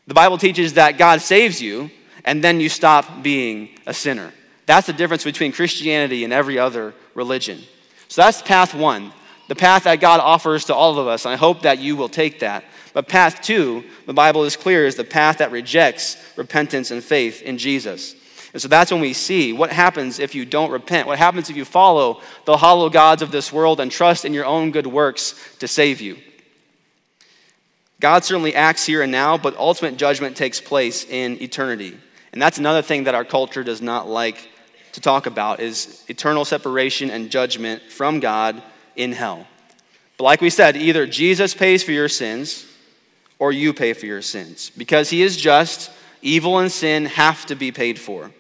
The 0.06 0.14
Bible 0.14 0.38
teaches 0.38 0.74
that 0.74 0.98
God 0.98 1.22
saves 1.22 1.62
you 1.62 1.90
and 2.24 2.44
then 2.44 2.60
you 2.60 2.70
stop 2.70 3.24
being 3.24 3.70
a 3.88 3.94
sinner. 3.94 4.34
That's 4.66 4.88
the 4.88 4.94
difference 4.94 5.24
between 5.24 5.52
Christianity 5.52 6.24
and 6.24 6.34
every 6.34 6.60
other 6.60 6.94
religion. 7.16 7.64
So 8.08 8.22
that's 8.22 8.42
path 8.42 8.74
one, 8.74 9.12
the 9.48 9.56
path 9.56 9.84
that 9.84 10.00
God 10.00 10.20
offers 10.20 10.66
to 10.66 10.76
all 10.76 10.98
of 11.00 11.08
us. 11.08 11.26
And 11.26 11.34
I 11.34 11.38
hope 11.38 11.62
that 11.64 11.80
you 11.80 11.96
will 11.96 12.10
take 12.10 12.40
that. 12.40 12.64
But 12.94 13.08
path 13.08 13.42
two, 13.42 13.84
the 14.06 14.14
Bible 14.14 14.44
is 14.44 14.56
clear, 14.56 14.86
is 14.86 14.96
the 14.96 15.04
path 15.04 15.38
that 15.38 15.52
rejects 15.52 16.18
repentance 16.36 16.92
and 16.92 17.04
faith 17.04 17.42
in 17.42 17.58
Jesus. 17.58 18.16
And 18.54 18.62
so 18.62 18.68
that's 18.68 18.92
when 18.92 19.02
we 19.02 19.14
see 19.14 19.54
what 19.54 19.72
happens 19.72 20.20
if 20.20 20.34
you 20.34 20.46
don't 20.46 20.72
repent. 20.72 21.08
What 21.08 21.20
happens 21.20 21.50
if 21.50 21.58
you 21.58 21.66
follow 21.66 22.22
the 22.46 22.58
hollow 22.58 22.90
gods 22.90 23.22
of 23.22 23.32
this 23.32 23.52
world 23.54 23.80
and 23.80 23.92
trust 23.92 24.26
in 24.26 24.34
your 24.34 24.46
own 24.46 24.72
good 24.72 24.88
works 24.88 25.36
to 25.60 25.68
save 25.68 26.02
you. 26.02 26.18
God 28.00 28.24
certainly 28.24 28.56
acts 28.56 28.86
here 28.86 29.02
and 29.02 29.12
now, 29.12 29.38
but 29.38 29.58
ultimate 29.58 29.98
judgment 29.98 30.38
takes 30.38 30.62
place 30.62 31.04
in 31.04 31.42
eternity. 31.42 31.98
And 32.32 32.42
that's 32.42 32.58
another 32.58 32.82
thing 32.82 33.06
that 33.06 33.16
our 33.16 33.26
culture 33.26 33.64
does 33.64 33.82
not 33.82 34.08
like 34.08 34.50
to 34.98 35.02
talk 35.02 35.28
about 35.28 35.60
is 35.60 36.04
eternal 36.08 36.44
separation 36.44 37.12
and 37.12 37.30
judgment 37.30 37.84
from 37.84 38.20
God 38.20 38.64
in 38.96 39.12
hell. 39.12 39.46
But 40.18 40.24
like 40.24 40.42
we 40.42 40.50
said, 40.50 40.76
either 40.76 41.06
Jesus 41.06 41.54
pays 41.54 41.84
for 41.84 41.92
your 41.92 42.10
sins 42.10 42.66
or 43.38 43.52
you 43.52 43.74
pay 43.74 43.94
for 43.94 44.08
your 44.08 44.24
sins. 44.24 44.72
Because 44.76 45.12
he 45.12 45.22
is 45.22 45.38
just, 45.38 45.92
evil 46.24 46.58
and 46.58 46.72
sin 46.72 47.06
have 47.06 47.46
to 47.46 47.56
be 47.56 47.72
paid 47.72 48.00
for. 48.00 48.32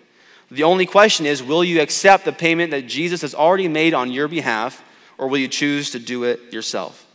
The 0.49 0.63
only 0.63 0.87
question 0.87 1.27
is 1.27 1.43
will 1.43 1.63
you 1.63 1.79
accept 1.79 2.25
the 2.25 2.33
payment 2.33 2.71
that 2.71 2.87
Jesus 2.87 3.21
has 3.21 3.35
already 3.35 3.67
made 3.67 3.93
on 3.93 4.11
your 4.11 4.27
behalf, 4.27 4.83
or 5.19 5.27
will 5.27 5.37
you 5.37 5.47
choose 5.47 5.91
to 5.91 5.99
do 5.99 6.23
it 6.23 6.51
yourself? 6.51 7.05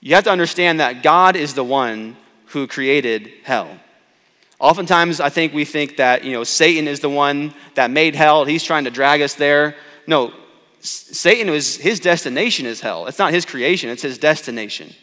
You 0.00 0.14
have 0.14 0.24
to 0.24 0.30
understand 0.30 0.80
that 0.80 1.02
God 1.02 1.36
is 1.36 1.52
the 1.52 1.64
one 1.64 2.16
who 2.46 2.66
created 2.66 3.30
hell. 3.42 3.78
Oftentimes, 4.64 5.20
I 5.20 5.28
think 5.28 5.52
we 5.52 5.66
think 5.66 5.98
that 5.98 6.24
you 6.24 6.32
know 6.32 6.42
Satan 6.42 6.88
is 6.88 7.00
the 7.00 7.10
one 7.10 7.52
that 7.74 7.90
made 7.90 8.14
hell. 8.14 8.46
He's 8.46 8.62
trying 8.62 8.84
to 8.84 8.90
drag 8.90 9.20
us 9.20 9.34
there. 9.34 9.76
No, 10.06 10.32
Satan 10.80 11.50
was 11.50 11.76
his 11.76 12.00
destination 12.00 12.64
is 12.64 12.80
hell. 12.80 13.06
It's 13.06 13.18
not 13.18 13.34
his 13.34 13.44
creation; 13.44 13.90
it's 13.90 14.00
his 14.00 14.16
destination. 14.16 14.94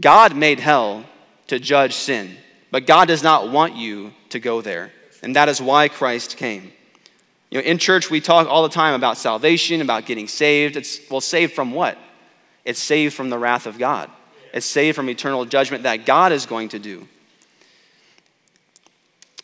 God 0.00 0.34
made 0.34 0.60
hell 0.60 1.04
to 1.48 1.58
judge 1.58 1.92
sin, 1.92 2.38
but 2.70 2.86
God 2.86 3.06
does 3.06 3.22
not 3.22 3.52
want 3.52 3.76
you 3.76 4.14
to 4.30 4.40
go 4.40 4.62
there. 4.62 4.92
And 5.22 5.36
that 5.36 5.50
is 5.50 5.60
why 5.60 5.88
Christ 5.88 6.38
came. 6.38 6.72
You 7.50 7.58
know, 7.58 7.64
in 7.66 7.76
church, 7.76 8.08
we 8.08 8.22
talk 8.22 8.48
all 8.48 8.62
the 8.62 8.70
time 8.70 8.94
about 8.94 9.18
salvation, 9.18 9.82
about 9.82 10.06
getting 10.06 10.26
saved. 10.26 10.74
It's, 10.78 11.00
well, 11.10 11.20
saved 11.20 11.52
from 11.52 11.72
what? 11.72 11.98
It's 12.64 12.80
saved 12.80 13.12
from 13.12 13.28
the 13.28 13.38
wrath 13.38 13.66
of 13.66 13.78
God. 13.78 14.10
It's 14.54 14.64
saved 14.64 14.96
from 14.96 15.10
eternal 15.10 15.44
judgment 15.44 15.82
that 15.82 16.06
God 16.06 16.32
is 16.32 16.46
going 16.46 16.70
to 16.70 16.78
do. 16.78 17.06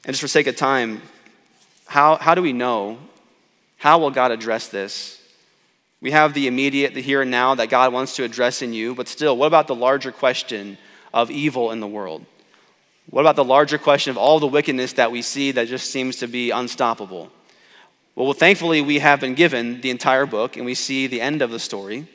And 0.04 0.12
just 0.12 0.20
for 0.20 0.28
sake 0.28 0.46
of 0.46 0.56
time, 0.56 1.02
how, 1.86 2.16
how 2.16 2.34
do 2.34 2.42
we 2.42 2.52
know? 2.52 2.98
How 3.76 3.98
will 3.98 4.10
God 4.10 4.30
address 4.30 4.68
this? 4.68 5.20
We 6.00 6.10
have 6.10 6.34
the 6.34 6.46
immediate, 6.46 6.94
the 6.94 7.00
here 7.00 7.22
and 7.22 7.30
now 7.30 7.54
that 7.54 7.70
God 7.70 7.92
wants 7.92 8.16
to 8.16 8.24
address 8.24 8.60
in 8.60 8.74
you, 8.74 8.94
but 8.94 9.08
still, 9.08 9.36
what 9.36 9.46
about 9.46 9.66
the 9.66 9.74
larger 9.74 10.12
question 10.12 10.76
of 11.14 11.30
evil 11.30 11.70
in 11.70 11.80
the 11.80 11.86
world? 11.86 12.26
What 13.08 13.22
about 13.22 13.36
the 13.36 13.44
larger 13.44 13.78
question 13.78 14.10
of 14.10 14.18
all 14.18 14.40
the 14.40 14.46
wickedness 14.46 14.94
that 14.94 15.12
we 15.12 15.22
see 15.22 15.52
that 15.52 15.68
just 15.68 15.90
seems 15.90 16.16
to 16.16 16.26
be 16.26 16.50
unstoppable? 16.50 17.30
Well, 18.14 18.32
thankfully, 18.32 18.80
we 18.80 18.98
have 19.00 19.20
been 19.20 19.34
given 19.34 19.80
the 19.80 19.90
entire 19.90 20.26
book 20.26 20.56
and 20.56 20.64
we 20.64 20.74
see 20.74 21.06
the 21.06 21.20
end 21.20 21.42
of 21.42 21.50
the 21.50 21.58
story. 21.58 22.06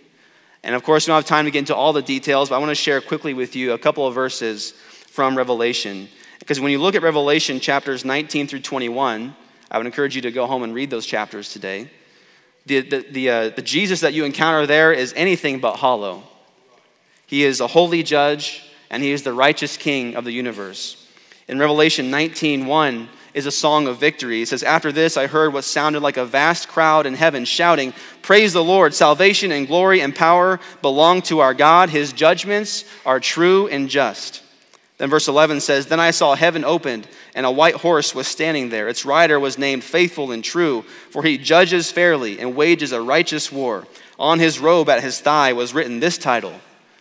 And 0.63 0.75
of 0.75 0.83
course, 0.83 1.05
we 1.05 1.11
don't 1.11 1.17
have 1.17 1.25
time 1.25 1.45
to 1.45 1.51
get 1.51 1.59
into 1.59 1.75
all 1.75 1.93
the 1.93 2.01
details, 2.01 2.49
but 2.49 2.55
I 2.55 2.59
want 2.59 2.69
to 2.69 2.75
share 2.75 3.01
quickly 3.01 3.33
with 3.33 3.55
you 3.55 3.73
a 3.73 3.77
couple 3.77 4.07
of 4.07 4.13
verses 4.13 4.71
from 5.07 5.37
Revelation. 5.37 6.09
Because 6.39 6.59
when 6.59 6.71
you 6.71 6.79
look 6.79 6.95
at 6.95 7.01
Revelation 7.01 7.59
chapters 7.59 8.03
19 8.03 8.47
through 8.47 8.61
21, 8.61 9.35
I 9.69 9.77
would 9.77 9.85
encourage 9.85 10.15
you 10.15 10.21
to 10.23 10.31
go 10.31 10.47
home 10.47 10.63
and 10.63 10.73
read 10.73 10.89
those 10.89 11.05
chapters 11.05 11.51
today. 11.51 11.89
The, 12.65 12.81
the, 12.81 13.05
the, 13.11 13.29
uh, 13.29 13.49
the 13.49 13.61
Jesus 13.61 14.01
that 14.01 14.13
you 14.13 14.25
encounter 14.25 14.65
there 14.65 14.91
is 14.91 15.13
anything 15.15 15.59
but 15.59 15.77
hollow. 15.77 16.23
He 17.27 17.43
is 17.43 17.59
a 17.59 17.67
holy 17.67 18.03
judge, 18.03 18.63
and 18.89 19.03
he 19.03 19.11
is 19.11 19.23
the 19.23 19.33
righteous 19.33 19.77
king 19.77 20.15
of 20.15 20.25
the 20.25 20.31
universe. 20.31 21.05
In 21.47 21.59
Revelation 21.59 22.09
19 22.09 22.65
1, 22.65 23.09
is 23.33 23.45
a 23.45 23.51
song 23.51 23.87
of 23.87 23.97
victory. 23.97 24.41
It 24.41 24.47
says, 24.47 24.63
After 24.63 24.91
this, 24.91 25.17
I 25.17 25.27
heard 25.27 25.53
what 25.53 25.63
sounded 25.63 26.01
like 26.01 26.17
a 26.17 26.25
vast 26.25 26.67
crowd 26.67 27.05
in 27.05 27.13
heaven 27.13 27.45
shouting, 27.45 27.93
Praise 28.21 28.53
the 28.53 28.63
Lord! 28.63 28.93
Salvation 28.93 29.51
and 29.51 29.67
glory 29.67 30.01
and 30.01 30.15
power 30.15 30.59
belong 30.81 31.21
to 31.23 31.39
our 31.39 31.53
God. 31.53 31.89
His 31.89 32.13
judgments 32.13 32.85
are 33.05 33.19
true 33.19 33.67
and 33.67 33.89
just. 33.89 34.43
Then 34.99 35.09
verse 35.09 35.29
11 35.29 35.61
says, 35.61 35.87
Then 35.87 36.01
I 36.01 36.11
saw 36.11 36.35
heaven 36.35 36.65
opened, 36.65 37.07
and 37.33 37.45
a 37.45 37.51
white 37.51 37.75
horse 37.75 38.13
was 38.13 38.27
standing 38.27 38.67
there. 38.67 38.89
Its 38.89 39.05
rider 39.05 39.39
was 39.39 39.57
named 39.57 39.83
Faithful 39.83 40.31
and 40.31 40.43
True, 40.43 40.83
for 41.09 41.23
he 41.23 41.37
judges 41.37 41.89
fairly 41.89 42.37
and 42.37 42.53
wages 42.53 42.91
a 42.91 43.01
righteous 43.01 43.49
war. 43.49 43.87
On 44.19 44.39
his 44.39 44.59
robe 44.59 44.89
at 44.89 45.01
his 45.01 45.21
thigh 45.21 45.53
was 45.53 45.73
written 45.73 45.99
this 45.99 46.17
title 46.17 46.53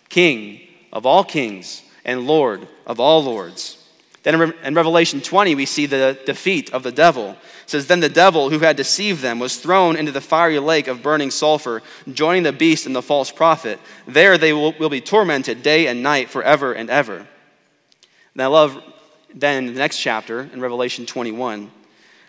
King 0.09 0.61
of 0.93 1.07
all 1.07 1.25
kings 1.25 1.83
and 2.05 2.27
Lord 2.27 2.69
of 2.87 3.01
all 3.01 3.25
lords. 3.25 3.85
Then 4.23 4.55
in 4.63 4.75
Revelation 4.75 5.21
20, 5.21 5.57
we 5.57 5.67
see 5.67 5.87
the 5.87 6.19
defeat 6.25 6.73
of 6.73 6.85
the 6.85 6.93
devil. 6.93 7.31
It 7.31 7.37
says, 7.67 7.89
Then 7.89 8.01
the 8.01 8.09
devil 8.09 8.51
who 8.51 8.61
had 8.61 8.77
deceived 8.77 9.23
them 9.23 9.41
was 9.41 9.57
thrown 9.57 9.97
into 9.97 10.13
the 10.13 10.21
fiery 10.21 10.61
lake 10.61 10.87
of 10.87 11.03
burning 11.03 11.33
sulfur, 11.33 11.83
joining 12.13 12.45
the 12.45 12.53
beast 12.53 12.87
and 12.87 12.95
the 12.95 13.03
false 13.03 13.33
prophet. 13.33 13.81
There 14.07 14.39
they 14.39 14.53
will, 14.53 14.73
will 14.75 14.89
be 14.89 15.01
tormented 15.01 15.65
day 15.65 15.89
and 15.89 16.01
night 16.01 16.31
forever 16.31 16.73
and 16.73 16.91
ever. 16.91 17.27
And 18.39 18.45
I 18.45 18.47
love 18.47 18.81
then 19.35 19.67
the 19.67 19.73
next 19.73 19.99
chapter 19.99 20.43
in 20.53 20.61
Revelation 20.61 21.07
21. 21.07 21.73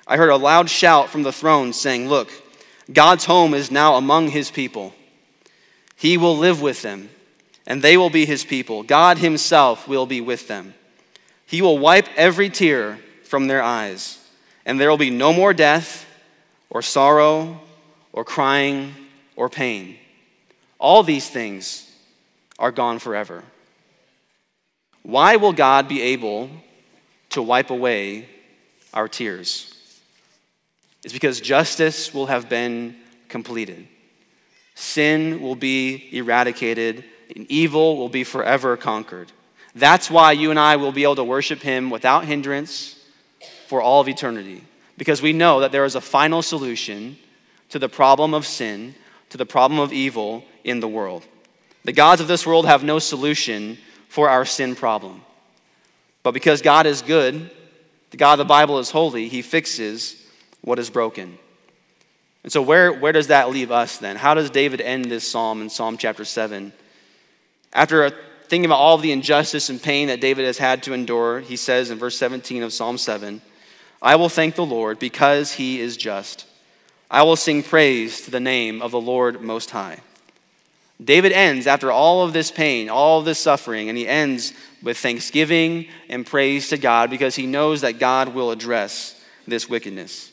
I 0.07 0.17
heard 0.17 0.31
a 0.31 0.37
loud 0.37 0.67
shout 0.67 1.09
from 1.09 1.21
the 1.21 1.31
throne 1.31 1.71
saying, 1.71 2.09
Look, 2.09 2.31
God's 2.91 3.25
home 3.25 3.53
is 3.53 3.69
now 3.69 3.93
among 3.93 4.29
his 4.29 4.49
people. 4.49 4.95
He 5.95 6.17
will 6.17 6.35
live 6.35 6.63
with 6.63 6.81
them, 6.81 7.11
and 7.67 7.83
they 7.83 7.95
will 7.95 8.09
be 8.09 8.25
his 8.25 8.43
people. 8.43 8.81
God 8.81 9.19
himself 9.19 9.87
will 9.87 10.07
be 10.07 10.19
with 10.19 10.47
them. 10.47 10.73
He 11.45 11.61
will 11.61 11.77
wipe 11.77 12.07
every 12.15 12.49
tear 12.49 12.97
from 13.23 13.45
their 13.45 13.61
eyes, 13.61 14.17
and 14.65 14.79
there 14.79 14.89
will 14.89 14.97
be 14.97 15.11
no 15.11 15.31
more 15.31 15.53
death, 15.53 16.07
or 16.71 16.81
sorrow, 16.81 17.61
or 18.13 18.25
crying, 18.25 18.95
or 19.35 19.47
pain. 19.47 19.95
All 20.79 21.03
these 21.03 21.29
things 21.29 21.87
are 22.57 22.71
gone 22.71 22.97
forever. 22.97 23.43
Why 25.03 25.37
will 25.37 25.53
God 25.53 25.87
be 25.87 26.01
able 26.01 26.49
to 27.29 27.41
wipe 27.41 27.69
away 27.69 28.27
our 28.93 29.07
tears? 29.07 29.75
It's 31.03 31.13
because 31.13 31.39
justice 31.39 32.13
will 32.13 32.27
have 32.27 32.49
been 32.49 32.95
completed. 33.29 33.87
Sin 34.75 35.41
will 35.41 35.55
be 35.55 36.09
eradicated, 36.11 37.03
and 37.35 37.49
evil 37.49 37.97
will 37.97 38.09
be 38.09 38.23
forever 38.23 38.75
conquered. 38.77 39.31
That's 39.75 40.09
why 40.09 40.31
you 40.33 40.49
and 40.49 40.59
I 40.59 40.75
will 40.75 40.91
be 40.91 41.03
able 41.03 41.15
to 41.17 41.23
worship 41.23 41.61
Him 41.61 41.89
without 41.89 42.25
hindrance 42.25 42.95
for 43.67 43.81
all 43.81 44.01
of 44.01 44.09
eternity. 44.09 44.63
Because 44.97 45.21
we 45.21 45.31
know 45.31 45.61
that 45.61 45.71
there 45.71 45.85
is 45.85 45.95
a 45.95 46.01
final 46.01 46.41
solution 46.41 47.17
to 47.69 47.79
the 47.79 47.87
problem 47.87 48.33
of 48.33 48.45
sin, 48.45 48.95
to 49.29 49.37
the 49.37 49.45
problem 49.45 49.79
of 49.79 49.93
evil 49.93 50.43
in 50.63 50.79
the 50.79 50.87
world. 50.87 51.25
The 51.85 51.93
gods 51.93 52.19
of 52.19 52.27
this 52.27 52.45
world 52.45 52.65
have 52.65 52.83
no 52.83 52.99
solution 52.99 53.77
for 54.09 54.27
our 54.29 54.43
sin 54.43 54.75
problem. 54.75 55.21
But 56.21 56.33
because 56.33 56.61
God 56.61 56.85
is 56.85 57.01
good, 57.01 57.49
the 58.11 58.17
God 58.17 58.33
of 58.33 58.39
the 58.39 58.45
Bible 58.45 58.79
is 58.79 58.91
holy, 58.91 59.29
He 59.29 59.41
fixes 59.41 60.21
what 60.61 60.79
is 60.79 60.89
broken. 60.89 61.37
And 62.43 62.51
so, 62.51 62.61
where, 62.61 62.91
where 62.91 63.11
does 63.11 63.27
that 63.27 63.49
leave 63.49 63.71
us 63.71 63.97
then? 63.97 64.15
How 64.15 64.33
does 64.33 64.49
David 64.49 64.81
end 64.81 65.05
this 65.05 65.29
psalm 65.29 65.61
in 65.61 65.69
Psalm 65.69 65.97
chapter 65.97 66.25
7? 66.25 66.73
After 67.71 68.09
thinking 68.47 68.65
about 68.65 68.79
all 68.79 68.95
of 68.95 69.01
the 69.01 69.11
injustice 69.11 69.69
and 69.69 69.81
pain 69.81 70.07
that 70.07 70.21
David 70.21 70.45
has 70.45 70.57
had 70.57 70.83
to 70.83 70.93
endure, 70.93 71.39
he 71.39 71.55
says 71.55 71.91
in 71.91 71.99
verse 71.99 72.17
17 72.17 72.63
of 72.63 72.73
Psalm 72.73 72.97
7 72.97 73.41
I 74.01 74.15
will 74.15 74.29
thank 74.29 74.55
the 74.55 74.65
Lord 74.65 74.97
because 74.97 75.53
he 75.53 75.79
is 75.79 75.97
just. 75.97 76.45
I 77.11 77.23
will 77.23 77.35
sing 77.35 77.63
praise 77.63 78.21
to 78.21 78.31
the 78.31 78.39
name 78.39 78.81
of 78.81 78.91
the 78.91 79.01
Lord 79.01 79.41
Most 79.41 79.71
High. 79.71 79.99
David 81.03 81.31
ends 81.31 81.65
after 81.65 81.91
all 81.91 82.23
of 82.23 82.33
this 82.33 82.51
pain, 82.51 82.89
all 82.89 83.19
of 83.19 83.25
this 83.25 83.39
suffering, 83.39 83.87
and 83.87 83.97
he 83.97 84.07
ends 84.07 84.53
with 84.83 84.97
thanksgiving 84.97 85.87
and 86.09 86.25
praise 86.25 86.69
to 86.69 86.77
God 86.77 87.09
because 87.09 87.35
he 87.35 87.47
knows 87.47 87.81
that 87.81 87.99
God 87.99 88.33
will 88.33 88.51
address 88.51 89.19
this 89.47 89.69
wickedness. 89.69 90.31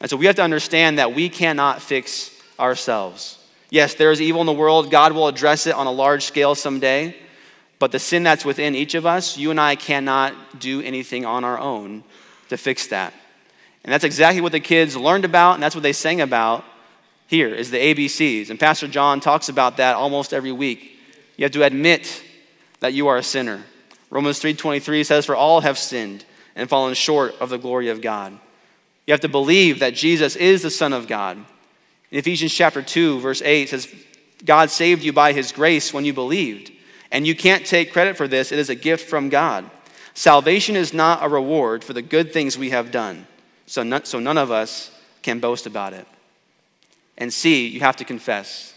And 0.00 0.10
so 0.10 0.16
we 0.16 0.26
have 0.26 0.36
to 0.36 0.42
understand 0.42 0.98
that 0.98 1.14
we 1.14 1.28
cannot 1.28 1.80
fix 1.80 2.30
ourselves. 2.58 3.38
Yes, 3.70 3.94
there 3.94 4.10
is 4.10 4.20
evil 4.20 4.40
in 4.40 4.46
the 4.46 4.52
world. 4.52 4.90
God 4.90 5.12
will 5.12 5.28
address 5.28 5.66
it 5.66 5.74
on 5.74 5.86
a 5.86 5.92
large 5.92 6.24
scale 6.24 6.54
someday. 6.54 7.16
But 7.78 7.92
the 7.92 7.98
sin 7.98 8.22
that's 8.22 8.44
within 8.44 8.74
each 8.74 8.94
of 8.94 9.06
us, 9.06 9.36
you 9.36 9.50
and 9.50 9.60
I 9.60 9.76
cannot 9.76 10.60
do 10.60 10.80
anything 10.80 11.24
on 11.24 11.44
our 11.44 11.58
own 11.58 12.04
to 12.48 12.56
fix 12.56 12.88
that. 12.88 13.12
And 13.84 13.92
that's 13.92 14.04
exactly 14.04 14.40
what 14.40 14.52
the 14.52 14.60
kids 14.60 14.96
learned 14.96 15.24
about, 15.24 15.54
and 15.54 15.62
that's 15.62 15.74
what 15.74 15.82
they 15.82 15.92
sang 15.92 16.20
about 16.20 16.64
here 17.26 17.48
is 17.48 17.70
the 17.70 17.78
ABCs. 17.78 18.50
And 18.50 18.60
Pastor 18.60 18.88
Jon 18.88 19.20
talks 19.20 19.48
about 19.48 19.78
that 19.78 19.96
almost 19.96 20.32
every 20.32 20.52
week. 20.52 20.98
You 21.36 21.44
have 21.44 21.52
to 21.52 21.64
admit 21.64 22.22
that 22.80 22.92
you 22.92 23.08
are 23.08 23.16
a 23.16 23.22
sinner. 23.22 23.62
Romans 24.10 24.38
3:23 24.40 25.04
says 25.04 25.26
for 25.26 25.34
all 25.34 25.60
have 25.62 25.78
sinned 25.78 26.24
and 26.54 26.68
fallen 26.68 26.94
short 26.94 27.34
of 27.40 27.50
the 27.50 27.58
glory 27.58 27.88
of 27.88 28.00
God. 28.00 28.38
You 29.06 29.12
have 29.12 29.20
to 29.20 29.28
believe 29.28 29.80
that 29.80 29.94
Jesus 29.94 30.36
is 30.36 30.62
the 30.62 30.70
son 30.70 30.92
of 30.92 31.08
God 31.08 31.44
in 32.14 32.20
Ephesians 32.20 32.54
chapter 32.54 32.80
2, 32.80 33.18
verse 33.18 33.42
8 33.42 33.70
says, 33.70 33.92
God 34.44 34.70
saved 34.70 35.02
you 35.02 35.12
by 35.12 35.32
his 35.32 35.50
grace 35.50 35.92
when 35.92 36.04
you 36.04 36.12
believed. 36.12 36.70
And 37.10 37.26
you 37.26 37.34
can't 37.34 37.66
take 37.66 37.92
credit 37.92 38.16
for 38.16 38.28
this, 38.28 38.52
it 38.52 38.60
is 38.60 38.70
a 38.70 38.76
gift 38.76 39.10
from 39.10 39.30
God. 39.30 39.68
Salvation 40.14 40.76
is 40.76 40.94
not 40.94 41.24
a 41.24 41.28
reward 41.28 41.82
for 41.82 41.92
the 41.92 42.02
good 42.02 42.32
things 42.32 42.56
we 42.56 42.70
have 42.70 42.92
done. 42.92 43.26
So 43.66 43.82
none, 43.82 44.04
so 44.04 44.20
none 44.20 44.38
of 44.38 44.52
us 44.52 44.92
can 45.22 45.40
boast 45.40 45.66
about 45.66 45.92
it. 45.92 46.06
And 47.16 47.32
C, 47.32 47.66
you 47.66 47.80
have 47.80 47.96
to 47.96 48.04
confess. 48.04 48.74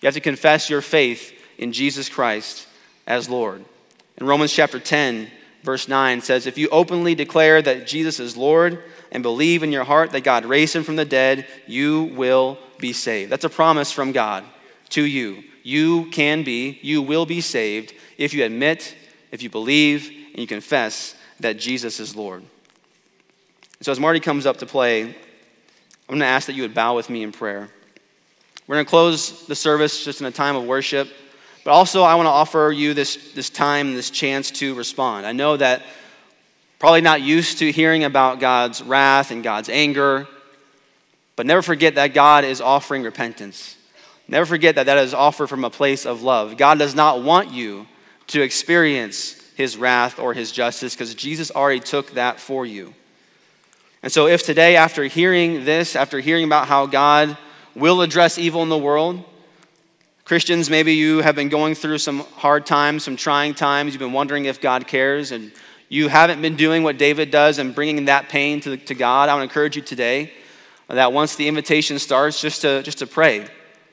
You 0.00 0.06
have 0.06 0.14
to 0.14 0.20
confess 0.20 0.70
your 0.70 0.80
faith 0.80 1.32
in 1.58 1.72
Jesus 1.72 2.08
Christ 2.08 2.66
as 3.06 3.28
Lord. 3.28 3.64
In 4.18 4.26
Romans 4.26 4.52
chapter 4.52 4.78
10, 4.78 5.30
verse 5.62 5.88
9 5.88 6.20
says, 6.20 6.46
If 6.46 6.58
you 6.58 6.68
openly 6.70 7.14
declare 7.14 7.60
that 7.62 7.86
Jesus 7.86 8.20
is 8.20 8.36
Lord 8.36 8.82
and 9.12 9.22
believe 9.22 9.62
in 9.62 9.72
your 9.72 9.84
heart 9.84 10.12
that 10.12 10.24
God 10.24 10.44
raised 10.44 10.74
him 10.74 10.84
from 10.84 10.96
the 10.96 11.04
dead, 11.04 11.46
you 11.66 12.04
will 12.14 12.58
be 12.78 12.92
saved. 12.92 13.30
That's 13.30 13.44
a 13.44 13.50
promise 13.50 13.92
from 13.92 14.12
God 14.12 14.44
to 14.90 15.04
you. 15.04 15.44
You 15.62 16.06
can 16.10 16.42
be, 16.42 16.78
you 16.82 17.02
will 17.02 17.26
be 17.26 17.40
saved 17.40 17.94
if 18.16 18.32
you 18.32 18.44
admit, 18.44 18.94
if 19.30 19.42
you 19.42 19.50
believe, 19.50 20.08
and 20.30 20.38
you 20.38 20.46
confess 20.46 21.14
that 21.40 21.58
Jesus 21.58 22.00
is 22.00 22.16
Lord. 22.16 22.42
So, 23.82 23.92
as 23.92 24.00
Marty 24.00 24.20
comes 24.20 24.46
up 24.46 24.58
to 24.58 24.66
play, 24.66 25.02
I'm 25.02 25.14
going 26.08 26.20
to 26.20 26.26
ask 26.26 26.46
that 26.46 26.54
you 26.54 26.62
would 26.62 26.74
bow 26.74 26.96
with 26.96 27.08
me 27.08 27.22
in 27.22 27.32
prayer. 27.32 27.70
We're 28.70 28.76
going 28.76 28.86
to 28.86 28.90
close 28.90 29.46
the 29.48 29.56
service 29.56 30.04
just 30.04 30.20
in 30.20 30.28
a 30.28 30.30
time 30.30 30.54
of 30.54 30.64
worship, 30.64 31.08
but 31.64 31.72
also 31.72 32.04
I 32.04 32.14
want 32.14 32.26
to 32.28 32.30
offer 32.30 32.70
you 32.70 32.94
this, 32.94 33.32
this 33.32 33.50
time, 33.50 33.96
this 33.96 34.10
chance 34.10 34.52
to 34.52 34.76
respond. 34.76 35.26
I 35.26 35.32
know 35.32 35.56
that 35.56 35.82
probably 36.78 37.00
not 37.00 37.20
used 37.20 37.58
to 37.58 37.72
hearing 37.72 38.04
about 38.04 38.38
God's 38.38 38.80
wrath 38.80 39.32
and 39.32 39.42
God's 39.42 39.68
anger 39.68 40.28
but 41.34 41.46
never 41.46 41.62
forget 41.62 41.94
that 41.94 42.12
God 42.12 42.44
is 42.44 42.60
offering 42.60 43.02
repentance. 43.02 43.76
Never 44.28 44.44
forget 44.44 44.74
that 44.74 44.84
that 44.84 44.98
is 44.98 45.14
offered 45.14 45.48
from 45.48 45.64
a 45.64 45.70
place 45.70 46.06
of 46.06 46.22
love. 46.22 46.56
God 46.56 46.78
does 46.78 46.94
not 46.94 47.22
want 47.22 47.50
you 47.50 47.86
to 48.28 48.42
experience 48.42 49.42
his 49.56 49.76
wrath 49.76 50.20
or 50.20 50.34
his 50.34 50.52
justice 50.52 50.94
because 50.94 51.14
Jesus 51.14 51.50
already 51.50 51.80
took 51.80 52.12
that 52.12 52.38
for 52.38 52.66
you. 52.66 52.94
And 54.02 54.12
so, 54.12 54.26
if 54.26 54.44
today, 54.44 54.76
after 54.76 55.04
hearing 55.04 55.64
this, 55.64 55.96
after 55.96 56.20
hearing 56.20 56.44
about 56.44 56.68
how 56.68 56.84
God 56.84 57.36
will 57.74 58.02
address 58.02 58.38
evil 58.38 58.62
in 58.62 58.68
the 58.68 58.78
world, 58.78 59.24
Christians, 60.24 60.70
maybe 60.70 60.94
you 60.94 61.22
have 61.22 61.34
been 61.34 61.48
going 61.48 61.74
through 61.74 61.98
some 61.98 62.20
hard 62.20 62.64
times, 62.64 63.02
some 63.02 63.16
trying 63.16 63.52
times, 63.52 63.92
you've 63.92 63.98
been 63.98 64.12
wondering 64.12 64.44
if 64.44 64.60
God 64.60 64.86
cares, 64.86 65.32
and 65.32 65.50
you 65.88 66.06
haven't 66.08 66.40
been 66.40 66.54
doing 66.54 66.84
what 66.84 66.98
David 66.98 67.32
does 67.32 67.58
and 67.58 67.74
bringing 67.74 68.04
that 68.04 68.28
pain 68.28 68.60
to, 68.60 68.76
to 68.76 68.94
God, 68.94 69.28
I 69.28 69.36
to 69.36 69.42
encourage 69.42 69.74
you 69.74 69.82
today 69.82 70.32
that 70.86 71.12
once 71.12 71.36
the 71.36 71.48
invitation 71.48 71.98
starts, 71.98 72.40
just 72.40 72.62
to, 72.62 72.82
just 72.82 72.98
to 72.98 73.06
pray. 73.06 73.40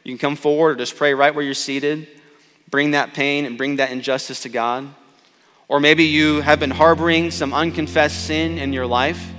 You 0.03 0.11
can 0.13 0.17
come 0.17 0.35
forward 0.35 0.71
or 0.71 0.75
just 0.75 0.95
pray 0.95 1.13
right 1.13 1.33
where 1.33 1.43
you're 1.43 1.53
seated. 1.53 2.07
Bring 2.69 2.91
that 2.91 3.13
pain 3.13 3.45
and 3.45 3.57
bring 3.57 3.77
that 3.77 3.91
injustice 3.91 4.41
to 4.41 4.49
God. 4.49 4.87
Or 5.67 5.79
maybe 5.79 6.05
you 6.05 6.41
have 6.41 6.59
been 6.59 6.71
harboring 6.71 7.31
some 7.31 7.53
unconfessed 7.53 8.25
sin 8.25 8.57
in 8.57 8.73
your 8.73 8.85
life, 8.85 9.33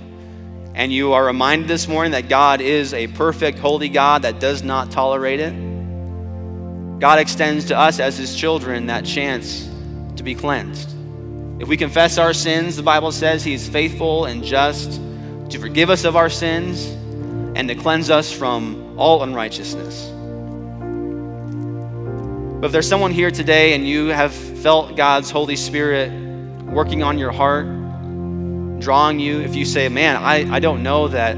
and 0.79 0.93
you 0.93 1.13
are 1.13 1.25
reminded 1.25 1.67
this 1.67 1.89
morning 1.89 2.13
that 2.13 2.29
God 2.29 2.61
is 2.61 2.95
a 2.95 3.09
perfect, 3.09 3.59
holy 3.59 3.89
God 3.89 4.23
that 4.23 4.39
does 4.39 4.63
not 4.63 4.93
tolerate 4.93 5.41
it. 5.41 5.51
God 7.01 7.19
extends 7.19 7.65
to 7.67 7.77
us 7.77 7.99
as 7.99 8.17
His 8.17 8.37
children 8.37 8.87
that 8.87 9.05
chance 9.05 9.69
to 10.15 10.23
be 10.23 10.37
cleansed. 10.37 10.89
If 11.61 11.67
we 11.67 11.77
confess 11.77 12.17
our 12.17 12.33
sins, 12.33 12.77
the 12.77 12.85
Bible 12.85 13.11
says 13.11 13.43
He 13.43 13.55
is 13.55 13.69
faithful 13.69 14.27
and 14.27 14.45
just 14.45 15.01
to 15.51 15.59
forgive 15.59 15.91
us 15.91 16.05
of 16.05 16.15
our 16.15 16.31
sins 16.31 16.87
and 17.57 17.67
to 17.67 17.75
cleanse 17.75 18.09
us 18.09 18.33
from 18.33 18.97
all 18.97 19.25
unrighteousness. 19.25 20.13
But 22.61 22.67
if 22.67 22.73
there's 22.73 22.89
someone 22.89 23.11
here 23.11 23.33
today 23.33 23.75
and 23.75 23.85
you 23.85 24.07
have 24.09 24.33
felt 24.33 24.95
God's 24.95 25.33
Holy 25.33 25.57
Spirit 25.57 26.13
working 26.67 27.03
on 27.03 27.19
your 27.19 27.33
heart, 27.33 27.67
drawing 28.79 29.19
you, 29.19 29.41
if 29.41 29.55
you 29.55 29.65
say, 29.65 29.89
Man, 29.89 30.17
I, 30.17 30.51
I 30.55 30.61
don't 30.61 30.83
know 30.83 31.09
that 31.09 31.37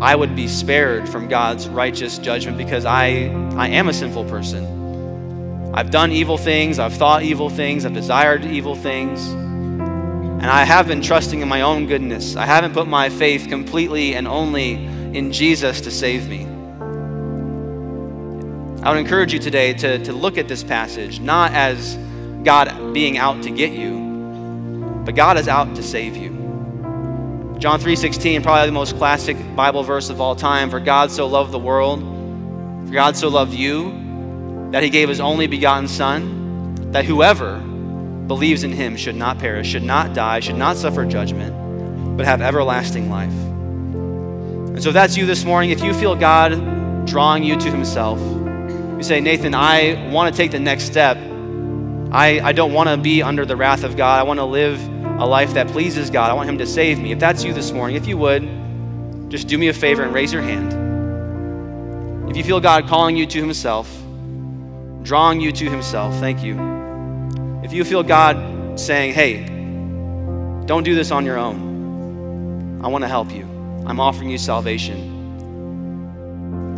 I 0.00 0.14
would 0.14 0.36
be 0.36 0.46
spared 0.46 1.08
from 1.08 1.28
God's 1.28 1.68
righteous 1.68 2.18
judgment 2.18 2.56
because 2.56 2.84
I, 2.84 3.28
I 3.56 3.68
am 3.68 3.88
a 3.88 3.92
sinful 3.92 4.24
person. 4.26 5.74
I've 5.74 5.90
done 5.90 6.12
evil 6.12 6.38
things, 6.38 6.78
I've 6.78 6.94
thought 6.94 7.22
evil 7.22 7.50
things, 7.50 7.84
I've 7.84 7.94
desired 7.94 8.44
evil 8.44 8.74
things, 8.74 9.26
and 9.28 10.46
I 10.46 10.62
have 10.62 10.86
been 10.86 11.02
trusting 11.02 11.40
in 11.40 11.48
my 11.48 11.62
own 11.62 11.86
goodness. 11.86 12.36
I 12.36 12.46
haven't 12.46 12.74
put 12.74 12.86
my 12.86 13.08
faith 13.08 13.48
completely 13.48 14.14
and 14.14 14.28
only 14.28 14.74
in 15.16 15.32
Jesus 15.32 15.80
to 15.80 15.90
save 15.90 16.28
me. 16.28 16.44
I 18.84 18.90
would 18.90 19.00
encourage 19.00 19.32
you 19.32 19.40
today 19.40 19.74
to, 19.74 19.98
to 20.04 20.12
look 20.12 20.38
at 20.38 20.46
this 20.46 20.62
passage 20.62 21.18
not 21.18 21.52
as 21.52 21.96
God 22.44 22.94
being 22.94 23.18
out 23.18 23.42
to 23.42 23.50
get 23.50 23.72
you, 23.72 25.02
but 25.04 25.16
God 25.16 25.36
is 25.36 25.48
out 25.48 25.74
to 25.74 25.82
save 25.82 26.16
you. 26.16 26.38
John 27.58 27.80
3:16, 27.80 28.44
probably 28.44 28.66
the 28.66 28.72
most 28.72 28.96
classic 28.98 29.36
Bible 29.56 29.82
verse 29.82 30.10
of 30.10 30.20
all 30.20 30.36
time, 30.36 30.70
for 30.70 30.78
God 30.78 31.10
so 31.10 31.26
loved 31.26 31.50
the 31.50 31.58
world, 31.58 31.98
for 32.86 32.92
God 32.92 33.16
so 33.16 33.28
loved 33.28 33.52
you 33.52 34.68
that 34.70 34.84
he 34.84 34.90
gave 34.90 35.08
his 35.08 35.18
only 35.18 35.48
begotten 35.48 35.88
son, 35.88 36.76
that 36.92 37.04
whoever 37.04 37.58
believes 38.28 38.62
in 38.62 38.70
him 38.70 38.96
should 38.96 39.16
not 39.16 39.40
perish, 39.40 39.66
should 39.66 39.82
not 39.82 40.14
die, 40.14 40.38
should 40.38 40.56
not 40.56 40.76
suffer 40.76 41.04
judgment, 41.04 42.16
but 42.16 42.26
have 42.26 42.40
everlasting 42.40 43.10
life. 43.10 43.32
And 43.32 44.80
so 44.80 44.90
if 44.90 44.94
that's 44.94 45.16
you 45.16 45.26
this 45.26 45.44
morning, 45.44 45.70
if 45.70 45.82
you 45.82 45.92
feel 45.94 46.14
God 46.14 47.06
drawing 47.06 47.42
you 47.42 47.56
to 47.56 47.70
himself, 47.70 48.20
you 48.20 49.02
say, 49.02 49.20
Nathan, 49.20 49.56
I 49.56 50.10
want 50.12 50.32
to 50.32 50.36
take 50.36 50.52
the 50.52 50.60
next 50.60 50.84
step. 50.84 51.16
I, 52.12 52.40
I 52.40 52.52
don't 52.52 52.72
want 52.72 52.88
to 52.88 52.96
be 52.96 53.20
under 53.20 53.44
the 53.44 53.56
wrath 53.56 53.82
of 53.82 53.96
God. 53.96 54.20
I 54.20 54.22
want 54.22 54.38
to 54.38 54.44
live 54.44 54.78
a 55.18 55.26
life 55.26 55.54
that 55.54 55.68
pleases 55.68 56.10
God. 56.10 56.30
I 56.30 56.34
want 56.34 56.48
Him 56.48 56.58
to 56.58 56.66
save 56.66 56.98
me. 56.98 57.12
If 57.12 57.18
that's 57.18 57.44
you 57.44 57.52
this 57.52 57.72
morning, 57.72 57.96
if 57.96 58.06
you 58.06 58.16
would, 58.18 58.42
just 59.30 59.48
do 59.48 59.58
me 59.58 59.68
a 59.68 59.72
favor 59.72 60.02
and 60.02 60.14
raise 60.14 60.32
your 60.32 60.42
hand. 60.42 62.30
If 62.30 62.36
you 62.36 62.44
feel 62.44 62.60
God 62.60 62.86
calling 62.86 63.16
you 63.16 63.26
to 63.26 63.40
Himself, 63.40 63.88
drawing 65.02 65.40
you 65.40 65.52
to 65.52 65.70
Himself, 65.70 66.14
thank 66.16 66.42
you. 66.42 66.58
If 67.64 67.72
you 67.72 67.84
feel 67.84 68.02
God 68.02 68.78
saying, 68.78 69.14
hey, 69.14 69.44
don't 70.66 70.84
do 70.84 70.94
this 70.94 71.10
on 71.10 71.24
your 71.24 71.38
own, 71.38 72.80
I 72.84 72.88
want 72.88 73.02
to 73.02 73.08
help 73.08 73.32
you, 73.32 73.44
I'm 73.86 74.00
offering 74.00 74.30
you 74.30 74.38
salvation 74.38 75.16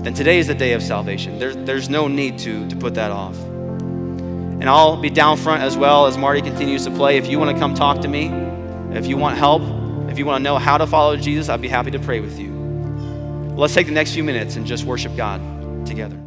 then 0.03 0.15
today 0.15 0.39
is 0.39 0.47
the 0.47 0.55
day 0.55 0.73
of 0.73 0.83
salvation. 0.83 1.39
There, 1.39 1.55
there's 1.55 1.91
no 1.91 2.09
need 2.09 2.39
to, 2.39 2.67
to 2.71 2.77
put 2.77 2.95
that 2.95 3.11
off. 3.11 3.37
And 4.61 4.69
I'll 4.69 4.97
be 4.97 5.11
down 5.11 5.39
front 5.39 5.63
as 5.63 5.77
well 5.77 6.07
as 6.07 6.19
Marty 6.19 6.43
continues 6.43 6.85
to 6.85 6.91
play. 6.91 7.17
If 7.17 7.27
you 7.27 7.39
want 7.39 7.57
to 7.57 7.59
come 7.59 7.75
talk 7.75 8.03
to 8.03 8.09
me, 8.09 8.29
if 8.95 9.07
you 9.07 9.17
want 9.17 9.39
help, 9.39 9.63
if 10.11 10.19
you 10.19 10.27
want 10.27 10.41
to 10.41 10.43
know 10.43 10.59
how 10.59 10.77
to 10.77 10.87
follow 10.87 11.17
Jesus, 11.17 11.49
I'd 11.49 11.63
be 11.63 11.69
happy 11.69 11.91
to 11.93 11.99
pray 11.99 12.21
with 12.21 12.39
you. 12.39 12.51
Let's 13.57 13.75
take 13.75 13.87
the 13.87 13.93
next 13.93 14.13
few 14.13 14.25
minutes 14.25 14.57
and 14.57 14.67
just 14.67 14.85
worship 14.85 15.17
God 15.17 15.41
together. 15.87 16.19